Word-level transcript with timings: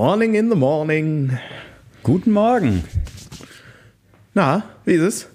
Morning 0.00 0.34
in 0.34 0.48
the 0.48 0.56
morning. 0.56 1.38
Guten 2.02 2.32
Morgen. 2.32 2.84
Na, 4.32 4.62
wie 4.86 4.94
ist 4.94 5.02
es? 5.02 5.29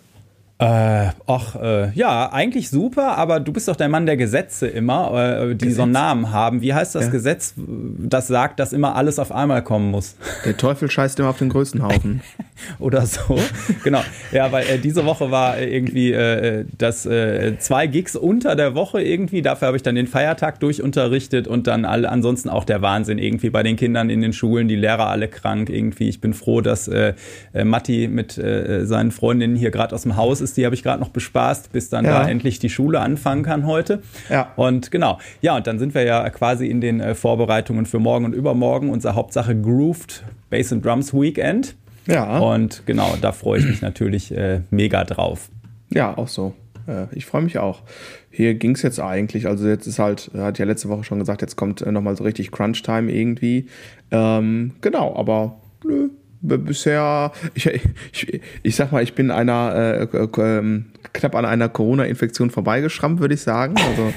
Äh, 0.58 1.09
ach, 1.27 1.58
äh, 1.62 1.91
ja, 1.95 2.32
eigentlich 2.32 2.70
super, 2.70 3.18
aber 3.18 3.41
du 3.41 3.52
bist 3.52 3.68
doch 3.68 3.76
der 3.76 3.90
Mann 3.90 4.05
der 4.05 4.16
Gesetze 4.16 4.68
immer, 4.68 5.12
äh, 5.14 5.48
die 5.50 5.66
Gesetz? 5.66 5.76
so 5.76 5.81
einen 5.81 5.91
Namen 5.91 6.31
haben. 6.31 6.62
Wie 6.62 6.73
heißt 6.73 6.95
das 6.95 7.05
ja. 7.05 7.12
Gesetz, 7.12 7.55
das 7.58 8.28
sagt, 8.28 8.62
dass 8.62 8.72
immer 8.72 8.95
alles 8.95 9.20
auf 9.20 9.34
einmal 9.34 9.66
kommen 9.66 9.91
muss? 9.91 10.16
Der 10.45 10.55
Teufel 10.55 10.90
scheißt 10.90 11.20
immer 11.20 11.28
auf 11.28 11.40
den 11.40 11.50
größten 11.50 11.84
Haufen. 11.84 12.22
Oder 12.80 13.05
so. 13.05 13.38
genau. 13.84 14.02
Ja, 14.31 14.50
weil 14.54 14.66
äh, 14.68 14.80
diese 14.80 15.05
Woche 15.05 15.30
war 15.30 15.59
irgendwie 15.59 16.14
äh, 16.14 16.64
das 16.78 17.06
äh, 17.06 17.58
zwei 17.59 17.88
Gigs 17.88 18.16
unter 18.16 18.56
der 18.56 18.76
Woche 18.76 19.02
irgendwie. 19.02 19.42
Dafür 19.42 19.67
habe 19.67 19.76
ich 19.76 19.84
dann 19.84 19.95
den 19.95 20.08
Feiertag 20.08 20.62
durchunterrichtet 20.62 21.50
und 21.50 21.67
dann 21.67 21.84
alle, 21.84 22.09
ansonsten 22.09 22.48
auch 22.48 22.64
der 22.64 22.81
Wahnsinn 22.81 23.17
irgendwie 23.17 23.50
bei 23.50 23.62
den 23.62 23.76
Kindern 23.76 24.09
in 24.09 24.22
den 24.22 24.31
Schulen, 24.31 24.70
die 24.70 24.78
Lehrer 24.78 25.08
alle 25.08 25.28
krank 25.28 25.70
irgendwie. 25.70 26.08
Ich 26.08 26.22
bin 26.22 26.34
froh, 26.34 26.62
dass 26.62 26.88
äh, 26.88 27.14
äh 27.53 27.66
Matti 27.66 28.08
mit 28.08 28.38
äh, 28.38 28.86
seinen 28.86 29.12
Freundinnen 29.12 29.58
hier 29.58 29.72
gerade 29.72 29.94
aus 29.94 30.03
dem 30.03 30.16
Haus 30.16 30.40
ist, 30.40 30.45
die 30.54 30.66
habe 30.66 30.76
ich 30.76 30.84
gerade 30.84 30.99
noch 30.99 31.09
bespaßt, 31.09 31.72
bis 31.72 31.89
dann 31.89 32.06
ja. 32.06 32.23
da 32.23 32.30
endlich 32.30 32.59
die 32.59 32.70
Schule 32.70 33.00
anfangen 33.00 33.44
kann 33.44 33.66
heute. 33.66 34.02
Ja. 34.30 34.52
Und 34.56 34.92
genau, 34.92 35.20
ja, 35.42 35.56
und 35.56 35.67
dann 35.67 35.80
sind 35.80 35.94
wir 35.94 36.03
ja 36.03 36.30
quasi 36.30 36.67
in 36.67 36.81
den 36.81 37.00
äh, 37.00 37.16
Vorbereitungen 37.16 37.86
für 37.86 38.00
morgen 38.00 38.25
und 38.25 38.33
übermorgen. 38.33 38.89
Unser 38.89 39.16
Hauptsache 39.16 39.55
Grooved 39.55 40.23
Bass 40.50 40.72
and 40.72 40.86
Drums 40.86 41.14
Weekend. 41.14 41.75
Ja. 42.08 42.39
Und 42.39 42.83
genau, 42.86 43.16
da 43.20 43.31
freue 43.31 43.59
ich 43.59 43.66
mich 43.66 43.81
natürlich 43.81 44.31
äh, 44.36 44.61
mega 44.70 45.03
drauf. 45.03 45.50
Ja, 45.89 46.17
auch 46.17 46.28
so. 46.28 46.53
Äh, 46.88 47.08
ich 47.11 47.25
freue 47.25 47.42
mich 47.42 47.58
auch. 47.58 47.81
Hier 48.30 48.55
ging 48.55 48.75
es 48.75 48.81
jetzt 48.81 49.00
eigentlich, 49.00 49.48
also 49.48 49.67
jetzt 49.67 49.88
ist 49.88 50.00
halt, 50.00 50.31
hat 50.36 50.59
ja 50.59 50.66
letzte 50.66 50.89
Woche 50.89 51.03
schon 51.03 51.20
gesagt, 51.20 51.42
jetzt 51.42 51.55
kommt 51.55 51.81
äh, 51.81 51.92
nochmal 51.92 52.16
so 52.16 52.23
richtig 52.23 52.52
Crunch-Time 52.52 53.11
irgendwie. 53.11 53.67
Ähm, 54.11 54.73
genau, 54.81 55.16
aber 55.16 55.55
nö, 55.83 56.09
bisher, 56.48 57.32
ich, 57.54 57.68
ich, 57.68 58.42
ich 58.64 58.76
sag 58.76 58.92
mal, 58.92 59.04
ich 59.04 59.14
bin 59.14 59.32
einer 59.32 60.08
äh, 60.14 60.18
äh, 60.18 60.84
knapp 61.14 61.36
an 61.36 61.46
einer 61.46 61.70
Corona-Infektion 61.70 62.50
vorbeigeschrammt, 62.50 63.20
würde 63.20 63.34
ich 63.34 63.42
sagen. 63.42 63.76
Also 63.78 64.14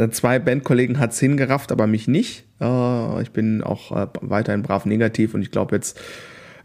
äh, 0.00 0.10
zwei 0.10 0.38
Bandkollegen 0.38 0.98
hat's 0.98 1.18
hingerafft, 1.18 1.72
aber 1.72 1.86
mich 1.86 2.08
nicht. 2.08 2.44
Äh, 2.60 3.22
ich 3.22 3.30
bin 3.30 3.62
auch 3.62 3.92
äh, 3.92 4.06
weiterhin 4.20 4.62
brav 4.62 4.86
negativ 4.86 5.34
und 5.34 5.42
ich 5.42 5.50
glaube 5.50 5.76
jetzt 5.76 5.98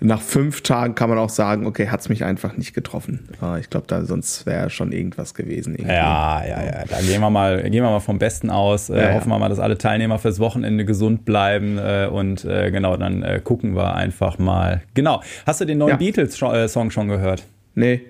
nach 0.04 0.22
fünf 0.22 0.62
Tagen 0.62 0.96
kann 0.96 1.10
man 1.10 1.20
auch 1.20 1.30
sagen, 1.30 1.68
okay, 1.68 1.90
hat's 1.90 2.10
mich 2.10 2.24
einfach 2.24 2.58
nicht 2.58 2.74
getroffen. 2.74 3.30
Ah, 3.40 3.58
ich 3.60 3.70
glaube, 3.70 3.86
da 3.88 4.04
sonst 4.04 4.48
wäre 4.48 4.72
schon 4.72 4.92
irgendwas 4.92 5.36
gewesen. 5.36 5.76
Irgendwie. 5.76 5.94
Ja, 5.94 6.44
ja, 6.44 6.64
ja. 6.64 6.86
Da 6.90 7.00
gehen 7.02 7.22
wir 7.22 7.30
mal, 7.30 7.62
gehen 7.62 7.84
wir 7.84 7.90
mal 7.90 8.00
vom 8.00 8.18
Besten 8.18 8.50
aus. 8.50 8.90
Äh, 8.90 9.00
ja, 9.00 9.14
hoffen 9.14 9.30
wir 9.30 9.38
mal, 9.38 9.50
dass 9.50 9.60
alle 9.60 9.78
Teilnehmer 9.78 10.18
fürs 10.18 10.40
Wochenende 10.40 10.86
gesund 10.86 11.24
bleiben 11.24 11.78
äh, 11.78 12.10
und 12.12 12.44
äh, 12.46 12.72
genau, 12.72 12.98
dann 12.98 13.22
äh, 13.22 13.42
gucken 13.44 13.76
wir 13.76 13.94
einfach 13.94 14.40
mal. 14.40 14.82
Genau. 14.96 15.22
Hast 15.46 15.62
du 15.62 15.66
den 15.66 15.78
neuen 15.78 15.92
ja. 15.92 15.98
Beatles-Song 15.98 16.90
schon 16.90 17.08
gehört? 17.08 17.44
Nee. 17.76 18.02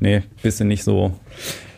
Nee, 0.00 0.22
bist 0.42 0.60
du 0.60 0.64
nicht 0.64 0.84
so. 0.84 1.12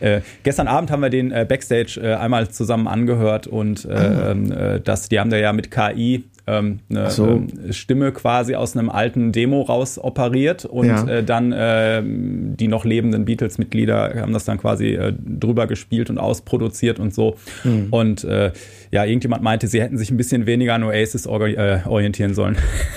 Äh, 0.01 0.23
gestern 0.43 0.67
Abend 0.67 0.91
haben 0.91 1.03
wir 1.03 1.11
den 1.11 1.31
äh, 1.31 1.47
Backstage 1.49 2.01
äh, 2.03 2.15
einmal 2.15 2.49
zusammen 2.49 2.89
angehört 2.89 3.47
und 3.47 3.85
äh, 3.85 3.93
ah. 3.93 4.31
Ähm, 4.31 4.53
äh, 4.53 4.81
das, 4.81 5.09
die 5.09 5.21
haben 5.21 5.31
da 5.31 5.37
ja 5.37 5.53
mit 5.53 5.71
KI 5.71 6.25
ähm, 6.47 6.81
eine 6.91 7.11
so. 7.11 7.27
ähm, 7.27 7.49
Stimme 7.71 8.13
quasi 8.13 8.55
aus 8.55 8.77
einem 8.77 8.91
alten 8.91 9.33
Demo 9.33 9.63
raus 9.63 9.99
operiert 9.99 10.65
und 10.65 10.87
ja. 10.87 11.07
äh, 11.07 11.25
dann 11.25 11.53
äh, 11.53 12.03
die 12.05 12.69
noch 12.69 12.85
lebenden 12.85 13.25
Beatles-Mitglieder 13.25 14.15
haben 14.21 14.33
das 14.33 14.45
dann 14.45 14.59
quasi 14.59 14.95
äh, 14.95 15.13
drüber 15.13 15.67
gespielt 15.67 16.11
und 16.11 16.19
ausproduziert 16.19 16.99
und 16.99 17.15
so. 17.15 17.37
Mhm. 17.65 17.89
Und 17.91 18.25
äh, 18.25 18.53
ja, 18.91 19.05
irgendjemand 19.05 19.43
meinte, 19.43 19.69
sie 19.69 19.81
hätten 19.81 19.99
sich 19.99 20.11
ein 20.11 20.17
bisschen 20.17 20.47
weniger 20.47 20.75
an 20.75 20.83
Oasis 20.83 21.27
äh, 21.27 21.81
orientieren 21.87 22.35
sollen. 22.35 22.57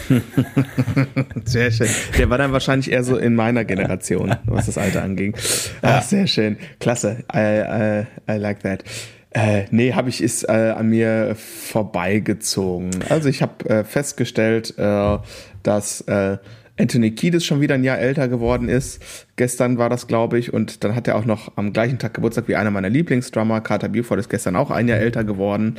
sehr 1.46 1.72
schön. 1.72 1.88
Der 2.18 2.30
war 2.30 2.38
dann 2.38 2.52
wahrscheinlich 2.52 2.92
eher 2.92 3.04
so 3.04 3.18
in 3.18 3.36
meiner 3.36 3.64
Generation, 3.64 4.36
was 4.46 4.66
das 4.66 4.78
Alter 4.78 5.04
anging. 5.04 5.36
Ach, 5.81 6.02
sehr 6.02 6.28
schön. 6.28 6.58
Klasse. 6.80 7.24
I, 7.34 7.38
I, 7.38 8.31
I 8.31 8.38
like 8.38 8.62
that. 8.64 8.84
Äh, 9.34 9.66
nee, 9.72 9.94
habe 9.94 10.10
ich 10.10 10.22
ist 10.22 10.44
äh, 10.44 10.74
an 10.78 10.90
mir 10.90 11.36
vorbeigezogen. 11.36 12.92
Also 13.10 13.30
ich 13.30 13.42
habe 13.42 13.68
äh, 13.68 13.84
festgestellt, 13.84 14.78
äh, 14.78 15.18
dass 15.64 16.02
äh, 16.02 16.38
Anthony 16.80 17.12
Kiedis 17.12 17.46
schon 17.46 17.62
wieder 17.62 17.76
ein 17.76 17.84
Jahr 17.84 18.00
älter 18.00 18.28
geworden 18.28 18.70
ist. 18.70 19.02
Gestern 19.36 19.78
war 19.78 19.90
das, 19.90 20.08
glaube 20.08 20.38
ich, 20.40 20.54
und 20.54 20.84
dann 20.84 20.96
hat 20.96 21.08
er 21.08 21.16
auch 21.16 21.26
noch 21.26 21.52
am 21.56 21.74
gleichen 21.74 22.00
Tag 22.00 22.14
Geburtstag 22.14 22.48
wie 22.48 22.56
einer 22.56 22.72
meiner 22.72 22.90
Lieblingsdrummer. 22.90 23.62
Carter 23.62 23.90
Buford 23.90 24.20
ist 24.20 24.30
gestern 24.30 24.56
auch 24.56 24.72
ein 24.72 24.88
Jahr 24.88 25.00
älter 25.00 25.24
geworden. 25.24 25.76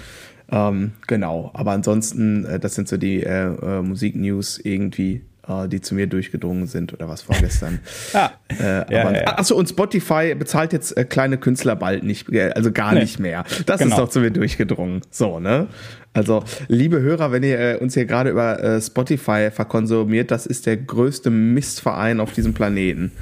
Ähm, 0.50 0.92
genau, 1.06 1.50
aber 1.54 1.72
ansonsten, 1.72 2.44
äh, 2.44 2.60
das 2.60 2.74
sind 2.74 2.88
so 2.88 2.96
die 2.96 3.22
äh, 3.22 3.46
äh, 3.46 3.82
Musiknews 3.82 4.58
irgendwie 4.58 5.22
die 5.68 5.80
zu 5.80 5.94
mir 5.94 6.06
durchgedrungen 6.06 6.66
sind 6.66 6.92
oder 6.92 7.08
was 7.08 7.22
vorgestern. 7.22 7.80
ah, 8.12 8.30
äh, 8.48 8.92
ja, 8.92 9.12
ja. 9.12 9.38
Achso, 9.38 9.54
und 9.56 9.68
Spotify 9.68 10.34
bezahlt 10.34 10.72
jetzt 10.72 10.96
äh, 10.96 11.04
kleine 11.04 11.38
Künstler 11.38 11.76
bald 11.76 12.02
nicht, 12.02 12.30
äh, 12.32 12.50
also 12.54 12.72
gar 12.72 12.94
nee. 12.94 13.00
nicht 13.00 13.18
mehr. 13.18 13.44
Das 13.66 13.80
genau. 13.80 13.94
ist 13.94 13.98
doch 14.00 14.08
zu 14.08 14.20
mir 14.20 14.30
durchgedrungen. 14.30 15.02
So, 15.10 15.40
ne? 15.40 15.68
Also, 16.12 16.44
liebe 16.68 17.00
Hörer, 17.00 17.32
wenn 17.32 17.42
ihr 17.42 17.58
äh, 17.58 17.76
uns 17.76 17.94
hier 17.94 18.06
gerade 18.06 18.30
über 18.30 18.62
äh, 18.62 18.80
Spotify 18.80 19.50
verkonsumiert, 19.50 20.30
das 20.30 20.46
ist 20.46 20.66
der 20.66 20.76
größte 20.76 21.30
Mistverein 21.30 22.20
auf 22.20 22.32
diesem 22.32 22.54
Planeten. 22.54 23.12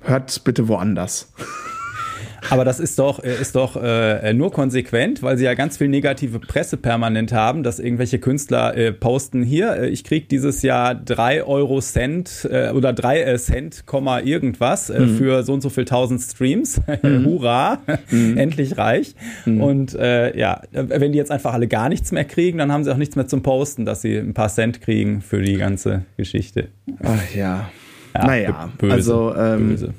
Hört 0.00 0.44
bitte 0.44 0.68
woanders. 0.68 1.32
Aber 2.50 2.64
das 2.64 2.80
ist 2.80 2.98
doch, 2.98 3.22
äh, 3.22 3.40
ist 3.40 3.56
doch 3.56 3.76
äh, 3.76 4.32
nur 4.32 4.52
konsequent, 4.52 5.22
weil 5.22 5.38
sie 5.38 5.44
ja 5.44 5.54
ganz 5.54 5.78
viel 5.78 5.88
negative 5.88 6.38
Presse 6.38 6.76
permanent 6.76 7.32
haben, 7.32 7.62
dass 7.62 7.78
irgendwelche 7.78 8.18
Künstler 8.18 8.76
äh, 8.76 8.92
posten 8.92 9.42
hier, 9.42 9.76
äh, 9.76 9.88
ich 9.88 10.04
krieg 10.04 10.28
dieses 10.28 10.62
Jahr 10.62 10.94
drei 10.94 11.44
Euro 11.44 11.80
Cent 11.80 12.48
äh, 12.50 12.70
oder 12.70 12.92
drei 12.92 13.22
äh, 13.22 13.38
Cent, 13.38 13.86
Komma 13.86 14.20
irgendwas 14.20 14.90
äh, 14.90 15.00
mhm. 15.00 15.16
für 15.16 15.42
so 15.42 15.52
und 15.52 15.60
so 15.60 15.70
viel 15.70 15.84
tausend 15.84 16.20
Streams. 16.20 16.80
Mhm. 17.02 17.26
Hurra, 17.26 17.80
mhm. 18.10 18.38
endlich 18.38 18.78
reich. 18.78 19.14
Mhm. 19.44 19.60
Und 19.60 19.94
äh, 19.94 20.36
ja, 20.38 20.62
wenn 20.70 21.12
die 21.12 21.18
jetzt 21.18 21.30
einfach 21.30 21.52
alle 21.52 21.66
gar 21.66 21.88
nichts 21.88 22.12
mehr 22.12 22.24
kriegen, 22.24 22.58
dann 22.58 22.72
haben 22.72 22.84
sie 22.84 22.92
auch 22.92 22.96
nichts 22.96 23.16
mehr 23.16 23.26
zum 23.26 23.42
Posten, 23.42 23.84
dass 23.84 24.00
sie 24.00 24.16
ein 24.16 24.32
paar 24.32 24.48
Cent 24.48 24.80
kriegen 24.80 25.20
für 25.20 25.42
die 25.42 25.56
ganze 25.56 26.04
Geschichte. 26.16 26.68
Ach 27.02 27.34
ja. 27.34 27.68
ja 28.14 28.26
naja, 28.26 28.70
böse, 28.78 28.92
also 28.92 29.34
ähm, 29.36 29.68
böse. 29.68 29.94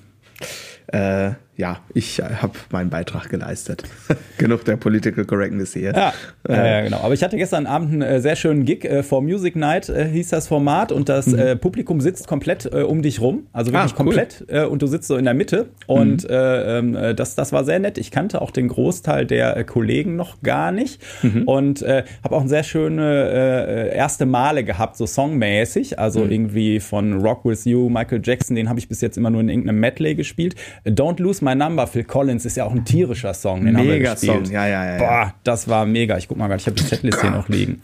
Äh, 0.87 1.31
ja, 1.57 1.79
ich 1.93 2.19
habe 2.19 2.53
meinen 2.71 2.89
Beitrag 2.89 3.29
geleistet. 3.29 3.83
Genug 4.37 4.65
der 4.65 4.75
Political 4.75 5.23
Correctness 5.23 5.73
hier. 5.73 5.93
Ja, 5.93 6.13
äh, 6.43 6.83
genau. 6.83 6.97
Aber 6.97 7.13
ich 7.13 7.23
hatte 7.23 7.37
gestern 7.37 7.65
Abend 7.65 7.93
einen 7.93 8.01
äh, 8.01 8.19
sehr 8.19 8.35
schönen 8.35 8.65
Gig. 8.65 8.83
Äh, 8.83 9.03
For 9.03 9.21
Music 9.21 9.55
Night 9.55 9.87
äh, 9.87 10.05
hieß 10.05 10.29
das 10.29 10.49
Format 10.49 10.91
und 10.91 11.07
das 11.07 11.27
mhm. 11.27 11.39
Äh, 11.39 11.55
Publikum 11.55 12.01
sitzt 12.01 12.27
komplett 12.27 12.65
um 12.65 13.01
dich 13.01 13.21
rum. 13.21 13.47
Also 13.53 13.71
wirklich 13.71 13.93
ah, 13.93 13.95
cool. 13.99 14.05
komplett. 14.05 14.41
und 14.69 14.81
du 14.81 14.87
sitzt 14.87 15.07
so 15.07 15.15
in 15.15 15.25
der 15.25 15.33
Mitte. 15.33 15.67
Und 15.87 16.23
mhm. 16.23 16.29
ähm, 16.29 17.15
das, 17.15 17.35
das 17.35 17.53
war 17.53 17.63
sehr 17.63 17.79
nett. 17.79 17.97
Ich 17.97 18.11
kannte 18.11 18.41
auch 18.41 18.51
den 18.51 18.67
Großteil 18.67 19.25
der 19.25 19.63
Kollegen 19.63 20.15
noch 20.15 20.41
gar 20.41 20.71
nicht. 20.71 21.01
Mhm. 21.23 21.43
Und 21.43 21.81
habe 21.81 22.35
auch 22.35 22.41
eine 22.41 22.49
sehr 22.49 22.63
schöne 22.63 23.91
erste 23.93 24.25
Male 24.25 24.63
gehabt, 24.63 24.97
so 24.97 25.05
songmäßig. 25.05 25.99
Also 25.99 26.21
mhm. 26.21 26.31
irgendwie 26.31 26.79
von 26.79 27.21
Rock 27.21 27.45
With 27.45 27.65
You, 27.65 27.89
Michael 27.89 28.21
Jackson, 28.23 28.55
den 28.55 28.69
habe 28.69 28.79
ich 28.79 28.87
bis 28.87 29.01
jetzt 29.01 29.17
immer 29.17 29.29
nur 29.29 29.41
in 29.41 29.49
irgendeinem 29.49 29.79
Medley 29.79 30.15
gespielt. 30.15 30.55
Don't 30.85 31.21
Lose 31.21 31.44
My 31.45 31.55
Number, 31.55 31.87
Phil 31.87 32.03
Collins, 32.03 32.45
ist 32.45 32.57
ja 32.57 32.65
auch 32.65 32.73
ein 32.73 32.83
tierischer 32.83 33.33
Song. 33.33 33.63
Den 33.63 33.75
mega 33.75 34.15
Song, 34.17 34.43
ja, 34.51 34.67
ja, 34.67 34.85
ja. 34.93 34.97
Boah, 34.97 35.33
das 35.43 35.67
war 35.67 35.85
mega. 35.85 36.17
Ich 36.17 36.27
guck 36.27 36.37
mal 36.37 36.47
gerade, 36.47 36.59
ich 36.59 36.67
habe 36.67 36.75
die 36.75 36.83
Setlist 36.83 37.21
hier 37.21 37.31
noch 37.31 37.47
liegen. 37.47 37.79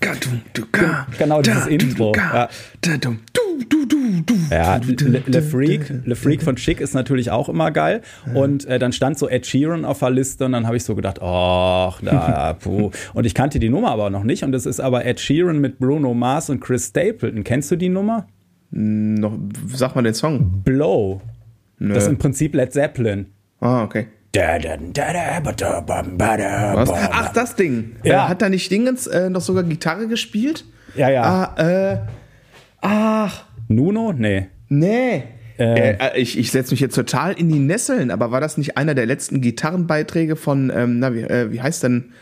Genau, 1.18 1.42
dieses 1.42 1.68
Intro. 1.68 2.12
Ja. 2.16 2.50
Ja, 4.50 4.78
Le, 4.78 5.24
Le, 5.26 5.42
Freak, 5.42 6.06
Le 6.06 6.16
Freak 6.16 6.42
von 6.42 6.56
Chic 6.56 6.82
ist 6.82 6.94
natürlich 6.94 7.32
auch 7.32 7.48
immer 7.50 7.72
geil. 7.72 8.02
Und 8.34 8.66
äh, 8.66 8.80
dann 8.80 8.92
stand 8.94 9.18
so 9.18 9.30
Ed 9.30 9.46
Sheeran 9.46 9.86
auf 9.86 10.00
der 10.00 10.10
Liste 10.10 10.46
und 10.46 10.52
dann 10.54 10.66
habe 10.68 10.78
ich 10.78 10.84
so 10.84 10.96
gedacht, 10.96 11.22
ach, 11.22 12.02
da, 12.02 12.54
puh. 12.60 12.92
Und 13.14 13.26
ich 13.26 13.34
kannte 13.34 13.60
die 13.60 13.70
Nummer 13.70 13.92
aber 13.92 14.10
noch 14.10 14.24
nicht. 14.24 14.44
Und 14.44 14.54
es 14.56 14.66
ist 14.66 14.80
aber 14.80 15.06
Ed 15.06 15.20
Sheeran 15.20 15.60
mit 15.60 15.80
Bruno 15.80 16.14
Mars 16.14 16.50
und 16.50 16.60
Chris 16.60 16.88
Stapleton. 16.88 17.44
Kennst 17.44 17.72
du 17.72 17.76
die 17.76 17.90
Nummer? 17.90 18.28
Noch, 18.72 19.38
sag 19.68 19.96
mal 19.96 20.02
den 20.02 20.14
Song. 20.14 20.62
Blow. 20.64 21.22
Nö. 21.80 21.94
Das 21.94 22.04
ist 22.04 22.10
im 22.10 22.18
Prinzip 22.18 22.56
Led 22.56 22.74
Zeppelin. 22.74 23.28
Ah, 23.62 23.84
okay. 23.84 24.08
Was? 26.76 26.90
Ach, 26.92 27.34
das 27.34 27.56
Ding. 27.56 27.98
Ja. 28.04 28.26
Äh, 28.26 28.30
hat 28.30 28.42
da 28.42 28.50
nicht 28.50 28.72
Dingens 28.72 29.08
äh, 29.08 29.30
noch 29.30 29.42
sogar 29.42 29.64
Gitarre 29.64 30.08
gespielt? 30.08 30.66
Ja, 30.96 31.10
ja. 31.10 31.24
Ah, 31.58 31.92
äh, 31.92 31.98
ach. 32.82 33.46
Nuno? 33.68 34.14
Nee. 34.14 34.48
Nee. 34.68 35.24
Äh, 35.60 35.92
äh 35.92 36.18
ich 36.18 36.38
ich 36.38 36.52
setze 36.52 36.72
mich 36.72 36.80
jetzt 36.80 36.96
total 36.96 37.34
in 37.34 37.50
die 37.50 37.60
Nesseln, 37.60 38.10
aber 38.10 38.32
war 38.32 38.42
das 38.42 38.58
nicht 38.58 38.78
einer 38.78 38.96
der 38.96 39.06
letzten 39.06 39.42
Gitarrenbeiträge 39.42 40.36
von, 40.36 40.72
ähm, 40.74 41.00
na, 41.00 41.14
wie, 41.14 41.22
äh, 41.22 41.52
wie 41.52 41.62
heißt 41.62 41.84
denn 41.84 42.14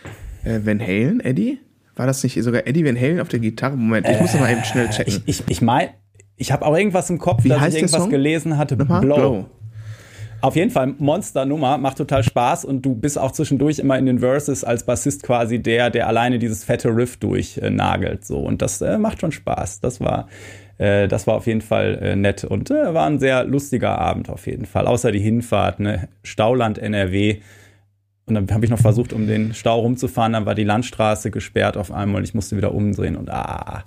äh, 0.44 0.60
Van 0.64 0.82
Halen, 0.82 1.20
Eddie? 1.20 1.60
War 1.96 2.08
das 2.08 2.24
nicht 2.24 2.42
sogar 2.44 2.66
Eddie 2.66 2.86
Van 2.86 3.00
Halen 3.00 3.20
auf 3.20 3.30
der 3.30 3.40
Gitarre? 3.40 3.78
Moment, 3.78 4.08
ich 4.10 4.20
muss 4.20 4.32
das 4.32 4.42
mal 4.42 4.52
eben 4.52 4.64
schnell 4.64 4.90
checken. 4.90 5.22
Ich, 5.26 5.42
ich, 5.42 5.44
ich 5.48 5.62
meine, 5.62 5.92
ich 6.38 6.52
habe 6.52 6.66
auch 6.66 6.76
irgendwas 6.76 7.10
im 7.10 7.20
Kopf, 7.20 7.44
wie 7.44 7.50
dass 7.50 7.68
ich 7.68 7.76
irgendwas 7.76 8.10
gelesen 8.10 8.58
hatte. 8.58 8.76
Blow. 8.76 9.00
Blow. 9.00 9.46
Auf 10.42 10.56
jeden 10.56 10.72
Fall 10.72 10.96
Monster-Nummer, 10.98 11.78
macht 11.78 11.98
total 11.98 12.24
Spaß 12.24 12.64
und 12.64 12.86
du 12.86 12.96
bist 12.96 13.20
auch 13.20 13.32
zwischendurch 13.32 13.80
immer 13.80 13.98
in 13.98 14.06
den 14.06 14.20
Verses 14.20 14.64
als 14.64 14.86
Bassist 14.86 15.24
quasi 15.24 15.60
der, 15.60 15.90
der 15.90 16.08
alleine 16.08 16.40
dieses 16.40 16.64
fette 16.64 16.96
Riff 16.96 17.18
durchnagelt. 17.18 18.26
so 18.26 18.40
und 18.40 18.62
das 18.62 18.82
äh, 18.82 18.98
macht 18.98 19.20
schon 19.20 19.34
Spaß. 19.34 19.82
Das 19.82 20.00
war 20.00 20.30
äh, 20.80 21.08
das 21.10 21.28
war 21.28 21.36
auf 21.36 21.46
jeden 21.46 21.62
Fall 21.62 22.00
äh, 22.02 22.16
nett 22.16 22.46
und 22.46 22.72
äh, 22.72 22.94
war 22.94 23.06
ein 23.06 23.20
sehr 23.20 23.44
lustiger 23.44 24.00
Abend 24.00 24.30
auf 24.30 24.48
jeden 24.48 24.66
Fall. 24.66 24.88
Außer 24.88 25.12
die 25.12 25.20
Hinfahrt, 25.20 25.80
ne? 25.80 26.08
Stauland 26.24 26.78
NRW. 26.80 27.42
Und 28.26 28.36
dann 28.36 28.50
habe 28.52 28.64
ich 28.64 28.72
noch 28.72 28.80
versucht, 28.80 29.12
um 29.12 29.28
den 29.28 29.54
Stau 29.54 29.80
rumzufahren, 29.80 30.34
dann 30.34 30.46
war 30.46 30.56
die 30.56 30.64
Landstraße 30.64 31.32
gesperrt 31.32 31.78
auf 31.78 31.92
einmal 31.92 32.20
und 32.20 32.24
ich 32.24 32.36
musste 32.36 32.56
wieder 32.56 32.74
umdrehen 32.74 33.16
und 33.16 33.30
ah, 33.30 33.84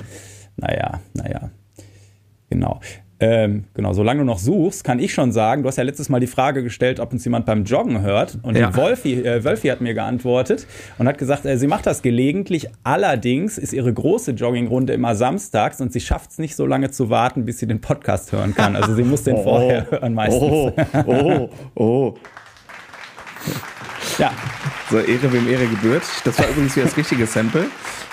naja, 0.57 1.01
naja. 1.15 1.51
Genau. 2.51 2.81
Ähm, 3.25 3.67
genau, 3.75 3.93
solange 3.93 4.19
du 4.19 4.25
noch 4.25 4.41
suchst, 4.41 4.83
kann 4.83 4.99
ich 4.99 5.15
schon 5.15 5.31
sagen, 5.31 5.63
du 5.63 5.69
hast 5.69 5.77
ja 5.77 5.85
letztes 5.85 6.09
Mal 6.09 6.19
die 6.19 6.27
Frage 6.27 6.65
gestellt, 6.65 6.99
ob 6.99 7.13
uns 7.13 7.25
jemand 7.25 7.47
beim 7.47 7.63
Joggen 7.63 8.03
hört. 8.03 8.37
Und 8.43 8.57
ja. 8.57 8.75
Wolfi, 8.75 9.13
äh, 9.25 9.45
Wolfi 9.45 9.69
hat 9.69 9.81
mir 9.81 9.95
geantwortet 9.95 10.67
und 10.99 11.07
hat 11.07 11.19
gesagt, 11.19 11.45
äh, 11.45 11.57
sie 11.57 11.69
macht 11.69 11.87
das 11.87 12.03
gelegentlich. 12.03 12.69
Allerdings 12.83 13.59
ist 13.59 13.73
ihre 13.73 13.93
große 13.93 14.33
Joggingrunde 14.33 14.93
immer 14.93 15.15
samstags 15.15 15.81
und 15.81 15.93
sie 15.93 16.01
schafft 16.01 16.33
es 16.33 16.39
nicht 16.39 16.57
so 16.57 16.67
lange 16.67 16.91
zu 16.91 17.11
warten, 17.11 17.45
bis 17.45 17.61
sie 17.61 17.69
den 17.69 17.81
Podcast 17.81 18.33
hören 18.33 18.57
kann. 18.57 18.75
Also 18.75 18.93
sie 18.97 19.05
muss 19.05 19.23
den 19.23 19.37
oh, 19.37 19.45
vorher 19.45 19.89
hören 19.89 20.15
meistens. 20.15 20.43
Oh, 20.43 20.73
oh, 21.07 21.49
oh. 21.77 22.15
ja. 24.19 24.33
So, 24.91 24.99
Ehre 24.99 25.33
wem 25.33 25.49
Ehre 25.49 25.69
gebührt. 25.69 26.03
Das 26.25 26.41
war 26.41 26.49
übrigens 26.49 26.75
wie 26.75 26.81
das 26.81 26.97
richtige 26.97 27.27
Sample. 27.27 27.67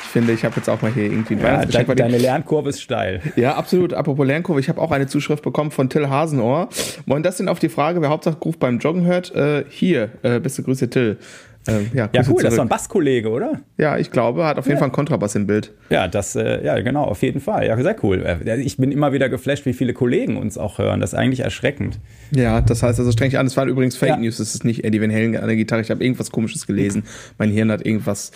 Ich 0.10 0.14
finde, 0.14 0.34
ich 0.34 0.44
habe 0.44 0.56
jetzt 0.56 0.68
auch 0.68 0.82
mal 0.82 0.92
hier 0.92 1.04
irgendwie 1.04 1.36
ein 1.36 1.40
ja, 1.40 1.46
Weihnachtsgeschenk. 1.46 1.88
De 1.90 1.96
deine 1.98 2.18
Lernkurve 2.18 2.70
ist 2.70 2.82
steil. 2.82 3.22
Ja, 3.36 3.54
absolut. 3.58 3.94
Apropos 3.94 4.26
Lernkurve, 4.26 4.60
ich 4.60 4.68
habe 4.68 4.82
auch 4.82 4.90
eine 4.90 5.06
Zuschrift 5.06 5.44
bekommen 5.44 5.70
von 5.70 5.88
Till 5.88 6.10
Hasenohr. 6.10 6.70
Moin, 7.06 7.22
das 7.22 7.38
denn 7.38 7.48
auf 7.48 7.60
die 7.60 7.70
Frage, 7.70 8.02
wer 8.02 8.10
Hauptsache 8.10 8.36
Ruf 8.40 8.58
beim 8.58 8.80
Joggen 8.80 9.06
hört? 9.06 9.36
Äh, 9.36 9.66
hier, 9.70 10.10
äh, 10.24 10.40
beste 10.40 10.64
Grüße 10.64 10.90
Till. 10.90 11.20
Ähm, 11.68 11.92
ja, 11.94 12.10
ja, 12.12 12.22
cool, 12.22 12.24
zurück. 12.24 12.42
das 12.42 12.58
war 12.58 12.66
ein 12.66 12.70
Basskollege, 12.70 13.30
oder? 13.30 13.62
Ja, 13.78 14.00
ich 14.00 14.10
glaube, 14.10 14.46
hat 14.46 14.58
auf 14.58 14.66
jeden 14.66 14.78
ja. 14.78 14.80
Fall 14.80 14.88
einen 14.88 14.94
Kontrabass 14.94 15.36
im 15.36 15.46
Bild. 15.46 15.74
Ja, 15.92 16.08
das, 16.08 16.36
äh, 16.36 16.66
ja, 16.66 16.80
genau, 16.80 17.04
auf 17.04 17.22
jeden 17.22 17.40
Fall. 17.40 17.68
Ja, 17.68 17.80
sehr 17.80 17.96
cool. 18.02 18.26
Äh, 18.26 18.62
ich 18.62 18.78
bin 18.78 18.92
immer 18.92 19.14
wieder 19.14 19.30
geflasht, 19.30 19.68
wie 19.68 19.74
viele 19.74 19.94
Kollegen 19.94 20.38
uns 20.38 20.58
auch 20.58 20.80
hören. 20.80 21.02
Das 21.02 21.14
ist 21.14 21.20
eigentlich 21.20 21.42
erschreckend. 21.42 22.00
Ja, 22.32 22.62
das 22.62 22.82
heißt 22.82 22.98
also 22.98 23.12
streng 23.12 23.36
an. 23.36 23.46
Es 23.46 23.56
war 23.58 23.68
übrigens 23.68 23.96
Fake 23.96 24.10
ja. 24.10 24.18
News. 24.18 24.38
Das 24.38 24.56
ist 24.56 24.66
nicht 24.66 24.84
Eddie 24.84 25.00
Van 25.00 25.12
Halen 25.12 25.38
an 25.38 25.46
der 25.46 25.56
Gitarre. 25.56 25.84
Ich 25.84 25.92
habe 25.92 26.04
irgendwas 26.04 26.32
Komisches 26.32 26.66
gelesen. 26.66 27.04
Mein 27.38 27.52
Hirn 27.52 27.72
hat 27.72 27.86
irgendwas 27.86 28.32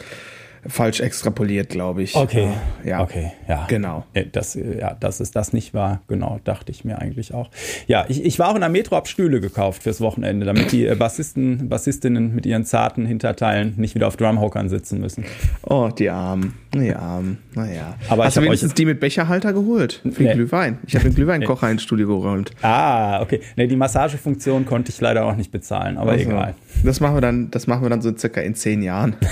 falsch 0.68 1.00
extrapoliert, 1.00 1.70
glaube 1.70 2.04
ich. 2.04 2.16
Okay. 2.16 2.50
Ja. 2.84 3.02
Okay, 3.02 3.32
ja. 3.48 3.66
Genau. 3.68 4.06
Das, 4.32 4.56
ja, 4.56 4.94
dass 4.94 5.20
es 5.20 5.32
das 5.32 5.54
nicht 5.54 5.74
war, 5.74 6.02
genau, 6.08 6.40
dachte 6.44 6.72
ich 6.72 6.86
mir 6.86 7.00
eigentlich 7.00 7.34
auch. 7.34 7.50
Ja, 7.88 8.06
ich, 8.08 8.24
ich 8.24 8.40
war 8.40 8.50
auch 8.50 8.56
in 8.56 8.62
der 8.62 8.70
Metro, 8.70 8.96
hab 8.96 9.08
Stühle 9.08 9.42
gekauft 9.42 9.84
fürs 9.84 10.02
Wochenende, 10.02 10.46
damit 10.46 10.72
die 10.72 10.86
äh, 10.86 10.96
Bassisten, 10.96 11.70
Bassistinnen 11.70 12.34
mit 12.36 12.46
ihren 12.46 12.66
zarten 12.66 13.06
Hinterteilen 13.06 13.74
nicht 13.78 13.96
wieder 13.96 14.08
auf 14.08 14.18
Drumhockern 14.18 14.70
sitzen 14.70 15.00
müssen. 15.00 15.26
Oh, 15.64 15.90
die 15.98 16.10
Armen. 16.10 16.54
Die 16.74 16.94
Armen. 16.94 17.38
Naja. 17.54 17.96
Aber 18.10 18.26
Hast 18.26 18.38
du 18.38 18.42
wenigstens 18.42 18.74
die 18.74 18.86
mit 18.86 19.00
Becherhalter 19.00 19.54
geholt? 19.54 20.02
Für 20.12 20.24
nee. 20.24 20.34
Glühwein. 20.34 20.80
Ich 20.88 20.96
habe 20.96 21.06
den 21.06 21.16
Glühweinkocher 21.16 21.70
ins 21.70 21.84
Studio 21.84 22.08
geräumt. 22.08 22.52
Ah, 22.62 23.22
okay. 23.22 23.42
Nee, 23.56 23.68
die 23.68 23.76
Massagefunktion 23.76 24.66
konnte 24.66 24.92
ich 24.92 25.00
leider 25.00 25.26
auch 25.26 25.36
nicht 25.36 25.52
bezahlen, 25.52 25.98
aber 25.98 26.12
also, 26.12 26.30
egal. 26.30 26.56
Das 26.84 27.00
machen 27.00 27.16
wir 27.16 27.22
dann, 27.22 27.52
das 27.52 27.68
machen 27.68 27.84
wir 27.84 27.90
dann 27.90 28.02
so 28.02 28.16
circa 28.16 28.42
in 28.42 28.56
zehn 28.56 28.82
Jahren. 28.82 29.16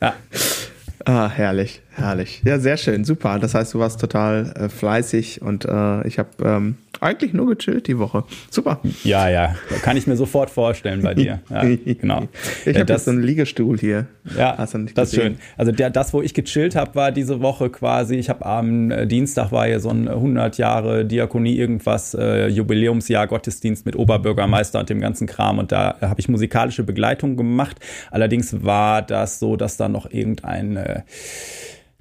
Ja. 0.00 0.14
Ah, 1.04 1.28
herrlich, 1.28 1.80
herrlich. 1.96 2.42
Ja, 2.44 2.58
sehr 2.58 2.76
schön, 2.76 3.04
super. 3.04 3.38
Das 3.38 3.54
heißt, 3.54 3.74
du 3.74 3.78
warst 3.78 4.00
total 4.00 4.52
äh, 4.56 4.68
fleißig 4.68 5.42
und 5.42 5.64
äh, 5.64 6.06
ich 6.06 6.18
habe 6.18 6.30
ähm, 6.44 6.76
eigentlich 7.00 7.32
nur 7.32 7.54
gechillt 7.54 7.86
die 7.86 7.98
Woche. 7.98 8.24
Super. 8.50 8.80
Ja, 9.04 9.28
ja, 9.28 9.54
kann 9.82 9.96
ich 9.96 10.06
mir 10.06 10.16
sofort 10.16 10.50
vorstellen 10.50 11.02
bei 11.02 11.14
dir. 11.14 11.40
Ja, 11.50 11.62
genau. 11.62 12.28
Ich 12.64 12.78
habe 12.78 12.98
so 12.98 13.10
einen 13.10 13.22
Liegestuhl 13.22 13.78
hier. 13.78 14.06
Ja, 14.36 14.56
das 14.56 14.74
ist 14.74 15.14
schön. 15.14 15.36
Also 15.56 15.72
der, 15.72 15.90
das, 15.90 16.12
wo 16.12 16.22
ich 16.22 16.34
gechillt 16.34 16.76
habe, 16.76 16.94
war 16.94 17.12
diese 17.12 17.40
Woche 17.40 17.70
quasi, 17.70 18.16
ich 18.16 18.28
habe 18.28 18.44
am 18.46 18.90
äh, 18.90 19.06
Dienstag 19.06 19.52
war 19.52 19.66
hier 19.66 19.80
so 19.80 19.90
ein 19.90 20.08
100 20.08 20.58
Jahre 20.58 21.04
Diakonie 21.04 21.56
irgendwas, 21.56 22.14
äh, 22.14 22.48
Jubiläumsjahr 22.48 23.26
Gottesdienst 23.26 23.86
mit 23.86 23.96
Oberbürgermeister 23.96 24.80
und 24.80 24.90
dem 24.90 25.00
ganzen 25.00 25.26
Kram 25.26 25.58
und 25.58 25.72
da 25.72 25.96
habe 26.00 26.20
ich 26.20 26.28
musikalische 26.28 26.82
Begleitung 26.82 27.36
gemacht. 27.36 27.78
Allerdings 28.10 28.64
war 28.64 29.02
das 29.02 29.38
so, 29.38 29.56
dass 29.56 29.76
da 29.76 29.88
noch 29.88 30.10
irgendein 30.10 30.76
äh, 30.76 31.02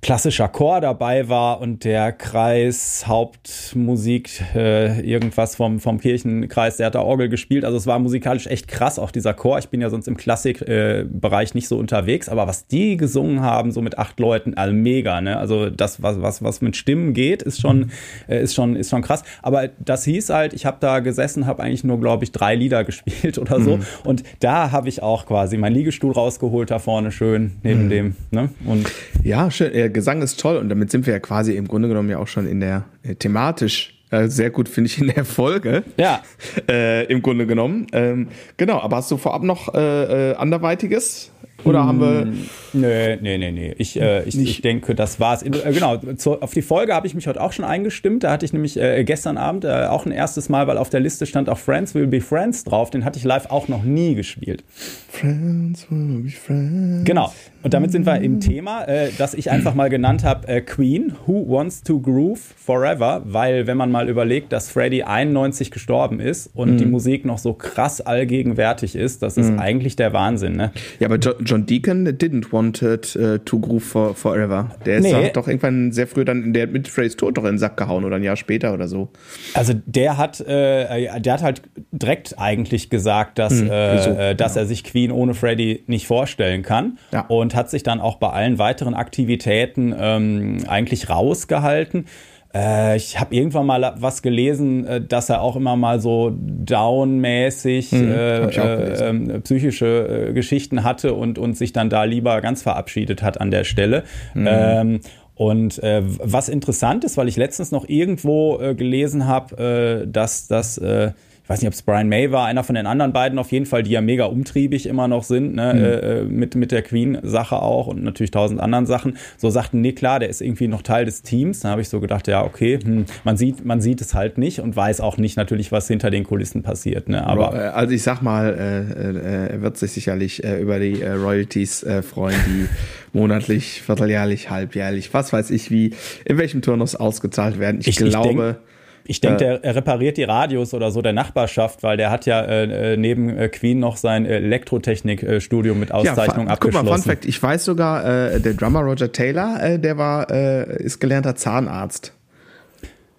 klassischer 0.06 0.50
Chor 0.50 0.81
dabei 0.81 1.30
war 1.30 1.62
und 1.62 1.84
der 1.84 2.12
Kreis 2.12 3.06
Hauptmusik 3.07 4.40
äh, 4.54 5.02
irgendwas 5.02 5.56
vom, 5.56 5.80
vom 5.80 6.00
Kirchenkreis, 6.00 6.78
der 6.78 6.86
hat 6.86 6.94
da 6.94 7.02
Orgel 7.02 7.28
gespielt. 7.28 7.66
Also 7.66 7.75
es 7.78 7.88
war 7.88 7.98
musikalisch 7.98 8.46
echt 8.46 8.68
krass, 8.68 9.00
auch 9.00 9.10
dieser 9.10 9.34
Chor. 9.34 9.57
Ich 9.57 9.69
bin 9.69 9.81
ja 9.81 9.90
sonst 9.90 10.07
im 10.07 10.16
Klassikbereich 10.16 11.50
äh, 11.50 11.54
nicht 11.56 11.68
so 11.68 11.80
unterwegs, 11.80 12.30
aber 12.30 12.46
was 12.46 12.68
die 12.68 12.98
gesungen 12.98 13.42
haben, 13.42 13.72
so 13.72 13.81
mit 13.81 13.98
acht 13.98 14.19
Leuten, 14.19 14.54
also 14.54 14.75
mega, 14.75 15.22
ne? 15.22 15.38
Also 15.38 15.72
das, 15.72 16.04
was, 16.04 16.22
was, 16.22 16.44
was 16.44 16.62
mit 16.62 16.78
Stimmen 16.78 17.16
geht, 17.16 17.42
ist 17.42 17.60
schon, 17.60 17.90
äh, 18.28 18.44
ist 18.44 18.54
schon, 18.54 18.75
ist 18.75 18.92
schon 18.92 19.02
krass. 19.02 19.24
Aber 19.42 19.69
das 19.80 20.04
hieß 20.04 20.30
halt, 20.30 20.54
ich 20.54 20.68
habe 20.68 20.78
da 20.81 21.00
gesessen, 21.00 21.48
habe 21.48 21.63
eigentlich 21.63 21.84
nur, 21.84 22.00
glaube 22.00 22.25
ich, 22.25 22.31
drei 22.31 22.54
Lieder 22.54 22.84
gespielt 22.84 23.40
oder 23.40 23.60
so. 23.60 23.78
Mhm. 23.78 23.84
Und 24.04 24.24
da 24.40 24.69
habe 24.69 24.88
ich 24.88 25.02
auch 25.02 25.25
quasi 25.25 25.57
meinen 25.57 25.74
Liegestuhl 25.74 26.12
rausgeholt, 26.12 26.69
da 26.69 26.78
vorne 26.78 27.12
schön 27.12 27.54
neben 27.63 27.86
mhm. 27.86 27.90
dem. 27.90 28.16
Ne? 28.30 28.50
Und 28.68 28.86
ja, 29.24 29.50
schön. 29.50 29.94
Gesang 29.95 30.21
ist 30.21 30.39
toll 30.39 30.57
und 30.57 30.69
damit 30.69 30.92
sind 30.92 31.07
wir 31.07 31.13
ja 31.13 31.19
quasi 31.19 31.56
im 31.56 31.68
Grunde 31.68 31.88
genommen 31.88 32.09
ja 32.09 32.19
auch 32.19 32.27
schon 32.27 32.47
in 32.47 32.59
der 32.59 32.83
äh, 33.01 33.15
thematisch 33.15 33.95
äh, 34.12 34.27
sehr 34.27 34.51
gut, 34.51 34.69
finde 34.69 34.89
ich, 34.89 35.00
in 35.00 35.07
der 35.07 35.25
Folge. 35.25 35.83
Ja. 35.97 36.21
Äh, 36.68 37.06
Im 37.06 37.21
Grunde 37.21 37.45
genommen. 37.45 37.86
Ähm, 37.92 38.27
genau, 38.57 38.80
aber 38.80 38.97
hast 38.97 39.12
du 39.12 39.18
vorab 39.18 39.44
noch 39.44 39.74
äh, 39.75 40.31
äh 40.31 40.36
anderweitiges? 40.36 41.31
Oder 41.63 41.81
hm, 41.81 41.88
haben 41.88 42.00
wir. 42.00 42.21
Hm, 42.21 42.47
nee, 42.74 43.18
nee, 43.21 43.38
nee, 43.38 43.51
nee. 43.51 43.75
Ich, 43.77 44.00
äh, 44.00 44.24
ich, 44.24 44.38
ich 44.38 44.62
denke, 44.62 44.95
das 44.95 45.19
war's. 45.19 45.44
Äh, 45.44 45.50
genau, 45.50 45.97
zu, 45.97 46.42
auf 46.42 46.53
die 46.53 46.62
Folge 46.62 46.94
habe 46.94 47.06
ich 47.07 47.13
mich 47.13 47.27
heute 47.27 47.42
auch 47.42 47.51
schon 47.51 47.65
eingestimmt. 47.65 48.24
Da 48.24 48.31
hatte 48.31 48.45
ich 48.45 48.53
nämlich 48.53 48.80
gestern 49.06 49.38
Abend 49.38 49.65
auch 49.65 50.06
ein 50.06 50.12
erstes 50.12 50.50
Mal, 50.50 50.65
weil 50.68 50.77
auf 50.77 50.89
der 50.89 51.01
Liste 51.01 51.25
stand 51.25 51.50
auch 51.50 51.59
Friends 51.59 51.94
Will 51.94 52.07
Be 52.07 52.21
Friends 52.21 52.64
drauf. 52.64 52.90
Den 52.90 53.06
hatte 53.06 53.19
ich 53.19 53.25
live 53.25 53.47
auch 53.52 53.68
noch 53.68 53.83
nie 53.83 54.16
gespielt. 54.16 54.64
Friends 55.09 55.85
Will 55.90 56.23
Be 56.23 56.30
Friends. 56.30 57.06
Genau. 57.06 57.31
Und 57.66 57.74
damit 57.74 57.92
sind 57.92 58.06
wir 58.06 58.22
im 58.22 58.40
Thema, 58.40 58.84
äh, 58.84 59.10
das 59.18 59.34
ich 59.34 59.50
einfach 59.50 59.74
mal 59.74 59.90
genannt 59.90 60.24
habe, 60.24 60.48
äh, 60.48 60.62
Queen, 60.62 61.14
Who 61.26 61.50
Wants 61.50 61.81
to 61.81 62.00
Groove 62.00 62.40
Forever, 62.40 63.24
weil 63.26 63.66
wenn 63.66 63.76
man 63.76 63.90
mal 63.90 64.07
überlegt, 64.07 64.54
dass 64.54 64.69
Freddie 64.69 65.04
91 65.04 65.72
gestorben 65.72 66.19
ist 66.19 66.52
und 66.54 66.74
mhm. 66.74 66.78
die 66.78 66.86
Musik 66.86 67.26
noch 67.26 67.40
so 67.40 67.54
krass 67.54 68.02
allgegenwärtig 68.02 68.95
ist, 68.95 69.24
das 69.24 69.36
ist 69.36 69.50
mhm. 69.50 69.57
eigentlich 69.57 69.95
der 69.95 70.14
Wahnsinn. 70.14 70.56
Ne? 70.56 70.74
Ja, 71.00 71.07
aber 71.07 71.18
John 71.18 71.66
Deacon 71.66 72.07
didn't 72.07 72.52
want 72.52 72.84
it, 72.84 73.18
uh, 73.19 73.40
to 73.40 73.57
groove 73.57 73.84
for, 73.84 74.14
forever. 74.14 74.69
Der 74.86 74.98
ist 74.98 75.12
nee. 75.12 75.31
doch 75.34 75.48
irgendwann 75.48 75.92
sehr 75.92 76.06
früh 76.06 76.24
dann 76.24 76.54
der 76.54 76.68
mit 76.68 76.88
Freddys 76.88 77.16
Tod 77.16 77.36
doch 77.36 77.45
in 77.45 77.54
den 77.54 77.57
Sack 77.57 77.78
gehauen 77.78 78.06
oder 78.06 78.18
ein 78.18 78.24
Jahr 78.24 78.36
später 78.36 78.76
oder 78.76 78.88
so. 78.88 79.10
Also 79.56 79.74
der 79.88 80.19
hat, 80.19 80.40
äh, 80.40 81.19
der 81.19 81.34
hat 81.34 81.42
halt 81.42 81.64
direkt 81.92 82.38
eigentlich 82.38 82.92
gesagt, 82.92 83.40
dass, 83.40 83.54
mhm. 83.54 83.72
äh, 83.72 84.36
dass 84.36 84.54
genau. 84.54 84.64
er 84.64 84.68
sich 84.68 84.84
Queen 84.84 85.12
ohne 85.12 85.34
Freddie 85.34 85.84
nicht 85.88 86.06
vorstellen 86.06 86.62
kann. 86.62 87.00
Ja. 87.12 87.22
Und 87.22 87.55
hat 87.56 87.69
sich 87.69 87.83
dann 87.83 88.00
auch 88.02 88.18
bei 88.18 88.30
allen 88.30 88.59
weiteren 88.59 88.94
Aktivitäten 88.94 89.94
ähm, 89.97 90.59
eigentlich 90.68 91.09
rausgehalten. 91.09 92.06
Äh, 92.54 92.95
ich 92.95 93.19
habe 93.19 93.35
irgendwann 93.35 93.66
mal 93.66 93.95
was 93.97 94.21
gelesen, 94.21 94.85
äh, 94.85 95.02
dass 95.02 95.30
er 95.30 95.42
auch 95.42 95.56
immer 95.56 95.76
mal 95.76 96.00
so 96.00 96.33
downmäßig 96.38 97.92
mhm, 97.92 98.12
äh, 98.12 98.45
äh 98.45 99.09
ähm, 99.09 99.42
psychische 99.44 100.30
äh, 100.30 100.33
Geschichten 100.33 100.83
hatte 100.83 101.14
und, 101.14 101.38
und 101.38 101.57
sich 101.57 101.74
dann 101.74 101.90
da 101.90 102.06
lieber 102.06 102.40
ganz 102.42 102.62
verabschiedet 102.62 103.21
hat 103.21 103.42
an 103.42 103.52
der 103.52 103.66
Stelle. 103.66 104.04
Mhm. 104.33 104.47
Ähm, 104.50 105.00
und 105.35 105.83
äh, 105.83 106.02
was 106.06 106.47
interessant 106.47 107.04
ist, 107.04 107.18
weil 107.18 107.28
ich 107.28 107.35
letztens 107.35 107.71
noch 107.71 107.90
irgendwo 107.90 108.57
äh, 108.62 108.74
gelesen 108.74 109.28
habe, 109.28 110.06
äh, 110.06 110.07
dass 110.09 110.47
das 110.47 110.78
äh, 110.78 111.12
ich 111.45 111.49
weiß 111.49 111.61
nicht, 111.61 111.68
ob 111.68 111.75
es 111.75 111.83
Brian 111.83 112.09
May 112.09 112.31
war, 112.31 112.47
einer 112.47 112.64
von 112.64 112.73
den 112.73 112.87
anderen 112.87 113.14
beiden 113.14 113.37
auf 113.37 113.52
jeden 113.52 113.68
Fall, 113.68 113.83
die 113.83 113.92
ja 113.92 114.02
mega 114.02 114.25
umtriebig 114.25 114.87
immer 114.87 115.07
noch 115.07 115.21
sind, 115.21 115.54
ne, 115.54 115.73
mhm. 115.75 115.83
äh, 115.83 116.23
mit, 116.23 116.56
mit 116.56 116.71
der 116.71 116.81
Queen-Sache 116.81 117.61
auch 117.61 117.85
und 117.85 118.04
natürlich 118.04 118.31
tausend 118.31 118.59
anderen 118.59 118.87
Sachen, 118.87 119.18
so 119.37 119.52
sagten, 119.52 119.80
nee, 119.80 119.92
klar, 119.92 120.19
der 120.19 120.30
ist 120.30 120.42
irgendwie 120.42 120.68
noch 120.68 120.81
Teil 120.81 121.06
des 121.06 121.21
Teams. 121.21 121.59
Dann 121.59 121.69
habe 121.69 121.81
ich 121.81 121.90
so 121.90 121.99
gedacht, 121.99 122.28
ja, 122.28 122.44
okay, 122.44 122.80
hm, 122.83 123.06
man, 123.23 123.37
sieht, 123.37 123.64
man 123.64 123.80
sieht 123.80 124.02
es 124.02 124.16
halt 124.16 124.40
nicht 124.40 124.59
und 124.59 124.75
weiß 124.75 125.02
auch 125.02 125.18
nicht 125.18 125.37
natürlich, 125.37 125.71
was 125.71 125.87
hinter 125.87 126.09
den 126.09 126.23
Kulissen 126.23 126.64
passiert. 126.64 127.09
Ne? 127.09 127.23
Aber 127.28 127.54
äh, 127.54 127.68
also 127.68 127.94
ich 127.94 128.02
sag 128.02 128.23
mal, 128.23 128.52
äh, 128.57 129.11
äh, 129.11 129.54
er 129.54 129.61
wird 129.61 129.78
sich 129.78 129.92
sicherlich 129.92 130.44
äh, 130.44 130.59
über 130.59 130.80
die 130.80 130.99
äh, 130.99 131.11
Royalties 131.11 131.83
äh, 131.83 132.02
freuen, 132.02 132.40
die 132.47 132.66
monatlich, 133.16 133.83
vierteljährlich, 133.83 134.49
halbjährlich, 134.49 135.14
was 135.14 135.31
weiß 135.31 135.52
ich 135.52 135.69
wie, 135.69 135.94
in 136.25 136.40
welchem 136.40 136.64
Turnus 136.64 136.95
ausgezahlt 136.95 137.59
werden. 137.59 137.81
Ich, 137.81 137.90
ich 137.90 137.97
glaube. 137.97 138.30
Ich 138.30 138.37
denk, 138.37 138.75
ich 139.07 139.21
denke, 139.21 139.38
der 139.38 139.64
er 139.64 139.76
repariert 139.76 140.18
die 140.18 140.24
Radios 140.24 140.74
oder 140.74 140.90
so 140.90 141.02
der 141.02 141.14
Nachbarschaft, 141.14 141.83
weil 141.83 141.95
der 141.95 142.09
hat 142.09 142.26
ja 142.26 142.42
äh, 142.42 142.94
äh 142.94 142.97
neben 142.97 143.30
äh, 143.30 143.50
Queen 143.50 143.80
noch 143.80 143.97
sein 143.97 144.26
Elektrotechnik-Studium 144.26 145.80
mit 145.80 145.92
Auszeichnung 145.92 146.47
ja, 146.47 146.54
abgeschlossen. 146.54 146.85
Guck 146.85 146.92
mal, 146.92 147.02
Fun 147.02 147.12
Fact, 147.12 147.26
ich 147.26 147.42
weiß 147.42 147.66
sogar, 147.66 148.33
äh, 148.33 148.40
der 148.40 148.54
Drummer 148.54 148.81
Roger 148.81 149.12
Taylor, 149.12 149.62
äh, 149.62 149.80
der 149.80 149.97
war, 149.97 150.31
äh, 150.31 150.83
ist 150.83 151.00
gelernter 151.00 151.35
Zahnarzt. 151.35 152.14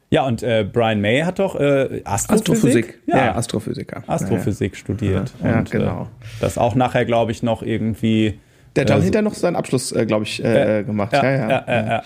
Ja, 0.09 0.25
und 0.25 0.41
Brian 0.73 1.01
May 1.01 1.23
hat 1.23 1.41
doch 1.41 1.57
Astrophysik, 1.57 2.05
Astrophysik. 2.05 2.99
Ja. 3.07 3.17
ja, 3.17 3.35
Astrophysiker. 3.35 4.05
Astrophysik 4.07 4.73
ja, 4.73 4.79
studiert. 4.79 5.33
Ja, 5.43 5.59
und, 5.59 5.71
genau. 5.71 6.09
Das 6.41 6.59
auch 6.59 6.77
nachher, 6.77 7.05
glaube 7.05 7.33
ich, 7.33 7.43
noch 7.43 7.61
irgendwie. 7.63 8.39
Der 8.77 8.83
hat 8.83 8.91
dann 8.91 9.03
hinterher 9.03 9.23
noch 9.23 9.35
seinen 9.35 9.57
Abschluss, 9.57 9.93
glaube 10.07 10.23
ich, 10.23 10.37
gemacht. 10.37 11.13
Ja, 11.13 11.25
ja, 11.25 11.65
ja. 11.67 12.03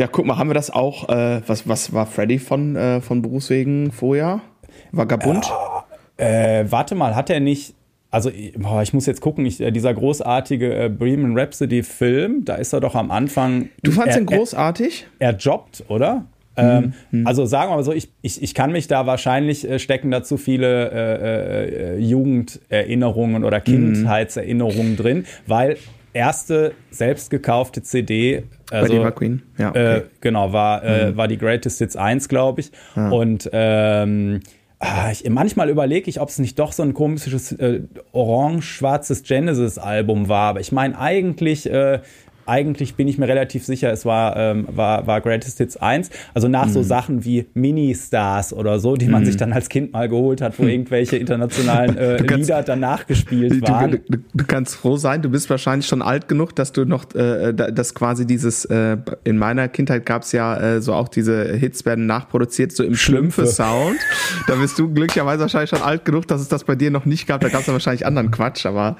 Ja, 0.00 0.06
guck 0.06 0.24
mal, 0.24 0.38
haben 0.38 0.48
wir 0.48 0.54
das 0.54 0.70
auch? 0.70 1.10
Äh, 1.10 1.42
was, 1.46 1.68
was 1.68 1.92
war 1.92 2.06
Freddy 2.06 2.38
von, 2.38 2.74
äh, 2.74 3.02
von 3.02 3.20
Berufswegen 3.20 3.92
vorher? 3.92 4.40
Vagabund? 4.92 5.46
Äh, 6.16 6.64
warte 6.70 6.94
mal, 6.94 7.14
hat 7.14 7.28
er 7.28 7.40
nicht. 7.40 7.74
Also, 8.10 8.30
boah, 8.56 8.80
ich 8.80 8.94
muss 8.94 9.04
jetzt 9.04 9.20
gucken, 9.20 9.44
ich, 9.44 9.60
äh, 9.60 9.70
dieser 9.70 9.92
großartige 9.92 10.84
äh, 10.84 10.88
Bohemian 10.88 11.38
Rhapsody-Film, 11.38 12.46
da 12.46 12.54
ist 12.54 12.72
er 12.72 12.80
doch 12.80 12.94
am 12.94 13.10
Anfang. 13.10 13.68
Du 13.82 13.92
fandst 13.92 14.16
er, 14.16 14.22
ihn 14.22 14.26
großartig? 14.26 15.06
Er, 15.18 15.32
er 15.32 15.36
jobbt, 15.36 15.84
oder? 15.88 16.24
Ähm, 16.56 16.94
hm. 17.10 17.26
Also 17.26 17.44
sagen 17.44 17.70
wir 17.70 17.76
mal 17.76 17.84
so, 17.84 17.92
ich, 17.92 18.10
ich, 18.22 18.42
ich 18.42 18.54
kann 18.54 18.72
mich 18.72 18.88
da 18.88 19.04
wahrscheinlich 19.04 19.68
äh, 19.68 19.78
stecken 19.78 20.10
dazu 20.10 20.38
viele 20.38 20.90
äh, 20.90 21.96
äh, 21.96 21.98
Jugenderinnerungen 21.98 23.44
oder 23.44 23.60
Kindheitserinnerungen 23.60 24.92
hm. 24.92 24.96
drin, 24.96 25.24
weil 25.46 25.76
erste 26.12 26.72
selbst 26.90 27.30
gekaufte 27.30 27.82
CD, 27.82 28.44
also, 28.70 28.86
Freddie 28.86 29.04
McQueen, 29.04 29.42
ja. 29.58 29.70
Okay. 29.70 29.96
Äh, 29.96 30.02
genau, 30.20 30.52
war, 30.52 30.82
mhm. 30.82 31.16
war 31.16 31.28
die 31.28 31.38
Greatest 31.38 31.78
Hits 31.78 31.96
1, 31.96 32.28
glaube 32.28 32.60
ich. 32.60 32.72
Ja. 32.96 33.08
Und 33.10 33.48
ähm, 33.52 34.40
ah, 34.78 35.10
ich, 35.10 35.28
manchmal 35.28 35.68
überlege 35.68 36.08
ich, 36.08 36.20
ob 36.20 36.28
es 36.28 36.38
nicht 36.38 36.58
doch 36.58 36.72
so 36.72 36.82
ein 36.82 36.94
komisches 36.94 37.52
äh, 37.52 37.82
orange-schwarzes 38.12 39.22
Genesis-Album 39.22 40.28
war. 40.28 40.50
Aber 40.50 40.60
ich 40.60 40.72
meine, 40.72 40.98
eigentlich 40.98 41.70
äh, 41.70 42.00
eigentlich 42.50 42.96
bin 42.96 43.06
ich 43.06 43.16
mir 43.16 43.28
relativ 43.28 43.64
sicher, 43.64 43.92
es 43.92 44.04
war, 44.04 44.36
ähm, 44.36 44.66
war, 44.70 45.06
war 45.06 45.20
Greatest 45.20 45.58
Hits 45.58 45.76
1. 45.76 46.10
Also 46.34 46.48
nach 46.48 46.66
mhm. 46.66 46.72
so 46.72 46.82
Sachen 46.82 47.24
wie 47.24 47.46
Mini-Stars 47.54 48.52
oder 48.52 48.80
so, 48.80 48.96
die 48.96 49.06
man 49.06 49.22
mhm. 49.22 49.26
sich 49.26 49.36
dann 49.36 49.52
als 49.52 49.68
Kind 49.68 49.92
mal 49.92 50.08
geholt 50.08 50.40
hat, 50.40 50.58
wo 50.58 50.64
irgendwelche 50.64 51.16
internationalen 51.16 51.96
äh, 51.96 52.16
kannst, 52.26 52.48
Lieder 52.48 52.62
danach 52.62 53.06
gespielt 53.06 53.62
waren. 53.62 53.92
Du, 53.92 53.98
du, 54.08 54.18
du, 54.34 54.44
kannst 54.44 54.74
froh 54.74 54.96
sein, 54.96 55.22
du 55.22 55.30
bist 55.30 55.48
wahrscheinlich 55.48 55.86
schon 55.86 56.02
alt 56.02 56.26
genug, 56.26 56.54
dass 56.56 56.72
du 56.72 56.84
noch, 56.84 57.14
äh, 57.14 57.54
dass 57.54 57.94
quasi 57.94 58.26
dieses, 58.26 58.64
äh, 58.64 58.96
in 59.22 59.38
meiner 59.38 59.68
Kindheit 59.68 60.04
gab 60.04 60.22
es 60.22 60.32
ja 60.32 60.56
äh, 60.56 60.82
so 60.82 60.92
auch 60.94 61.08
diese 61.08 61.54
Hits 61.54 61.84
werden 61.86 62.06
nachproduziert, 62.06 62.72
so 62.72 62.82
im 62.82 62.96
Schlümpfe-Sound. 62.96 63.96
da 64.48 64.56
bist 64.56 64.78
du 64.78 64.92
glücklicherweise 64.92 65.42
wahrscheinlich 65.42 65.70
schon 65.70 65.82
alt 65.82 66.04
genug, 66.04 66.26
dass 66.26 66.40
es 66.40 66.48
das 66.48 66.64
bei 66.64 66.74
dir 66.74 66.90
noch 66.90 67.04
nicht 67.04 67.28
gab. 67.28 67.40
Da 67.42 67.48
gab 67.48 67.60
es 67.60 67.68
ja 67.68 67.72
wahrscheinlich 67.72 68.06
anderen 68.06 68.32
Quatsch, 68.32 68.66
aber 68.66 68.96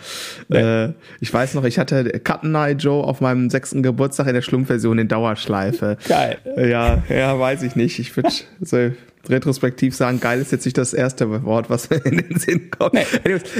äh, 0.52 0.90
ich 1.20 1.32
weiß 1.32 1.54
noch, 1.54 1.64
ich 1.64 1.78
hatte 1.78 2.20
Cotton 2.22 2.54
Eye 2.54 2.72
Joe 2.72 3.02
auf 3.02 3.20
meinem 3.20 3.39
meinem 3.40 3.50
sechsten 3.50 3.82
Geburtstag 3.82 4.26
in 4.26 4.34
der 4.34 4.42
Schlumpfversion 4.42 4.98
in 4.98 5.08
Dauerschleife. 5.08 5.96
Geil. 6.08 6.38
Ja, 6.56 7.02
ja, 7.08 7.38
weiß 7.38 7.62
ich 7.62 7.76
nicht. 7.76 7.98
Ich 7.98 8.16
würde 8.16 8.30
so 8.60 8.90
retrospektiv 9.28 9.94
sagen, 9.94 10.18
geil 10.18 10.40
ist 10.40 10.50
jetzt 10.50 10.64
nicht 10.64 10.78
das 10.78 10.94
erste 10.94 11.44
Wort, 11.44 11.68
was 11.68 11.90
mir 11.90 11.98
in 11.98 12.18
den 12.18 12.38
Sinn 12.38 12.70
kommt. 12.70 12.94
Nee. 12.94 13.04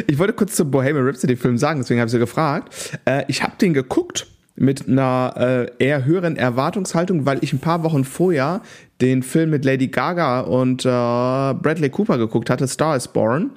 Ich 0.06 0.18
wollte 0.18 0.32
kurz 0.32 0.56
zum 0.56 0.70
Bohemian 0.70 1.04
Rhapsody 1.06 1.36
Film 1.36 1.58
sagen, 1.58 1.80
deswegen 1.80 2.00
habe 2.00 2.06
ich 2.06 2.12
so 2.12 2.18
gefragt. 2.18 2.98
Äh, 3.04 3.24
ich 3.28 3.42
habe 3.42 3.52
den 3.60 3.74
geguckt 3.74 4.26
mit 4.56 4.88
einer 4.88 5.34
äh, 5.78 5.84
eher 5.84 6.04
höheren 6.04 6.36
Erwartungshaltung, 6.36 7.26
weil 7.26 7.38
ich 7.42 7.52
ein 7.52 7.60
paar 7.60 7.82
Wochen 7.82 8.04
vorher 8.04 8.62
den 9.00 9.22
Film 9.22 9.50
mit 9.50 9.64
Lady 9.64 9.88
Gaga 9.88 10.40
und 10.40 10.84
äh, 10.84 10.88
Bradley 10.88 11.90
Cooper 11.90 12.18
geguckt 12.18 12.50
hatte, 12.50 12.66
Star 12.66 12.96
is 12.96 13.08
Born. 13.08 13.50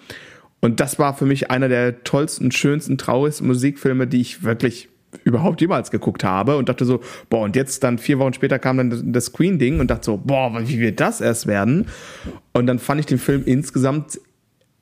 Und 0.61 0.79
das 0.79 0.99
war 0.99 1.13
für 1.13 1.25
mich 1.25 1.51
einer 1.51 1.67
der 1.67 2.03
tollsten, 2.03 2.51
schönsten, 2.51 2.97
traurigsten 2.97 3.47
Musikfilme, 3.47 4.07
die 4.07 4.21
ich 4.21 4.43
wirklich 4.43 4.87
überhaupt 5.23 5.61
jemals 5.61 5.91
geguckt 5.91 6.23
habe 6.23 6.57
und 6.57 6.69
dachte 6.69 6.85
so, 6.85 7.01
boah, 7.29 7.41
und 7.41 7.55
jetzt 7.55 7.83
dann 7.83 7.97
vier 7.97 8.19
Wochen 8.19 8.33
später 8.33 8.59
kam 8.59 8.77
dann 8.77 9.13
das 9.13 9.33
Queen-Ding 9.33 9.79
und 9.79 9.89
dachte 9.89 10.05
so, 10.05 10.17
boah, 10.17 10.51
wie 10.65 10.79
wird 10.79 10.99
das 10.99 11.21
erst 11.21 11.47
werden? 11.47 11.87
Und 12.53 12.67
dann 12.67 12.79
fand 12.79 12.99
ich 12.99 13.05
den 13.05 13.17
Film 13.17 13.43
insgesamt 13.45 14.19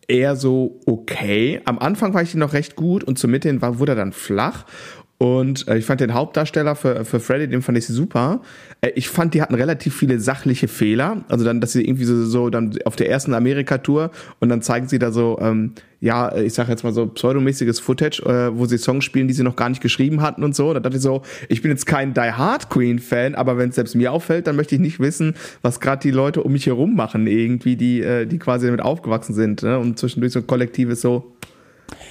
eher 0.08 0.36
so 0.36 0.80
okay. 0.86 1.62
Am 1.66 1.80
Anfang 1.80 2.14
war 2.14 2.22
ich 2.22 2.34
ihn 2.34 2.40
noch 2.40 2.54
recht 2.54 2.76
gut 2.76 3.04
und 3.04 3.18
zur 3.18 3.30
Mitte 3.30 3.48
hin 3.48 3.62
war, 3.62 3.80
wurde 3.80 3.94
er 3.94 3.96
dann 3.96 4.12
flach. 4.12 4.66
Und 5.22 5.68
äh, 5.68 5.78
ich 5.78 5.86
fand 5.86 6.02
den 6.02 6.16
Hauptdarsteller 6.16 6.76
für, 6.76 7.06
für 7.06 7.20
Freddy, 7.20 7.48
den 7.48 7.62
fand 7.62 7.78
ich 7.78 7.86
super. 7.86 8.42
Äh, 8.82 8.90
ich 8.96 9.08
fand, 9.08 9.36
die 9.36 9.44
hatten 9.44 9.54
relativ 9.54 9.96
viele 9.96 10.20
sachliche 10.20 10.68
Fehler. 10.68 11.24
Also 11.30 11.46
dann, 11.46 11.62
dass 11.62 11.74
sie 11.74 11.86
irgendwie 11.86 12.06
so, 12.06 12.26
so 12.26 12.50
dann 12.50 12.76
auf 12.86 12.96
der 12.96 13.08
ersten 13.08 13.36
Amerika-Tour 13.36 14.10
und 14.40 14.50
dann 14.50 14.64
zeigen 14.64 14.88
sie 14.88 14.98
da 14.98 15.12
so, 15.12 15.38
ähm, 15.40 15.74
ja, 16.00 16.36
ich 16.36 16.56
sag 16.56 16.70
jetzt 16.70 16.84
mal 16.84 16.92
so 16.92 17.06
pseudomäßiges 17.06 17.80
Footage, 17.80 18.24
äh, 18.24 18.58
wo 18.58 18.66
sie 18.66 18.80
Songs 18.80 19.06
spielen, 19.06 19.28
die 19.28 19.36
sie 19.36 19.44
noch 19.44 19.56
gar 19.56 19.70
nicht 19.70 19.84
geschrieben 19.84 20.24
hatten 20.24 20.44
und 20.44 20.56
so. 20.56 20.74
Da 20.74 20.80
dachte 20.80 20.98
ich 20.98 21.04
so, 21.04 21.22
ich 21.50 21.62
bin 21.62 21.70
jetzt 21.70 21.86
kein 21.86 22.16
Die 22.16 22.20
Hard 22.22 22.72
Queen 22.72 22.98
Fan, 22.98 23.36
aber 23.36 23.60
wenn 23.60 23.70
es 23.70 23.76
selbst 23.76 23.94
mir 23.94 24.12
auffällt, 24.12 24.48
dann 24.48 24.56
möchte 24.56 24.74
ich 24.74 24.82
nicht 24.82 25.00
wissen, 25.00 25.36
was 25.62 25.80
gerade 25.80 26.02
die 26.02 26.10
Leute 26.10 26.42
um 26.42 26.52
mich 26.52 26.66
herum 26.66 26.96
machen, 26.96 27.28
irgendwie, 27.28 27.76
die, 27.76 28.02
äh, 28.02 28.26
die 28.26 28.40
quasi 28.40 28.66
damit 28.66 28.82
aufgewachsen 28.82 29.36
sind. 29.36 29.62
Ne? 29.62 29.78
Und 29.78 30.00
zwischendurch 30.00 30.34
so 30.34 30.40
ein 30.40 30.48
kollektives 30.48 31.02
so, 31.02 31.32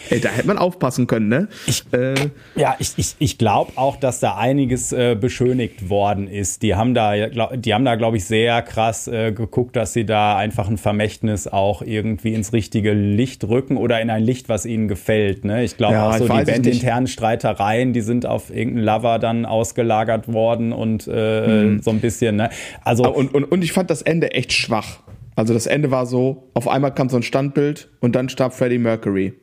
Ey, 0.09 0.21
da 0.21 0.30
hätte 0.30 0.47
man 0.47 0.59
aufpassen 0.59 1.07
können, 1.07 1.28
ne? 1.28 1.49
Ich, 1.66 1.85
äh, 1.92 2.14
ja, 2.57 2.76
ich, 2.78 2.92
ich, 2.97 3.16
ich 3.19 3.38
glaube 3.38 3.73
auch, 3.76 3.97
dass 3.97 4.21
da 4.21 4.37
einiges 4.37 4.92
äh, 4.92 5.16
beschönigt 5.21 5.88
worden 5.88 6.26
ist. 6.28 6.62
Die 6.62 6.75
haben 6.75 6.95
da, 6.95 7.28
die 7.57 7.75
haben 7.75 7.85
da, 7.85 7.97
glaube 7.97 8.16
ich, 8.16 8.25
sehr 8.25 8.62
krass 8.62 9.09
äh, 9.09 9.33
geguckt, 9.33 9.76
dass 9.76 9.92
sie 9.92 10.04
da 10.04 10.37
einfach 10.37 10.69
ein 10.69 10.78
Vermächtnis 10.78 11.47
auch 11.47 11.83
irgendwie 11.83 12.35
ins 12.35 12.52
richtige 12.52 12.92
Licht 12.92 13.45
rücken 13.45 13.76
oder 13.76 14.00
in 14.00 14.11
ein 14.11 14.23
Licht, 14.23 14.49
was 14.49 14.66
ihnen 14.66 14.88
gefällt. 14.88 15.45
Ne? 15.45 15.64
Ich 15.64 15.76
glaube 15.76 15.95
ja, 15.95 16.09
auch 16.09 16.16
so 16.16 16.28
die 16.28 16.45
bandinternen 16.45 17.07
Streitereien, 17.07 17.92
die 17.92 18.00
sind 18.00 18.26
auf 18.26 18.50
irgendeinen 18.50 18.85
Lover 18.85 19.19
dann 19.19 19.45
ausgelagert 19.45 20.33
worden 20.33 20.73
und 20.73 21.07
äh, 21.07 21.47
hm. 21.47 21.83
so 21.83 21.90
ein 21.90 22.00
bisschen. 22.00 22.37
Ne? 22.37 22.50
Also 22.83 23.12
und, 23.12 23.35
und, 23.35 23.45
und 23.45 23.62
ich 23.62 23.73
fand 23.73 23.90
das 23.90 24.02
Ende 24.02 24.33
echt 24.33 24.52
schwach. 24.52 25.00
Also 25.37 25.54
das 25.54 25.66
Ende 25.66 25.90
war 25.90 26.07
so, 26.07 26.50
auf 26.54 26.69
einmal 26.69 26.92
kam 26.92 27.09
so 27.09 27.16
ein 27.16 27.23
Standbild 27.23 27.88
und 28.00 28.14
dann 28.14 28.28
starb 28.28 28.52
Freddie 28.52 28.78
Mercury. 28.78 29.35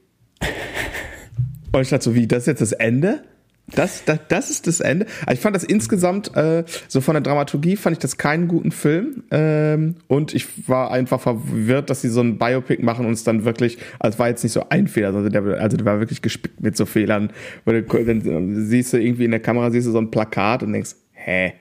Und 1.72 1.82
ich 1.82 1.90
dachte 1.90 2.06
so, 2.06 2.16
wie, 2.16 2.28
das 2.28 2.44
ist 2.44 2.48
jetzt 2.48 2.62
das 2.62 2.72
Ende? 2.72 3.24
Das, 3.76 4.06
das, 4.06 4.20
das 4.30 4.50
ist 4.50 4.66
das 4.66 4.80
Ende. 4.80 5.06
Also 5.26 5.34
ich 5.34 5.40
fand 5.42 5.54
das 5.54 5.66
insgesamt, 5.66 6.36
äh, 6.38 6.64
so 6.88 7.02
von 7.02 7.16
der 7.16 7.22
Dramaturgie 7.22 7.76
fand 7.76 7.98
ich 7.98 8.00
das 8.00 8.18
keinen 8.18 8.48
guten 8.48 8.72
Film. 8.72 9.24
Ähm, 9.30 9.96
und 10.08 10.34
ich 10.34 10.70
war 10.70 10.92
einfach 10.92 11.20
verwirrt, 11.20 11.90
dass 11.90 12.02
sie 12.02 12.08
so 12.08 12.22
ein 12.22 12.38
Biopic 12.38 12.82
machen 12.82 13.06
und 13.06 13.12
es 13.12 13.26
dann 13.26 13.44
wirklich, 13.44 13.78
also 14.00 14.16
es 14.16 14.20
war 14.20 14.30
jetzt 14.30 14.44
nicht 14.44 14.54
so 14.54 14.70
ein 14.70 14.88
Fehler, 14.88 15.12
sondern 15.12 15.34
der, 15.34 15.62
also 15.62 15.76
der 15.76 15.86
war 15.86 16.00
wirklich 16.00 16.22
gespickt 16.22 16.62
mit 16.62 16.78
so 16.78 16.86
Fehlern. 16.86 17.34
Weil 17.66 17.84
du, 17.84 18.06
dann 18.06 18.66
siehst 18.68 18.94
du 18.94 18.98
irgendwie 18.98 19.26
in 19.26 19.32
der 19.32 19.42
Kamera, 19.42 19.70
siehst 19.70 19.88
du 19.88 19.92
so 19.92 20.00
ein 20.00 20.12
Plakat 20.12 20.64
und 20.64 20.72
denkst, 20.72 20.96
hä? 21.12 21.54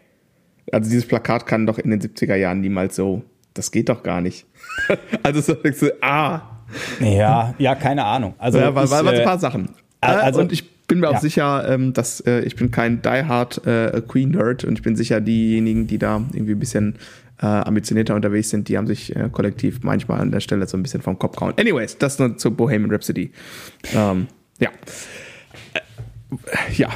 Also 0.70 0.88
dieses 0.88 1.06
Plakat 1.06 1.46
kann 1.46 1.66
doch 1.66 1.78
in 1.78 1.90
den 1.90 2.00
70er 2.00 2.36
Jahren 2.36 2.60
niemals 2.60 2.94
so, 2.94 3.22
das 3.54 3.72
geht 3.72 3.88
doch 3.88 4.04
gar 4.04 4.20
nicht. 4.20 4.46
also 5.24 5.40
so 5.40 5.54
denkst 5.54 5.80
du, 5.80 5.92
ah. 6.02 6.55
Ja, 7.00 7.54
ja, 7.58 7.74
keine 7.74 8.04
Ahnung. 8.04 8.34
Also 8.38 8.58
ja, 8.58 8.74
war, 8.74 8.90
war, 8.90 9.04
war 9.04 9.12
ein 9.12 9.24
paar 9.24 9.38
Sachen. 9.38 9.70
Also, 10.00 10.40
und 10.40 10.52
ich 10.52 10.76
bin 10.86 11.00
mir 11.00 11.08
auch 11.08 11.14
ja. 11.14 11.20
sicher, 11.20 11.68
ähm, 11.68 11.92
dass 11.92 12.20
äh, 12.20 12.40
ich 12.40 12.56
bin 12.56 12.70
kein 12.70 13.02
diehard 13.02 13.66
äh, 13.66 14.00
Queen 14.06 14.30
Nerd 14.30 14.64
und 14.64 14.78
ich 14.78 14.82
bin 14.82 14.96
sicher, 14.96 15.20
diejenigen, 15.20 15.86
die 15.86 15.98
da 15.98 16.22
irgendwie 16.32 16.52
ein 16.52 16.58
bisschen 16.58 16.96
äh, 17.40 17.46
ambitionierter 17.46 18.14
unterwegs 18.14 18.50
sind, 18.50 18.68
die 18.68 18.78
haben 18.78 18.86
sich 18.86 19.14
äh, 19.14 19.28
kollektiv 19.30 19.80
manchmal 19.82 20.20
an 20.20 20.30
der 20.30 20.40
Stelle 20.40 20.66
so 20.66 20.76
ein 20.76 20.82
bisschen 20.82 21.02
vom 21.02 21.18
Kopf 21.18 21.36
gehauen. 21.36 21.54
Anyways, 21.58 21.98
das 21.98 22.18
nur 22.18 22.36
zu 22.36 22.50
Bohemian 22.50 22.90
Rhapsody. 22.90 23.32
Ähm, 23.94 24.28
ja. 24.58 24.70
Äh, 25.74 25.80
ja. 26.74 26.88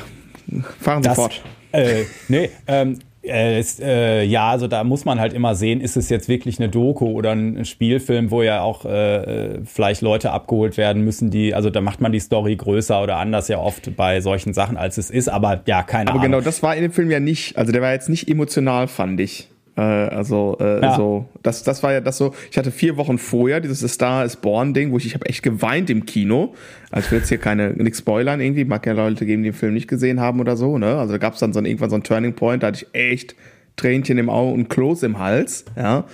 Fahren 0.80 1.02
Sie 1.02 1.08
das, 1.08 1.16
fort. 1.16 1.42
Äh, 1.72 2.04
nee, 2.28 2.50
ähm, 2.66 2.98
äh, 3.22 3.60
ist, 3.60 3.80
äh, 3.80 4.22
ja, 4.22 4.50
also 4.50 4.66
da 4.66 4.82
muss 4.84 5.04
man 5.04 5.20
halt 5.20 5.32
immer 5.32 5.54
sehen, 5.54 5.80
ist 5.80 5.96
es 5.96 6.08
jetzt 6.08 6.28
wirklich 6.28 6.58
eine 6.58 6.68
Doku 6.68 7.06
oder 7.06 7.32
ein 7.32 7.64
Spielfilm, 7.64 8.30
wo 8.30 8.42
ja 8.42 8.62
auch 8.62 8.84
äh, 8.84 9.60
vielleicht 9.64 10.00
Leute 10.00 10.32
abgeholt 10.32 10.76
werden 10.76 11.04
müssen, 11.04 11.30
die, 11.30 11.54
also 11.54 11.70
da 11.70 11.80
macht 11.80 12.00
man 12.00 12.12
die 12.12 12.20
Story 12.20 12.56
größer 12.56 13.02
oder 13.02 13.16
anders 13.16 13.48
ja 13.48 13.58
oft 13.58 13.94
bei 13.96 14.20
solchen 14.20 14.54
Sachen, 14.54 14.76
als 14.76 14.96
es 14.98 15.10
ist, 15.10 15.28
aber 15.28 15.60
ja, 15.66 15.82
keine 15.82 16.10
aber 16.10 16.20
Ahnung. 16.20 16.34
Aber 16.34 16.38
genau, 16.38 16.40
das 16.40 16.62
war 16.62 16.74
in 16.76 16.82
dem 16.82 16.92
Film 16.92 17.10
ja 17.10 17.20
nicht, 17.20 17.56
also 17.58 17.72
der 17.72 17.82
war 17.82 17.92
jetzt 17.92 18.08
nicht 18.08 18.28
emotional, 18.28 18.88
fand 18.88 19.20
ich. 19.20 19.48
Äh, 19.80 20.14
also 20.14 20.58
äh, 20.60 20.82
ja. 20.82 20.94
so, 20.94 21.26
das, 21.42 21.62
das 21.62 21.82
war 21.82 21.92
ja 21.92 22.02
das 22.02 22.18
so. 22.18 22.34
Ich 22.50 22.58
hatte 22.58 22.70
vier 22.70 22.98
Wochen 22.98 23.16
vorher 23.16 23.60
dieses 23.60 23.80
Star 23.90 24.26
is 24.26 24.36
Born 24.36 24.74
Ding, 24.74 24.92
wo 24.92 24.98
ich, 24.98 25.06
ich 25.06 25.14
habe 25.14 25.24
echt 25.26 25.42
geweint 25.42 25.88
im 25.88 26.04
Kino. 26.04 26.54
Also 26.90 27.06
ich 27.06 27.12
will 27.12 27.18
jetzt 27.20 27.30
hier 27.30 27.38
keine 27.38 27.70
nichts 27.70 28.00
spoilern 28.00 28.40
irgendwie, 28.40 28.66
mag 28.66 28.84
ja 28.86 28.92
Leute 28.92 29.24
geben, 29.24 29.42
die 29.42 29.50
den 29.50 29.56
Film 29.56 29.72
nicht 29.72 29.88
gesehen 29.88 30.20
haben 30.20 30.38
oder 30.38 30.56
so. 30.58 30.76
Ne, 30.76 30.98
also 30.98 31.12
da 31.12 31.18
gab 31.18 31.32
es 31.32 31.40
dann 31.40 31.54
so 31.54 31.60
irgendwann 31.60 31.88
so 31.88 31.96
ein 31.96 32.02
Turning 32.02 32.34
Point, 32.34 32.62
da 32.62 32.66
hatte 32.66 32.84
ich 32.84 33.00
echt 33.00 33.34
Tränchen 33.76 34.18
im 34.18 34.28
Auge 34.28 34.52
und 34.52 34.68
Kloß 34.68 35.02
im 35.04 35.18
Hals. 35.18 35.64
Ja. 35.76 36.04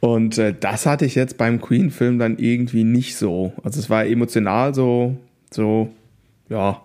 Und 0.00 0.36
äh, 0.38 0.52
das 0.58 0.84
hatte 0.86 1.04
ich 1.04 1.14
jetzt 1.14 1.38
beim 1.38 1.60
Queen-Film 1.60 2.18
dann 2.18 2.38
irgendwie 2.38 2.82
nicht 2.82 3.16
so. 3.16 3.52
Also 3.62 3.78
es 3.78 3.88
war 3.88 4.04
emotional 4.04 4.74
so, 4.74 5.16
so, 5.52 5.90
ja, 6.48 6.82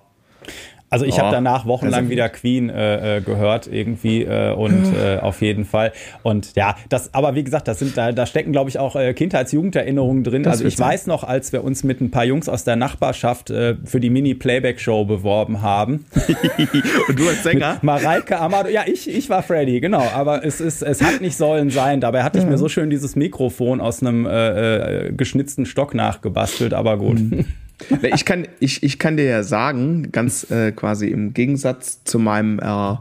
Also 0.91 1.05
ich 1.05 1.15
oh, 1.15 1.19
habe 1.19 1.31
danach 1.31 1.65
wochenlang 1.65 2.09
wieder 2.09 2.27
Queen 2.27 2.69
äh, 2.69 3.17
äh, 3.17 3.21
gehört 3.21 3.65
irgendwie 3.65 4.23
äh, 4.23 4.53
und 4.53 4.93
äh, 4.93 5.19
auf 5.19 5.41
jeden 5.41 5.63
Fall. 5.63 5.93
Und 6.21 6.53
ja, 6.57 6.75
das, 6.89 7.13
aber 7.13 7.33
wie 7.33 7.45
gesagt, 7.45 7.69
das 7.69 7.79
sind 7.79 7.95
da, 7.95 8.11
da 8.11 8.25
stecken, 8.25 8.51
glaube 8.51 8.69
ich, 8.69 8.77
auch 8.77 8.97
äh, 8.97 9.13
Kindheits-Jugenderinnerungen 9.13 10.25
drin. 10.25 10.43
Das 10.43 10.55
also 10.59 10.65
ich 10.65 10.77
weiß 10.77 11.07
noch, 11.07 11.23
als 11.23 11.53
wir 11.53 11.63
uns 11.63 11.85
mit 11.85 12.01
ein 12.01 12.11
paar 12.11 12.25
Jungs 12.25 12.49
aus 12.49 12.65
der 12.65 12.75
Nachbarschaft 12.75 13.49
äh, 13.51 13.77
für 13.85 14.01
die 14.01 14.09
Mini-Playback-Show 14.09 15.05
beworben 15.05 15.61
haben. 15.61 16.05
und 17.07 17.17
du 17.17 17.25
als 17.29 17.43
Sänger? 17.43 17.75
Mit 17.75 17.83
Mareike 17.83 18.37
Amado. 18.37 18.67
Ja, 18.67 18.83
ich, 18.85 19.09
ich 19.09 19.29
war 19.29 19.43
Freddy, 19.43 19.79
genau. 19.79 20.03
Aber 20.13 20.43
es 20.43 20.59
ist, 20.59 20.81
es 20.81 21.01
hat 21.01 21.21
nicht 21.21 21.37
sollen 21.37 21.69
sein. 21.69 22.01
Dabei 22.01 22.23
hatte 22.23 22.37
ich 22.37 22.45
mir 22.45 22.57
so 22.57 22.67
schön 22.67 22.89
dieses 22.89 23.15
Mikrofon 23.15 23.79
aus 23.79 24.01
einem 24.01 24.25
äh, 24.25 25.07
äh, 25.07 25.13
geschnitzten 25.13 25.65
Stock 25.65 25.95
nachgebastelt, 25.95 26.73
aber 26.73 26.97
gut. 26.97 27.17
Ich 27.89 28.25
kann, 28.25 28.47
ich, 28.59 28.83
ich 28.83 28.99
kann 28.99 29.17
dir 29.17 29.25
ja 29.25 29.43
sagen, 29.43 30.11
ganz 30.11 30.49
äh, 30.51 30.71
quasi 30.71 31.07
im 31.07 31.33
Gegensatz 31.33 32.03
zu 32.03 32.19
meinem 32.19 32.59
äh, 32.59 32.95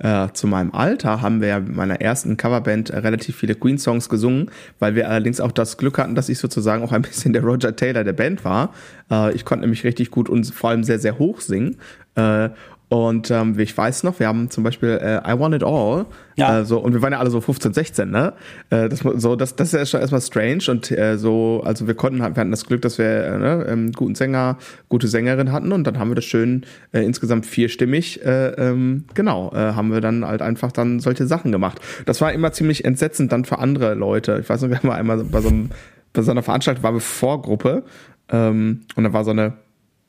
äh, 0.00 0.32
zu 0.32 0.48
meinem 0.48 0.72
Alter 0.74 1.22
haben 1.22 1.40
wir 1.40 1.48
ja 1.48 1.60
mit 1.60 1.76
meiner 1.76 2.00
ersten 2.00 2.36
Coverband 2.36 2.90
äh, 2.90 2.98
relativ 2.98 3.36
viele 3.36 3.54
Queen-Songs 3.54 4.08
gesungen, 4.08 4.50
weil 4.80 4.96
wir 4.96 5.08
allerdings 5.08 5.40
auch 5.40 5.52
das 5.52 5.76
Glück 5.76 5.98
hatten, 5.98 6.14
dass 6.16 6.28
ich 6.28 6.38
sozusagen 6.38 6.82
auch 6.82 6.92
ein 6.92 7.02
bisschen 7.02 7.32
der 7.32 7.44
Roger 7.44 7.76
Taylor 7.76 8.02
der 8.02 8.12
Band 8.12 8.44
war. 8.44 8.74
Äh, 9.10 9.34
ich 9.34 9.44
konnte 9.44 9.62
nämlich 9.62 9.84
richtig 9.84 10.10
gut 10.10 10.28
und 10.28 10.44
vor 10.46 10.70
allem 10.70 10.84
sehr, 10.84 10.98
sehr 10.98 11.18
hoch 11.18 11.40
singen. 11.40 11.76
Und 12.94 13.28
ähm, 13.32 13.58
ich 13.58 13.76
weiß 13.76 14.04
noch, 14.04 14.20
wir 14.20 14.28
haben 14.28 14.50
zum 14.50 14.62
Beispiel 14.62 14.90
äh, 15.02 15.16
I 15.28 15.36
Want 15.36 15.52
It 15.52 15.64
All. 15.64 16.06
Ja. 16.36 16.60
Äh, 16.60 16.64
so, 16.64 16.78
und 16.78 16.94
wir 16.94 17.02
waren 17.02 17.12
ja 17.12 17.18
alle 17.18 17.30
so 17.30 17.40
15, 17.40 17.74
16, 17.74 18.08
ne? 18.08 18.34
Äh, 18.70 18.88
das, 18.88 19.00
so, 19.00 19.34
das, 19.34 19.56
das 19.56 19.74
ist 19.74 19.74
ja 19.74 19.84
schon 19.84 20.00
erstmal 20.00 20.20
strange. 20.20 20.62
Und 20.68 20.92
äh, 20.92 21.18
so, 21.18 21.60
also 21.64 21.88
wir 21.88 21.94
konnten, 21.94 22.20
wir 22.20 22.26
hatten 22.26 22.52
das 22.52 22.66
Glück, 22.66 22.82
dass 22.82 22.98
wir 22.98 23.06
äh, 23.06 23.38
ne, 23.38 23.66
ähm, 23.68 23.90
guten 23.90 24.14
Sänger, 24.14 24.58
gute 24.88 25.08
Sängerin 25.08 25.50
hatten 25.50 25.72
und 25.72 25.82
dann 25.88 25.98
haben 25.98 26.12
wir 26.12 26.14
das 26.14 26.24
schön 26.24 26.66
äh, 26.92 27.00
insgesamt 27.00 27.46
vierstimmig, 27.46 28.24
äh, 28.24 28.50
ähm, 28.50 29.06
genau, 29.14 29.50
äh, 29.52 29.72
haben 29.72 29.90
wir 29.90 30.00
dann 30.00 30.24
halt 30.24 30.40
einfach 30.40 30.70
dann 30.70 31.00
solche 31.00 31.26
Sachen 31.26 31.50
gemacht. 31.50 31.80
Das 32.06 32.20
war 32.20 32.32
immer 32.32 32.52
ziemlich 32.52 32.84
entsetzend 32.84 33.32
dann 33.32 33.44
für 33.44 33.58
andere 33.58 33.94
Leute. 33.94 34.38
Ich 34.40 34.48
weiß 34.48 34.62
noch, 34.62 34.70
wir 34.70 34.78
haben 34.78 34.90
einmal 34.90 35.24
bei 35.24 35.40
so, 35.40 35.48
einem, 35.48 35.70
bei 36.12 36.22
so 36.22 36.30
einer 36.30 36.44
Veranstaltung 36.44 36.84
war 36.84 36.94
wir 36.94 37.00
Vorgruppe 37.00 37.82
ähm, 38.28 38.82
und 38.94 39.02
da 39.02 39.12
war 39.12 39.24
so 39.24 39.32
eine 39.32 39.54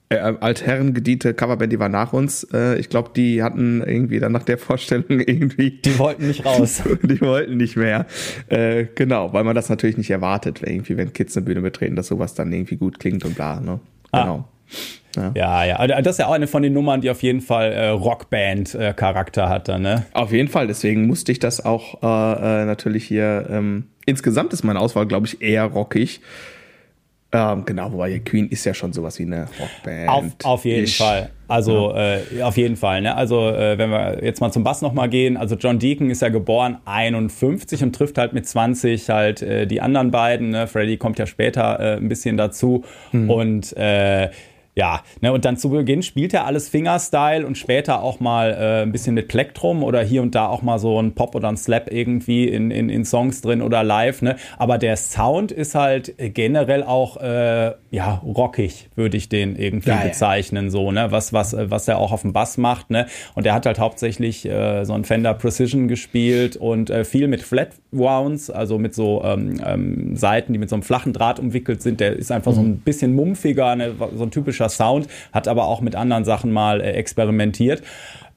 äh, 0.09 0.17
Altherren 0.17 0.93
gediente 0.93 1.33
Coverband, 1.33 1.71
die 1.71 1.79
war 1.79 1.89
nach 1.89 2.13
uns. 2.13 2.43
Äh, 2.53 2.77
ich 2.77 2.89
glaube, 2.89 3.11
die 3.15 3.41
hatten 3.41 3.81
irgendwie 3.81 4.19
dann 4.19 4.31
nach 4.31 4.43
der 4.43 4.57
Vorstellung 4.57 5.05
irgendwie. 5.19 5.71
Die 5.71 5.97
wollten 5.97 6.27
nicht 6.27 6.45
raus. 6.45 6.83
die 7.01 7.21
wollten 7.21 7.57
nicht 7.57 7.75
mehr. 7.75 8.05
Äh, 8.47 8.85
genau, 8.95 9.33
weil 9.33 9.43
man 9.43 9.55
das 9.55 9.69
natürlich 9.69 9.97
nicht 9.97 10.11
erwartet, 10.11 10.61
irgendwie, 10.63 10.97
wenn 10.97 11.13
Kids 11.13 11.35
eine 11.35 11.45
Bühne 11.45 11.61
betreten, 11.61 11.95
dass 11.95 12.07
sowas 12.07 12.35
dann 12.35 12.53
irgendwie 12.53 12.77
gut 12.77 12.99
klingt 12.99 13.25
und 13.25 13.35
bla. 13.35 13.59
Ne? 13.59 13.79
Ah. 14.11 14.21
Genau. 14.21 14.37
Ah. 14.37 14.45
Ja. 15.15 15.31
ja, 15.33 15.85
ja. 15.85 16.01
Das 16.01 16.15
ist 16.15 16.19
ja 16.19 16.27
auch 16.27 16.33
eine 16.33 16.47
von 16.47 16.61
den 16.61 16.73
Nummern, 16.73 16.99
die 16.99 17.09
auf 17.09 17.23
jeden 17.23 17.39
Fall 17.39 17.71
äh, 17.71 17.87
Rockband-Charakter 17.87 19.43
äh, 19.43 19.47
hatte, 19.47 19.79
ne? 19.79 20.05
Auf 20.11 20.33
jeden 20.33 20.49
Fall, 20.49 20.67
deswegen 20.67 21.07
musste 21.07 21.31
ich 21.31 21.39
das 21.39 21.63
auch 21.63 22.03
äh, 22.03 22.61
äh 22.63 22.65
natürlich 22.65 23.05
hier. 23.05 23.47
Ähm, 23.49 23.85
insgesamt 24.05 24.51
ist 24.51 24.63
meine 24.63 24.79
Auswahl, 24.79 25.05
glaube 25.05 25.27
ich, 25.27 25.41
eher 25.41 25.63
rockig. 25.65 26.19
Ähm, 27.35 27.65
genau, 27.65 27.91
wobei 27.91 28.19
Queen 28.19 28.47
ist 28.47 28.65
ja 28.65 28.73
schon 28.73 28.93
sowas 28.93 29.19
wie 29.19 29.23
eine 29.23 29.47
Rockband. 29.59 30.09
Auf, 30.09 30.23
auf 30.43 30.65
jeden 30.65 30.85
ich, 30.85 30.97
Fall. 30.97 31.31
Also 31.47 31.91
ja. 31.93 32.15
äh, 32.15 32.41
auf 32.41 32.55
jeden 32.55 32.77
Fall. 32.77 33.01
Ne? 33.01 33.15
Also 33.15 33.49
äh, 33.49 33.77
wenn 33.77 33.89
wir 33.89 34.23
jetzt 34.23 34.39
mal 34.39 34.51
zum 34.51 34.63
Bass 34.63 34.81
nochmal 34.81 35.09
gehen. 35.09 35.35
Also 35.37 35.55
John 35.55 35.77
Deacon 35.77 36.09
ist 36.09 36.21
ja 36.21 36.29
geboren 36.29 36.77
51 36.85 37.83
und 37.83 37.93
trifft 37.93 38.17
halt 38.17 38.33
mit 38.33 38.47
20 38.47 39.09
halt 39.09 39.41
äh, 39.41 39.67
die 39.67 39.81
anderen 39.81 40.11
beiden. 40.11 40.51
Ne? 40.51 40.67
Freddie 40.67 40.97
kommt 40.97 41.19
ja 41.19 41.25
später 41.25 41.79
äh, 41.79 41.97
ein 41.97 42.07
bisschen 42.07 42.37
dazu. 42.37 42.83
Hm. 43.11 43.29
Und 43.29 43.75
äh, 43.77 44.29
ja, 44.75 45.03
ne, 45.21 45.31
und 45.31 45.45
dann 45.45 45.55
zu 45.55 45.69
Beginn 45.69 46.03
spielt 46.03 46.33
er 46.33 46.45
alles 46.45 46.67
Fingerstyle 46.67 47.45
und 47.45 47.57
später 47.57 48.01
auch 48.01 48.19
mal 48.19 48.51
äh, 48.51 48.81
ein 48.83 48.91
bisschen 48.91 49.15
mit 49.15 49.29
Plektrum 49.29 49.83
oder 49.83 50.03
hier 50.03 50.21
und 50.21 50.35
da 50.35 50.47
auch 50.47 50.61
mal 50.61 50.79
so 50.79 51.01
ein 51.01 51.13
Pop 51.13 51.33
oder 51.33 51.47
ein 51.47 51.55
Slap 51.55 51.91
irgendwie 51.91 52.49
in, 52.49 52.71
in, 52.71 52.89
in 52.89 53.05
Songs 53.05 53.39
drin 53.41 53.61
oder 53.61 53.83
live, 53.83 54.21
ne? 54.21 54.35
Aber 54.57 54.77
der 54.77 54.97
Sound 54.97 55.53
ist 55.53 55.75
halt 55.75 56.13
generell 56.17 56.83
auch 56.83 57.15
äh, 57.21 57.71
ja 57.89 58.21
rockig, 58.25 58.89
würde 58.95 59.15
ich 59.15 59.29
den 59.29 59.55
irgendwie 59.55 59.91
ja, 59.91 60.03
bezeichnen, 60.03 60.69
so, 60.69 60.91
ne? 60.91 61.09
Was, 61.09 61.31
was, 61.31 61.55
was 61.57 61.87
er 61.87 61.97
auch 61.97 62.11
auf 62.11 62.23
dem 62.23 62.33
Bass 62.33 62.57
macht, 62.57 62.89
ne? 62.89 63.05
Und 63.33 63.45
er 63.45 63.53
hat 63.53 63.65
halt 63.65 63.79
hauptsächlich 63.79 64.45
äh, 64.45 64.83
so 64.83 64.91
ein 64.91 65.05
Fender 65.05 65.33
Precision 65.35 65.87
gespielt 65.87 66.57
und 66.57 66.89
äh, 66.89 67.05
viel 67.05 67.29
mit 67.29 67.41
Flat 67.41 67.69
Wounds, 67.91 68.49
also 68.49 68.77
mit 68.77 68.93
so 68.93 69.23
ähm, 69.23 69.61
ähm, 69.65 70.17
Seiten, 70.17 70.51
die 70.51 70.59
mit 70.59 70.69
so 70.69 70.75
einem 70.75 70.83
flachen 70.83 71.13
Draht 71.13 71.39
umwickelt 71.39 71.81
sind. 71.81 72.01
Der 72.01 72.13
ist 72.13 72.29
einfach 72.29 72.51
mhm. 72.51 72.55
so 72.55 72.61
ein 72.61 72.77
bisschen 72.79 73.15
mumpfiger, 73.15 73.73
ne? 73.77 73.93
so 74.15 74.23
ein 74.23 74.31
typischer 74.31 74.64
typischer 74.65 74.69
Sound, 74.69 75.07
hat 75.31 75.47
aber 75.47 75.65
auch 75.65 75.81
mit 75.81 75.95
anderen 75.95 76.25
Sachen 76.25 76.51
mal 76.51 76.81
äh, 76.81 76.91
experimentiert. 76.91 77.83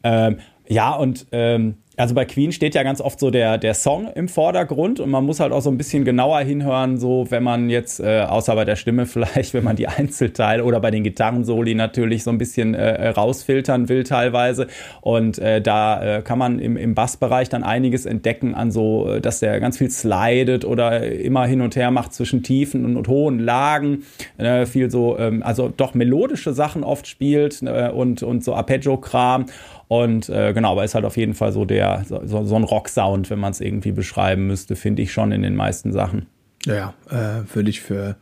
Ähm, 0.02 0.38
ja, 0.68 0.94
und 0.94 1.26
ähm, 1.32 1.78
also 1.98 2.14
bei 2.14 2.24
Queen 2.24 2.52
steht 2.52 2.74
ja 2.74 2.82
ganz 2.84 3.00
oft 3.00 3.18
so 3.18 3.30
der, 3.30 3.58
der 3.58 3.74
Song 3.74 4.08
im 4.14 4.28
Vordergrund 4.28 5.00
und 5.00 5.10
man 5.10 5.24
muss 5.24 5.40
halt 5.40 5.52
auch 5.52 5.60
so 5.60 5.70
ein 5.70 5.76
bisschen 5.76 6.04
genauer 6.04 6.40
hinhören, 6.40 6.98
so 6.98 7.26
wenn 7.30 7.42
man 7.42 7.70
jetzt, 7.70 7.98
äh, 8.00 8.20
außer 8.20 8.54
bei 8.54 8.64
der 8.64 8.76
Stimme 8.76 9.06
vielleicht, 9.18 9.52
wenn 9.52 9.64
man 9.64 9.76
die 9.76 9.88
Einzelteile 9.88 10.64
oder 10.64 10.80
bei 10.80 10.90
den 10.90 11.02
Gitarrensoli 11.02 11.74
natürlich 11.74 12.22
so 12.22 12.30
ein 12.30 12.38
bisschen 12.38 12.74
äh, 12.74 13.08
rausfiltern 13.08 13.88
will 13.88 14.04
teilweise. 14.04 14.68
Und 15.00 15.38
äh, 15.38 15.60
da 15.60 16.18
äh, 16.18 16.22
kann 16.22 16.38
man 16.38 16.58
im, 16.60 16.76
im 16.76 16.94
Bassbereich 16.94 17.48
dann 17.48 17.64
einiges 17.64 18.06
entdecken 18.06 18.54
an 18.54 18.70
so, 18.70 19.08
äh, 19.08 19.20
dass 19.20 19.40
der 19.40 19.58
ganz 19.58 19.78
viel 19.78 19.90
slidet 19.90 20.64
oder 20.64 21.02
immer 21.04 21.46
hin 21.46 21.60
und 21.60 21.74
her 21.74 21.90
macht 21.90 22.14
zwischen 22.14 22.42
tiefen 22.42 22.84
und, 22.84 22.96
und 22.96 23.08
hohen 23.08 23.40
Lagen. 23.40 24.04
Äh, 24.36 24.66
viel 24.66 24.90
so, 24.90 25.18
ähm, 25.18 25.42
also 25.42 25.68
doch 25.68 25.94
melodische 25.94 26.52
Sachen 26.52 26.84
oft 26.84 27.06
spielt 27.06 27.62
äh, 27.62 27.90
und, 27.92 28.22
und 28.22 28.44
so 28.44 28.54
Arpeggio-Kram. 28.54 29.46
Und 29.88 30.28
äh, 30.28 30.52
genau, 30.52 30.72
aber 30.72 30.84
ist 30.84 30.94
halt 30.94 31.06
auf 31.06 31.16
jeden 31.16 31.32
Fall 31.32 31.50
so 31.50 31.64
der, 31.64 31.87
so, 32.04 32.44
so 32.44 32.56
ein 32.56 32.64
Rock-Sound, 32.64 33.30
wenn 33.30 33.38
man 33.38 33.52
es 33.52 33.60
irgendwie 33.60 33.92
beschreiben 33.92 34.46
müsste, 34.46 34.76
finde 34.76 35.02
ich 35.02 35.12
schon 35.12 35.32
in 35.32 35.42
den 35.42 35.56
meisten 35.56 35.92
Sachen. 35.92 36.26
Ja, 36.64 36.94
äh, 37.10 37.42
würde 37.54 37.70
ich 37.70 37.80
für 37.80 38.16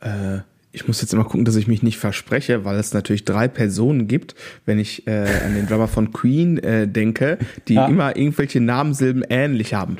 äh, 0.00 0.40
ich 0.72 0.86
muss 0.86 1.00
jetzt 1.00 1.12
immer 1.12 1.24
gucken, 1.24 1.44
dass 1.44 1.56
ich 1.56 1.66
mich 1.66 1.82
nicht 1.82 1.98
verspreche, 1.98 2.64
weil 2.64 2.78
es 2.78 2.94
natürlich 2.94 3.24
drei 3.24 3.48
Personen 3.48 4.06
gibt, 4.06 4.34
wenn 4.66 4.78
ich 4.78 5.06
äh, 5.06 5.26
an 5.44 5.54
den 5.54 5.66
Drummer 5.66 5.88
von 5.88 6.12
Queen 6.12 6.58
äh, 6.58 6.86
denke, 6.86 7.38
die 7.66 7.74
ja. 7.74 7.86
immer 7.88 8.16
irgendwelche 8.16 8.60
Namensilben 8.60 9.24
ähnlich 9.28 9.74
haben. 9.74 9.96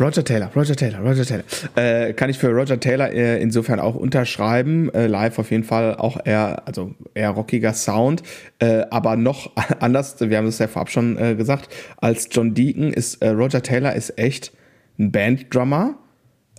Roger 0.00 0.22
Taylor, 0.24 0.50
Roger 0.54 0.76
Taylor, 0.76 1.00
Roger 1.00 1.24
Taylor. 1.24 1.44
Äh, 1.74 2.12
kann 2.12 2.30
ich 2.30 2.38
für 2.38 2.50
Roger 2.50 2.78
Taylor 2.78 3.10
äh, 3.10 3.42
insofern 3.42 3.80
auch 3.80 3.96
unterschreiben. 3.96 4.92
Äh, 4.94 5.08
live 5.08 5.38
auf 5.38 5.50
jeden 5.50 5.64
Fall 5.64 5.96
auch 5.96 6.18
eher, 6.24 6.62
also 6.66 6.94
eher 7.14 7.30
rockiger 7.30 7.72
Sound, 7.72 8.22
äh, 8.60 8.84
aber 8.90 9.16
noch 9.16 9.50
anders, 9.80 10.16
wir 10.20 10.36
haben 10.36 10.46
es 10.46 10.58
ja 10.58 10.68
vorab 10.68 10.90
schon 10.90 11.18
äh, 11.18 11.34
gesagt, 11.34 11.74
als 11.96 12.28
John 12.30 12.54
Deacon 12.54 12.92
ist 12.92 13.22
äh, 13.22 13.30
Roger 13.30 13.62
Taylor 13.62 13.94
ist 13.94 14.18
echt 14.18 14.52
ein 14.98 15.10
Banddrummer. 15.10 15.98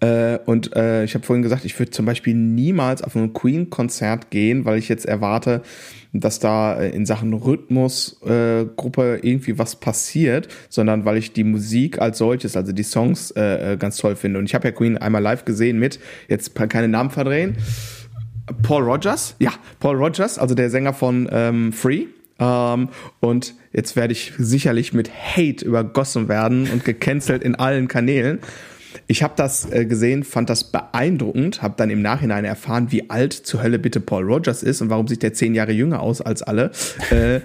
Äh, 0.02 0.40
und 0.46 0.76
äh, 0.76 1.04
ich 1.04 1.14
habe 1.14 1.26
vorhin 1.26 1.44
gesagt, 1.44 1.66
ich 1.66 1.78
würde 1.78 1.92
zum 1.92 2.06
Beispiel 2.06 2.34
niemals 2.34 3.02
auf 3.02 3.16
ein 3.16 3.34
Queen-Konzert 3.34 4.32
gehen, 4.32 4.66
weil 4.66 4.78
ich 4.78 4.88
jetzt 4.88 5.06
erwarte, 5.06 5.62
dass 6.14 6.40
da 6.40 6.80
äh, 6.80 6.90
in 6.90 7.06
Sachen 7.06 7.34
Rhythmusgruppe 7.34 9.20
äh, 9.22 9.28
irgendwie 9.28 9.58
was 9.58 9.76
passiert, 9.76 10.48
sondern 10.70 11.06
weil 11.06 11.18
ich 11.18 11.34
die 11.34 11.44
Musik 11.44 12.00
als 12.00 12.18
solches, 12.18 12.56
also 12.56 12.72
die 12.72 12.84
Songs 12.84 13.32
äh, 13.32 13.74
äh 13.74 13.78
ganz 13.78 13.98
toll 13.98 14.16
finde. 14.16 14.40
Und 14.40 14.46
ich 14.46 14.56
habe 14.56 14.68
ja 14.68 14.72
Queen 14.72 14.98
einmal 14.98 15.22
live 15.22 15.46
gesehen 15.46 15.80
mit, 15.80 16.00
jetzt 16.28 16.56
keine 16.56 16.88
Namen 16.88 17.12
verdrehen, 17.12 17.58
Paul 18.64 18.84
Rogers, 18.84 19.36
ja, 19.40 19.52
Paul 19.80 19.98
Rogers, 19.98 20.40
also 20.40 20.56
der 20.56 20.70
Sänger 20.70 20.94
von 20.94 21.30
ähm, 21.32 21.74
Free. 21.74 22.06
Ähm, 22.40 22.90
und 23.20 23.54
jetzt 23.74 23.96
werde 23.96 24.14
ich 24.14 24.34
sicherlich 24.38 24.94
mit 24.94 25.12
Hate 25.12 25.64
übergossen 25.66 26.28
werden 26.30 26.68
und 26.72 26.86
gecancelt 26.86 27.44
in 27.44 27.56
allen 27.56 27.88
Kanälen. 27.88 28.40
Ich 29.08 29.24
habe 29.24 29.34
das 29.36 29.72
äh, 29.72 29.86
gesehen, 29.86 30.24
fand 30.24 30.50
das 30.50 30.72
beeindruckend, 30.72 31.62
habe 31.62 31.76
dann 31.78 31.90
im 31.90 32.02
Nachhinein 32.02 32.46
erfahren, 32.46 32.92
wie 32.92 33.10
alt 33.10 33.34
zur 33.34 33.64
Hölle 33.64 33.80
bitte 33.80 34.00
Paul 34.00 34.24
Rogers 34.24 34.64
ist 34.64 34.82
und 34.82 34.90
warum 34.90 35.08
sieht 35.08 35.24
der 35.24 35.34
zehn 35.34 35.56
Jahre 35.56 35.72
jünger 35.72 36.02
aus 36.02 36.22
als 36.22 36.42
alle. 36.42 36.72
äh, 37.12 37.42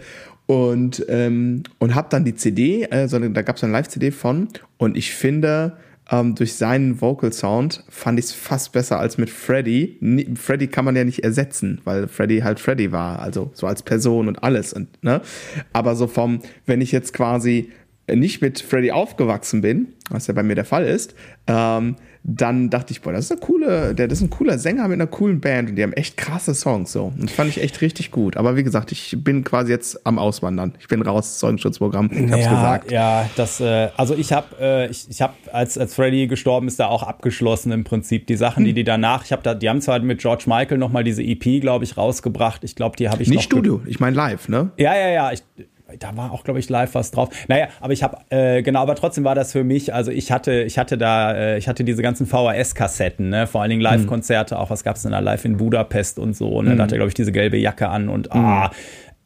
und 0.47 1.05
ähm, 1.09 1.63
und 1.79 1.95
habe 1.95 2.09
dann 2.11 2.25
die 2.25 2.35
CD, 2.35 2.83
äh, 2.85 3.09
so, 3.09 3.19
da 3.19 3.43
gab 3.43 3.57
es 3.57 3.65
eine 3.65 3.73
Live-CD 3.73 4.11
von 4.11 4.49
und 4.77 4.97
ich 4.97 5.15
finde, 5.15 5.79
ähm, 6.11 6.35
durch 6.35 6.55
seinen 6.55 7.01
Vocal 7.01 7.33
Sound 7.33 7.83
fand 7.89 8.19
ich 8.19 8.27
es 8.27 8.33
fast 8.33 8.73
besser 8.73 8.99
als 8.99 9.17
mit 9.17 9.31
Freddy. 9.31 9.99
Freddy 10.37 10.67
kann 10.67 10.85
man 10.85 10.97
ja 10.97 11.05
nicht 11.05 11.25
ersetzen, 11.25 11.81
weil 11.85 12.09
Freddy 12.09 12.41
halt 12.41 12.61
Freddy 12.61 12.93
war, 12.93 13.21
also 13.21 13.51
so 13.55 13.67
als 13.67 13.83
Person 13.83 14.29
und 14.29 14.43
alles. 14.43 14.73
Und, 14.73 15.03
ne? 15.03 15.23
Aber 15.73 15.97
so 15.97 16.07
vom, 16.07 16.41
wenn 16.67 16.81
ich 16.81 16.93
jetzt 16.93 17.15
quasi 17.15 17.71
nicht 18.13 18.43
mit 18.43 18.61
Freddy 18.61 18.91
aufgewachsen 18.91 19.61
bin, 19.61 19.89
was 20.11 20.27
ja 20.27 20.35
bei 20.35 20.43
mir 20.43 20.55
der 20.55 20.65
Fall 20.65 20.85
ist, 20.85 21.15
ähm, 21.47 21.97
dann 22.27 22.71
dachte 22.71 22.93
ich, 22.93 23.03
boah, 23.03 23.13
das 23.13 23.27
ist 23.27 23.33
eine 23.33 23.41
coole, 23.41 23.95
der 23.95 24.09
das 24.09 24.19
ist 24.19 24.25
ein 24.25 24.31
cooler 24.31 24.59
Sänger 24.59 24.89
mit 24.89 24.95
einer 24.95 25.07
coolen 25.07 25.41
Band 25.41 25.69
und 25.69 25.77
die 25.77 25.83
haben 25.83 25.93
echt 25.93 26.17
krasse 26.17 26.55
Songs 26.55 26.91
so. 26.91 27.13
Und 27.15 27.25
das 27.25 27.33
fand 27.33 27.51
ich 27.51 27.63
echt 27.63 27.83
richtig 27.83 28.11
gut. 28.11 28.39
Aber 28.39 28.57
wie 28.57 28.65
gesagt, 28.65 28.93
ich 28.93 29.15
bin 29.19 29.45
quasi 29.45 29.71
jetzt 29.71 30.07
am 30.07 30.19
Auswandern. 30.19 30.73
Ich 30.81 30.89
bin 30.89 31.03
raus, 31.03 31.39
Zeugenschutzprogramm. 31.39 32.11
Ich 32.11 32.33
hab's 32.33 32.45
ja, 32.45 32.51
gesagt. 32.51 32.91
Ja, 32.91 33.31
das, 33.37 33.61
äh, 33.61 33.91
also 33.99 34.15
ich 34.15 34.33
habe, 34.33 34.47
äh, 34.59 34.91
ich, 34.91 35.07
ich 35.11 35.21
habe, 35.21 35.35
als, 35.53 35.77
als 35.77 35.95
Freddy 35.95 36.27
gestorben 36.27 36.67
ist, 36.67 36.81
da 36.81 36.87
auch 36.87 37.03
abgeschlossen 37.03 37.73
im 37.73 37.85
Prinzip. 37.85 38.27
Die 38.27 38.37
Sachen, 38.37 38.61
hm. 38.61 38.67
die 38.67 38.73
die 38.73 38.85
danach, 38.85 39.27
ich 39.27 39.33
habe 39.33 39.43
da, 39.43 39.55
die 39.55 39.69
haben 39.69 39.83
zwar 39.83 39.99
mit 39.99 40.19
George 40.21 40.45
Michael 40.47 40.79
nochmal 40.79 41.05
diese 41.05 41.23
EP, 41.23 41.61
glaube 41.61 41.85
ich, 41.85 41.99
rausgebracht. 41.99 42.65
Ich 42.65 42.75
glaube, 42.75 42.97
die 42.97 43.11
habe 43.11 43.23
ich 43.23 43.29
Nicht 43.29 43.43
Studio, 43.43 43.83
ich 43.85 44.01
meine 44.01 44.17
live, 44.17 44.49
ne? 44.49 44.71
Ja, 44.79 44.97
ja, 44.97 45.11
ja. 45.11 45.33
Ich, 45.33 45.43
da 45.99 46.17
war 46.17 46.33
auch, 46.33 46.45
glaube 46.45 46.61
ich, 46.61 46.69
live 46.69 46.95
was 46.95 47.11
drauf. 47.11 47.29
Naja, 47.49 47.69
aber 47.81 47.93
ich 47.93 48.03
habe, 48.03 48.19
äh, 48.31 48.63
genau, 48.63 48.81
aber 48.81 48.95
trotzdem 48.95 49.25
war 49.25 49.35
das 49.35 49.53
für 49.53 49.65
mich, 49.65 49.93
also 49.93 50.11
ich 50.11 50.31
hatte, 50.33 50.63
ich 50.63 50.79
hatte 50.79 50.99
da, 50.99 51.33
äh, 51.33 51.59
ich 51.59 51.69
hatte 51.69 51.85
diese 51.85 52.03
ganzen 52.03 52.27
VHS-Kassetten, 52.27 53.29
ne, 53.29 53.47
vor 53.47 53.63
allen 53.63 53.71
Dingen 53.71 53.83
Live-Konzerte, 53.83 54.59
auch 54.59 54.71
was 54.71 54.85
gab 54.85 54.97
es 54.97 55.03
denn 55.03 55.13
da 55.13 55.19
live 55.19 55.45
in 55.45 55.57
Budapest 55.57 56.19
und 56.19 56.37
so, 56.37 56.63
ne, 56.63 56.71
mhm. 56.71 56.77
da 56.77 56.85
hatte, 56.85 56.97
glaube 56.97 57.09
ich, 57.09 57.15
diese 57.15 57.33
gelbe 57.33 57.57
Jacke 57.57 57.89
an 57.89 58.09
und, 58.09 58.33
mhm. 58.35 58.41
ah, 58.41 58.67
äh, 58.67 58.71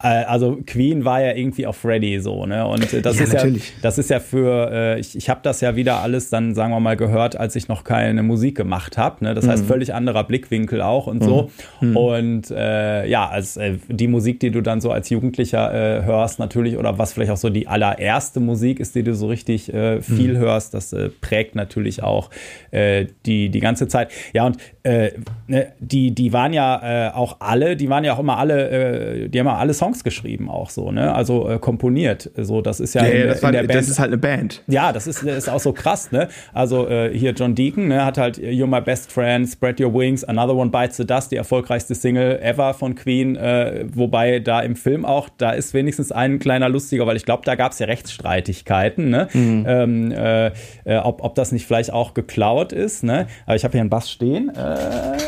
also 0.01 0.59
Queen 0.65 1.05
war 1.05 1.21
ja 1.21 1.35
irgendwie 1.35 1.67
auf 1.67 1.85
Ready 1.85 2.21
so, 2.21 2.47
ne? 2.47 2.65
Und 2.67 2.93
äh, 2.93 3.03
das 3.03 3.17
ja, 3.17 3.25
ist 3.25 3.33
natürlich. 3.33 3.71
ja 3.71 3.75
das 3.83 3.99
ist 3.99 4.11
ja 4.11 4.21
für 4.21 4.71
äh, 4.71 5.01
ich, 5.01 5.17
ich 5.17 5.29
habe 5.29 5.41
das 5.43 5.61
ja 5.61 5.75
wieder 5.75 6.01
alles 6.03 6.31
dann 6.31 6.55
sagen 6.55 6.73
wir 6.73 6.79
mal 6.79 6.97
gehört, 6.97 7.37
als 7.37 7.57
ich 7.57 7.67
noch 7.67 7.83
keine 7.83 8.23
Musik 8.23 8.57
gemacht 8.57 8.97
habe, 8.97 9.25
ne? 9.25 9.35
Das 9.35 9.47
mhm. 9.47 9.51
heißt 9.51 9.67
völlig 9.67 9.95
anderer 9.95 10.23
Blickwinkel 10.23 10.83
auch 10.83 11.09
und 11.09 11.25
so. 11.25 11.51
Mhm. 11.81 11.91
mhm. 11.91 11.97
Und 11.97 12.51
äh, 12.53 13.09
ja, 13.09 13.29
als 13.29 13.57
äh, 13.57 13.75
die 13.89 14.07
Musik, 14.07 14.39
die 14.39 14.53
du 14.53 14.61
dann 14.61 14.81
so 14.81 14.93
als 14.93 15.11
Jugendlicher 15.11 15.73
äh, 15.75 16.05
hörst 16.05 16.39
natürlich 16.39 16.77
oder 16.77 16.99
was 16.99 17.13
vielleicht 17.13 17.33
auch 17.33 17.37
so 17.37 17.51
die 17.51 17.67
allererste 17.67 18.39
Musik 18.39 18.79
ist, 18.79 18.95
die 18.95 19.03
du 19.03 19.15
so 19.15 19.27
richtig 19.27 19.73
äh, 19.75 20.01
viel 20.01 20.35
mhm. 20.35 20.39
hörst, 20.39 20.75
das 20.75 20.93
äh, 20.93 21.09
prägt 21.09 21.57
natürlich 21.57 22.05
auch 22.05 22.31
äh, 22.71 23.07
die 23.27 23.49
die 23.49 23.61
ganze 23.61 23.89
Zeit. 23.89 24.11
Ja, 24.33 24.47
und 24.47 24.59
äh, 24.89 25.13
ne, 25.47 25.73
die 25.79 26.13
die 26.13 26.33
waren 26.33 26.53
ja 26.53 27.09
äh, 27.09 27.13
auch 27.13 27.37
alle, 27.41 27.77
die 27.77 27.89
waren 27.89 28.05
ja 28.05 28.15
auch 28.15 28.19
immer 28.19 28.39
alle 28.39 28.71
äh, 28.71 29.29
die 29.29 29.39
haben 29.39 29.47
ja 29.47 29.57
alle 29.57 29.75
Songs 29.75 30.05
geschrieben 30.05 30.49
auch 30.49 30.71
so, 30.71 30.91
ne? 30.91 31.15
Also 31.15 31.49
äh, 31.49 31.59
komponiert. 31.59 32.31
So, 32.37 32.61
das 32.63 32.81
ist 32.81 32.95
ja, 32.95 33.05
ja, 33.05 33.11
in, 33.11 33.29
das, 33.29 33.43
war, 33.43 33.51
in 33.51 33.55
der 33.55 33.63
Band. 33.65 33.75
Das 33.75 33.89
ist 33.89 33.99
halt 33.99 34.09
eine 34.09 34.19
Band. 34.19 34.63
Ja, 34.67 34.93
das 34.93 35.07
ist, 35.07 35.23
ist 35.23 35.49
auch 35.49 35.61
so 35.61 35.73
krass, 35.73 36.13
ne? 36.13 36.29
Also 36.53 36.89
äh, 36.89 37.17
hier 37.17 37.33
John 37.33 37.55
Deacon, 37.55 37.89
ne, 37.89 38.05
hat 38.05 38.19
halt 38.19 38.39
You're 38.39 38.67
My 38.67 38.81
Best 38.81 39.13
Friend, 39.13 39.47
Spread 39.47 39.81
Your 39.81 39.93
Wings, 39.93 40.25
Another 40.25 40.55
One 40.55 40.71
Bites 40.71 40.97
the 40.97 41.07
Dust, 41.07 41.33
die 41.33 41.37
erfolgreichste 41.37 41.95
Single 41.95 42.39
ever 42.43 42.75
von 42.75 42.95
Queen. 42.95 43.37
Äh, 43.37 43.85
wobei 43.93 44.39
da 44.41 44.61
im 44.61 44.77
Film 44.77 45.05
auch, 45.05 45.29
da 45.37 45.51
ist 45.51 45.75
wenigstens 45.75 46.13
ein 46.13 46.39
kleiner 46.39 46.69
lustiger, 46.69 47.07
weil 47.07 47.17
ich 47.17 47.25
glaube, 47.25 47.43
da 47.45 47.55
gab 47.55 47.73
es 47.73 47.79
ja 47.79 47.87
Rechtsstreitigkeiten, 47.87 49.11
ne? 49.11 49.29
Mhm. 49.33 49.65
Ähm, 49.69 50.13
äh, 50.13 50.47
äh, 50.85 50.99
ob, 51.03 51.23
ob 51.23 51.35
das 51.35 51.53
nicht 51.53 51.67
vielleicht 51.67 51.93
auch 51.93 52.15
geklaut 52.15 52.73
ist, 52.73 53.05
ne? 53.05 53.27
Aber 53.47 53.57
ich 53.57 53.65
habe 53.65 53.73
hier 53.73 53.81
einen 53.81 53.91
Bass 53.91 54.11
stehen. 54.11 54.51
Äh, 54.51 54.78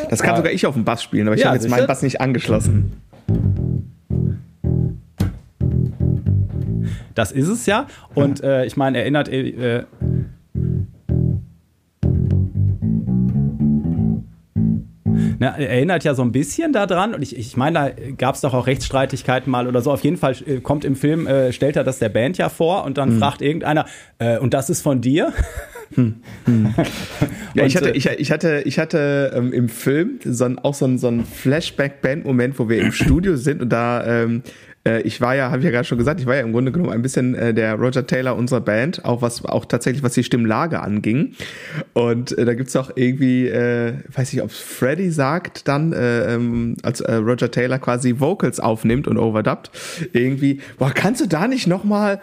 das 0.09 0.23
kann 0.23 0.37
sogar 0.37 0.53
ich 0.53 0.67
auf 0.67 0.75
dem 0.75 0.85
Bass 0.85 1.03
spielen, 1.03 1.29
aber 1.29 1.37
ich 1.37 1.43
ja, 1.43 1.49
habe 1.49 1.57
jetzt 1.57 1.69
meinen 1.69 1.87
Bass 1.87 2.03
nicht 2.03 2.21
angeschlossen. 2.21 2.93
Das 7.15 7.33
ist 7.33 7.49
es 7.49 7.67
ja. 7.67 7.87
Und 8.15 8.43
äh, 8.43 8.65
ich 8.65 8.77
meine, 8.77 8.99
erinnert. 8.99 9.29
Äh, 9.29 9.85
Na, 15.41 15.59
erinnert 15.59 16.05
ja 16.05 16.15
so 16.15 16.21
ein 16.21 16.33
bisschen 16.33 16.75
daran. 16.75 17.15
Und 17.15 17.23
ich, 17.23 17.35
ich 17.35 17.57
meine, 17.57 17.95
da 17.97 18.11
gab 18.19 18.35
es 18.35 18.43
doch 18.43 18.53
auch 18.53 18.67
Rechtsstreitigkeiten 18.67 19.51
mal 19.51 19.67
oder 19.67 19.81
so. 19.81 19.91
Auf 19.91 20.05
jeden 20.05 20.19
Fall 20.19 20.37
äh, 20.47 20.61
kommt 20.61 20.85
im 20.85 20.97
Film, 20.97 21.27
äh, 21.27 21.51
stellt 21.55 21.77
er 21.77 21.83
das 21.83 21.99
der 21.99 22.11
Band 22.11 22.37
ja 22.37 22.51
vor 22.51 22.85
und 22.85 22.99
dann 22.99 23.15
mhm. 23.15 23.19
fragt 23.21 23.41
irgendeiner, 23.41 23.87
äh, 24.19 24.37
und 24.37 24.53
das 24.53 24.69
ist 24.69 24.83
von 24.83 25.01
dir? 25.01 25.33
Hm. 25.95 26.17
Hm. 26.45 26.75
ja, 27.55 27.65
ich 27.65 27.75
hatte, 27.75 27.95
äh, 27.95 27.97
ich, 27.97 28.07
ich 28.07 28.31
hatte, 28.31 28.63
ich 28.67 28.79
hatte 28.79 29.33
ähm, 29.35 29.55
im 29.55 29.71
Film 29.71 30.21
so 30.23 30.45
ein, 30.45 30.59
auch 30.59 30.75
so 30.75 30.85
ein, 30.85 30.99
so 30.99 31.09
ein 31.09 31.25
Flashback-Band-Moment, 31.25 32.59
wo 32.59 32.69
wir 32.69 32.79
im 32.79 32.93
Studio 32.93 33.37
sind 33.37 33.63
und 33.63 33.71
da 33.71 34.07
ähm, 34.07 34.43
äh, 34.87 35.03
ich 35.03 35.21
war 35.21 35.35
ja, 35.35 35.51
habe 35.51 35.59
ich 35.59 35.65
ja 35.65 35.71
gerade 35.71 35.85
schon 35.85 35.99
gesagt, 35.99 36.21
ich 36.21 36.27
war 36.27 36.37
ja 36.37 36.43
im 36.43 36.53
Grunde 36.53 36.73
genommen 36.73 36.93
ein 36.93 37.03
bisschen 37.03 37.35
äh, 37.35 37.53
der 37.53 37.75
Roger 37.75 38.07
Taylor 38.07 38.37
unserer 38.37 38.61
Band, 38.61 39.05
auch 39.05 39.23
was 39.23 39.45
auch 39.45 39.65
tatsächlich 39.65 40.03
was 40.03 40.15
die 40.15 40.25
Stimmlage 40.25 40.81
anging. 40.81 41.35
Und 41.93 42.37
äh, 42.39 42.45
da 42.45 42.55
gibt's 42.55 42.75
auch 42.77 42.91
irgendwie, 42.95 43.49
äh, 43.49 43.95
weiß 44.15 44.33
ich, 44.33 44.43
ob 44.43 44.51
Freddy 44.51 45.11
sagt 45.11 45.69
dann, 45.69 45.93
äh, 45.93 46.35
ähm, 46.35 46.77
als 46.83 47.01
äh, 47.01 47.15
Roger 47.15 47.51
Taylor 47.51 47.79
quasi 47.79 48.21
Vocals 48.21 48.61
aufnimmt 48.61 49.07
und 49.07 49.19
overdubbt, 49.19 49.71
irgendwie, 50.13 50.61
boah, 50.79 50.93
kannst 50.93 51.21
du 51.21 51.27
da 51.27 51.47
nicht 51.47 51.67
noch 51.67 51.85
mal 51.85 52.21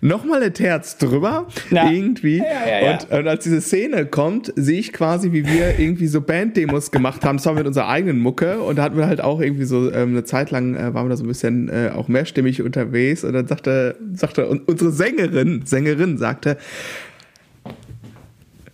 nochmal 0.00 0.42
ein 0.42 0.54
Terz 0.54 0.96
drüber, 0.98 1.46
ja. 1.70 1.90
irgendwie. 1.90 2.38
Ja, 2.38 2.80
ja, 2.82 2.92
und, 2.92 3.10
und, 3.10 3.28
als 3.28 3.44
diese 3.44 3.60
Szene 3.60 4.06
kommt, 4.06 4.52
sehe 4.56 4.78
ich 4.78 4.92
quasi, 4.92 5.32
wie 5.32 5.46
wir 5.46 5.78
irgendwie 5.78 6.06
so 6.06 6.20
Band-Demos 6.20 6.90
gemacht 6.90 7.24
haben, 7.24 7.38
zwar 7.38 7.54
mit 7.54 7.66
unserer 7.66 7.88
eigenen 7.88 8.20
Mucke 8.20 8.60
und 8.60 8.76
da 8.76 8.82
hatten 8.82 8.96
wir 8.96 9.06
halt 9.06 9.20
auch 9.20 9.40
irgendwie 9.40 9.64
so 9.64 9.92
ähm, 9.92 10.10
eine 10.10 10.24
Zeit 10.24 10.50
lang 10.50 10.74
äh, 10.74 10.94
waren 10.94 11.06
wir 11.06 11.10
da 11.10 11.16
so 11.16 11.24
ein 11.24 11.28
bisschen 11.28 11.68
äh, 11.68 11.90
auch 11.94 12.08
mehrstimmig 12.08 12.62
unterwegs 12.62 13.24
und 13.24 13.32
dann 13.32 13.46
sagte, 13.46 13.96
sagte 14.14 14.48
unsere 14.48 14.90
Sängerin, 14.92 15.62
Sängerin 15.64 16.18
sagte, 16.18 16.58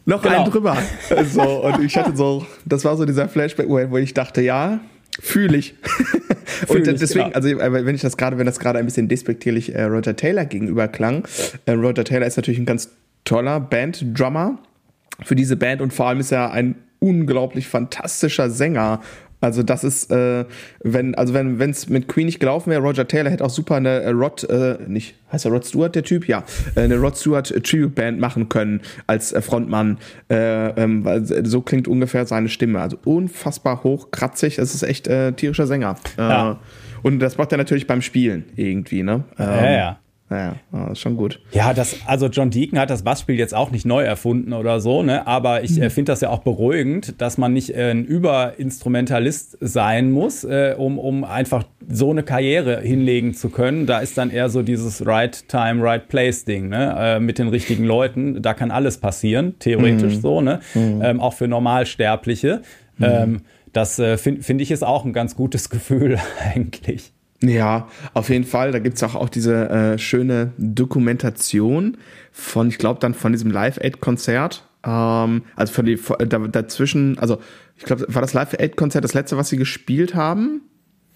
noch 0.07 0.22
genau. 0.22 0.42
einen 0.42 0.50
drüber. 0.50 0.77
so, 1.24 1.42
und 1.64 1.83
ich 1.83 1.96
hatte 1.96 2.14
so, 2.16 2.46
das 2.66 2.85
war 2.85 2.96
so 2.96 3.07
dieser 3.07 3.29
Flashback, 3.29 3.68
wo 3.68 3.96
ich 3.96 4.12
dachte, 4.12 4.42
ja, 4.42 4.81
Fühle 5.20 5.57
ich. 5.57 5.74
und 6.69 6.85
Fühl 6.85 6.95
deswegen, 6.95 7.33
genau. 7.33 7.37
also 7.37 7.49
wenn 7.59 7.95
ich 7.95 8.03
das 8.03 8.17
gerade, 8.17 8.38
wenn 8.38 8.47
das 8.47 8.59
gerade 8.59 8.79
ein 8.79 8.85
bisschen 8.85 9.09
despektierlich 9.09 9.75
äh, 9.75 9.85
Roger 9.85 10.17
Taylor 10.17 10.45
gegenüber 10.45 10.88
klang, 10.88 11.27
äh, 11.67 11.73
Roger 11.73 12.05
Taylor 12.05 12.27
ist 12.27 12.37
natürlich 12.37 12.59
ein 12.59 12.67
ganz 12.67 12.90
toller 13.25 13.61
Band-Drummer 13.61 14.59
für 15.23 15.35
diese 15.35 15.57
Band 15.57 15.81
und 15.81 15.93
vor 15.93 16.09
allem 16.09 16.21
ist 16.21 16.33
er 16.33 16.53
ein 16.53 16.77
unglaublich 16.99 17.69
fantastischer 17.69 18.51
Sänger 18.51 19.01
also 19.44 19.62
das 19.62 19.85
ist, 19.85 20.11
äh, 20.11 20.46
wenn, 20.83 21.14
also 21.14 21.35
wenn 21.35 21.61
es 21.61 21.88
mit 21.88 22.09
Queen 22.09 22.26
nicht 22.26 22.40
gelaufen 22.40 22.70
wäre, 22.70 22.80
Roger 22.80 23.07
Taylor 23.07 23.30
hätte 23.30 23.44
auch 23.44 23.50
super 23.50 23.76
eine 23.76 24.00
äh, 24.00 24.11
Rod, 24.11 24.44
äh, 24.44 24.78
nicht, 24.87 25.16
heißt 25.30 25.44
er 25.44 25.52
Rod 25.52 25.66
Stewart 25.66 25.94
der 25.94 26.02
Typ? 26.02 26.26
Ja, 26.26 26.44
äh, 26.74 26.80
eine 26.80 26.96
Rod 26.96 27.16
Stewart 27.16 27.46
Tribute 27.64 27.94
Band 27.94 28.18
machen 28.18 28.48
können 28.48 28.80
als 29.07 29.33
äh, 29.33 29.42
Frontmann. 29.42 29.98
Äh, 30.30 30.68
ähm, 30.83 31.07
so 31.44 31.61
klingt 31.61 31.88
ungefähr 31.88 32.24
seine 32.26 32.48
Stimme. 32.48 32.80
Also 32.80 32.96
unfassbar 33.04 33.85
hochkratzig. 33.85 34.59
Es 34.59 34.74
ist 34.74 34.83
echt 34.83 35.09
äh, 35.09 35.33
tierischer 35.33 35.66
Sänger. 35.66 35.96
Ja. 36.16 36.59
Und 37.02 37.18
das 37.18 37.37
macht 37.37 37.52
er 37.52 37.59
natürlich 37.59 37.87
beim 37.87 38.00
Spielen 38.00 38.44
irgendwie, 38.57 39.02
ne? 39.02 39.24
Ähm, 39.38 39.46
ja, 39.46 39.70
ja. 39.70 39.98
Ja, 40.30 40.56
ist 40.90 41.00
schon 41.00 41.16
gut. 41.16 41.40
Ja, 41.52 41.74
das, 41.74 41.96
also 42.06 42.26
John 42.26 42.50
Deacon 42.50 42.78
hat 42.78 42.88
das 42.90 43.02
Bassspiel 43.02 43.38
jetzt 43.38 43.54
auch 43.54 43.70
nicht 43.70 43.84
neu 43.84 44.02
erfunden 44.02 44.52
oder 44.52 44.80
so, 44.80 45.02
ne? 45.02 45.26
Aber 45.26 45.62
ich 45.62 45.80
äh, 45.80 45.90
finde 45.90 46.12
das 46.12 46.22
ja 46.22 46.30
auch 46.30 46.40
beruhigend, 46.40 47.20
dass 47.20 47.37
man 47.37 47.52
nicht 47.52 47.74
äh, 47.74 47.90
ein 47.90 48.04
Überinstrumentalist 48.04 49.58
sein 49.60 50.10
muss, 50.10 50.42
äh, 50.44 50.74
um, 50.76 50.98
um 50.98 51.24
einfach 51.24 51.64
so 51.88 52.10
eine 52.10 52.22
Karriere 52.22 52.80
hinlegen 52.80 53.34
zu 53.34 53.50
können. 53.50 53.87
Da 53.87 54.00
ist 54.00 54.16
dann 54.16 54.30
eher 54.30 54.48
so 54.48 54.62
dieses 54.62 55.06
Right 55.06 55.48
Time, 55.48 55.82
Right 55.82 56.08
Place 56.08 56.44
Ding, 56.44 56.68
ne? 56.68 56.94
Äh, 56.98 57.20
mit 57.20 57.38
den 57.38 57.48
richtigen 57.48 57.84
Leuten. 57.84 58.40
Da 58.40 58.54
kann 58.54 58.70
alles 58.70 58.98
passieren, 58.98 59.58
theoretisch 59.58 60.16
mhm. 60.16 60.20
so, 60.20 60.40
ne? 60.40 60.60
Mhm. 60.74 61.02
Ähm, 61.02 61.20
auch 61.20 61.34
für 61.34 61.48
Normalsterbliche. 61.48 62.62
Mhm. 62.96 63.04
Ähm, 63.04 63.40
das 63.72 63.98
äh, 63.98 64.16
finde 64.16 64.42
find 64.42 64.60
ich 64.60 64.70
ist 64.70 64.84
auch 64.84 65.04
ein 65.04 65.12
ganz 65.12 65.37
gutes 65.37 65.68
Gefühl 65.70 66.18
eigentlich. 66.42 67.13
Ja, 67.48 67.88
auf 68.14 68.28
jeden 68.30 68.44
Fall. 68.44 68.72
Da 68.72 68.78
gibt's 68.78 69.02
auch, 69.02 69.14
auch 69.14 69.28
diese 69.28 69.68
äh, 69.68 69.98
schöne 69.98 70.52
Dokumentation 70.57 71.98
von, 72.33 72.68
ich 72.68 72.78
glaube, 72.78 73.00
dann 73.00 73.14
von 73.14 73.33
diesem 73.33 73.50
Live-Aid-Konzert. 73.50 74.66
Ähm, 74.85 75.42
also 75.57 75.72
von 75.72 75.85
die, 75.85 75.98
da, 76.28 76.38
dazwischen, 76.38 77.18
also 77.18 77.38
ich 77.76 77.85
glaube, 77.85 78.07
war 78.09 78.22
das 78.22 78.35
Live-Aid-Konzert 78.35 79.04
das 79.04 79.14
letzte, 79.14 79.37
was 79.37 79.48
sie 79.48 79.57
gespielt 79.57 80.14
haben? 80.14 80.62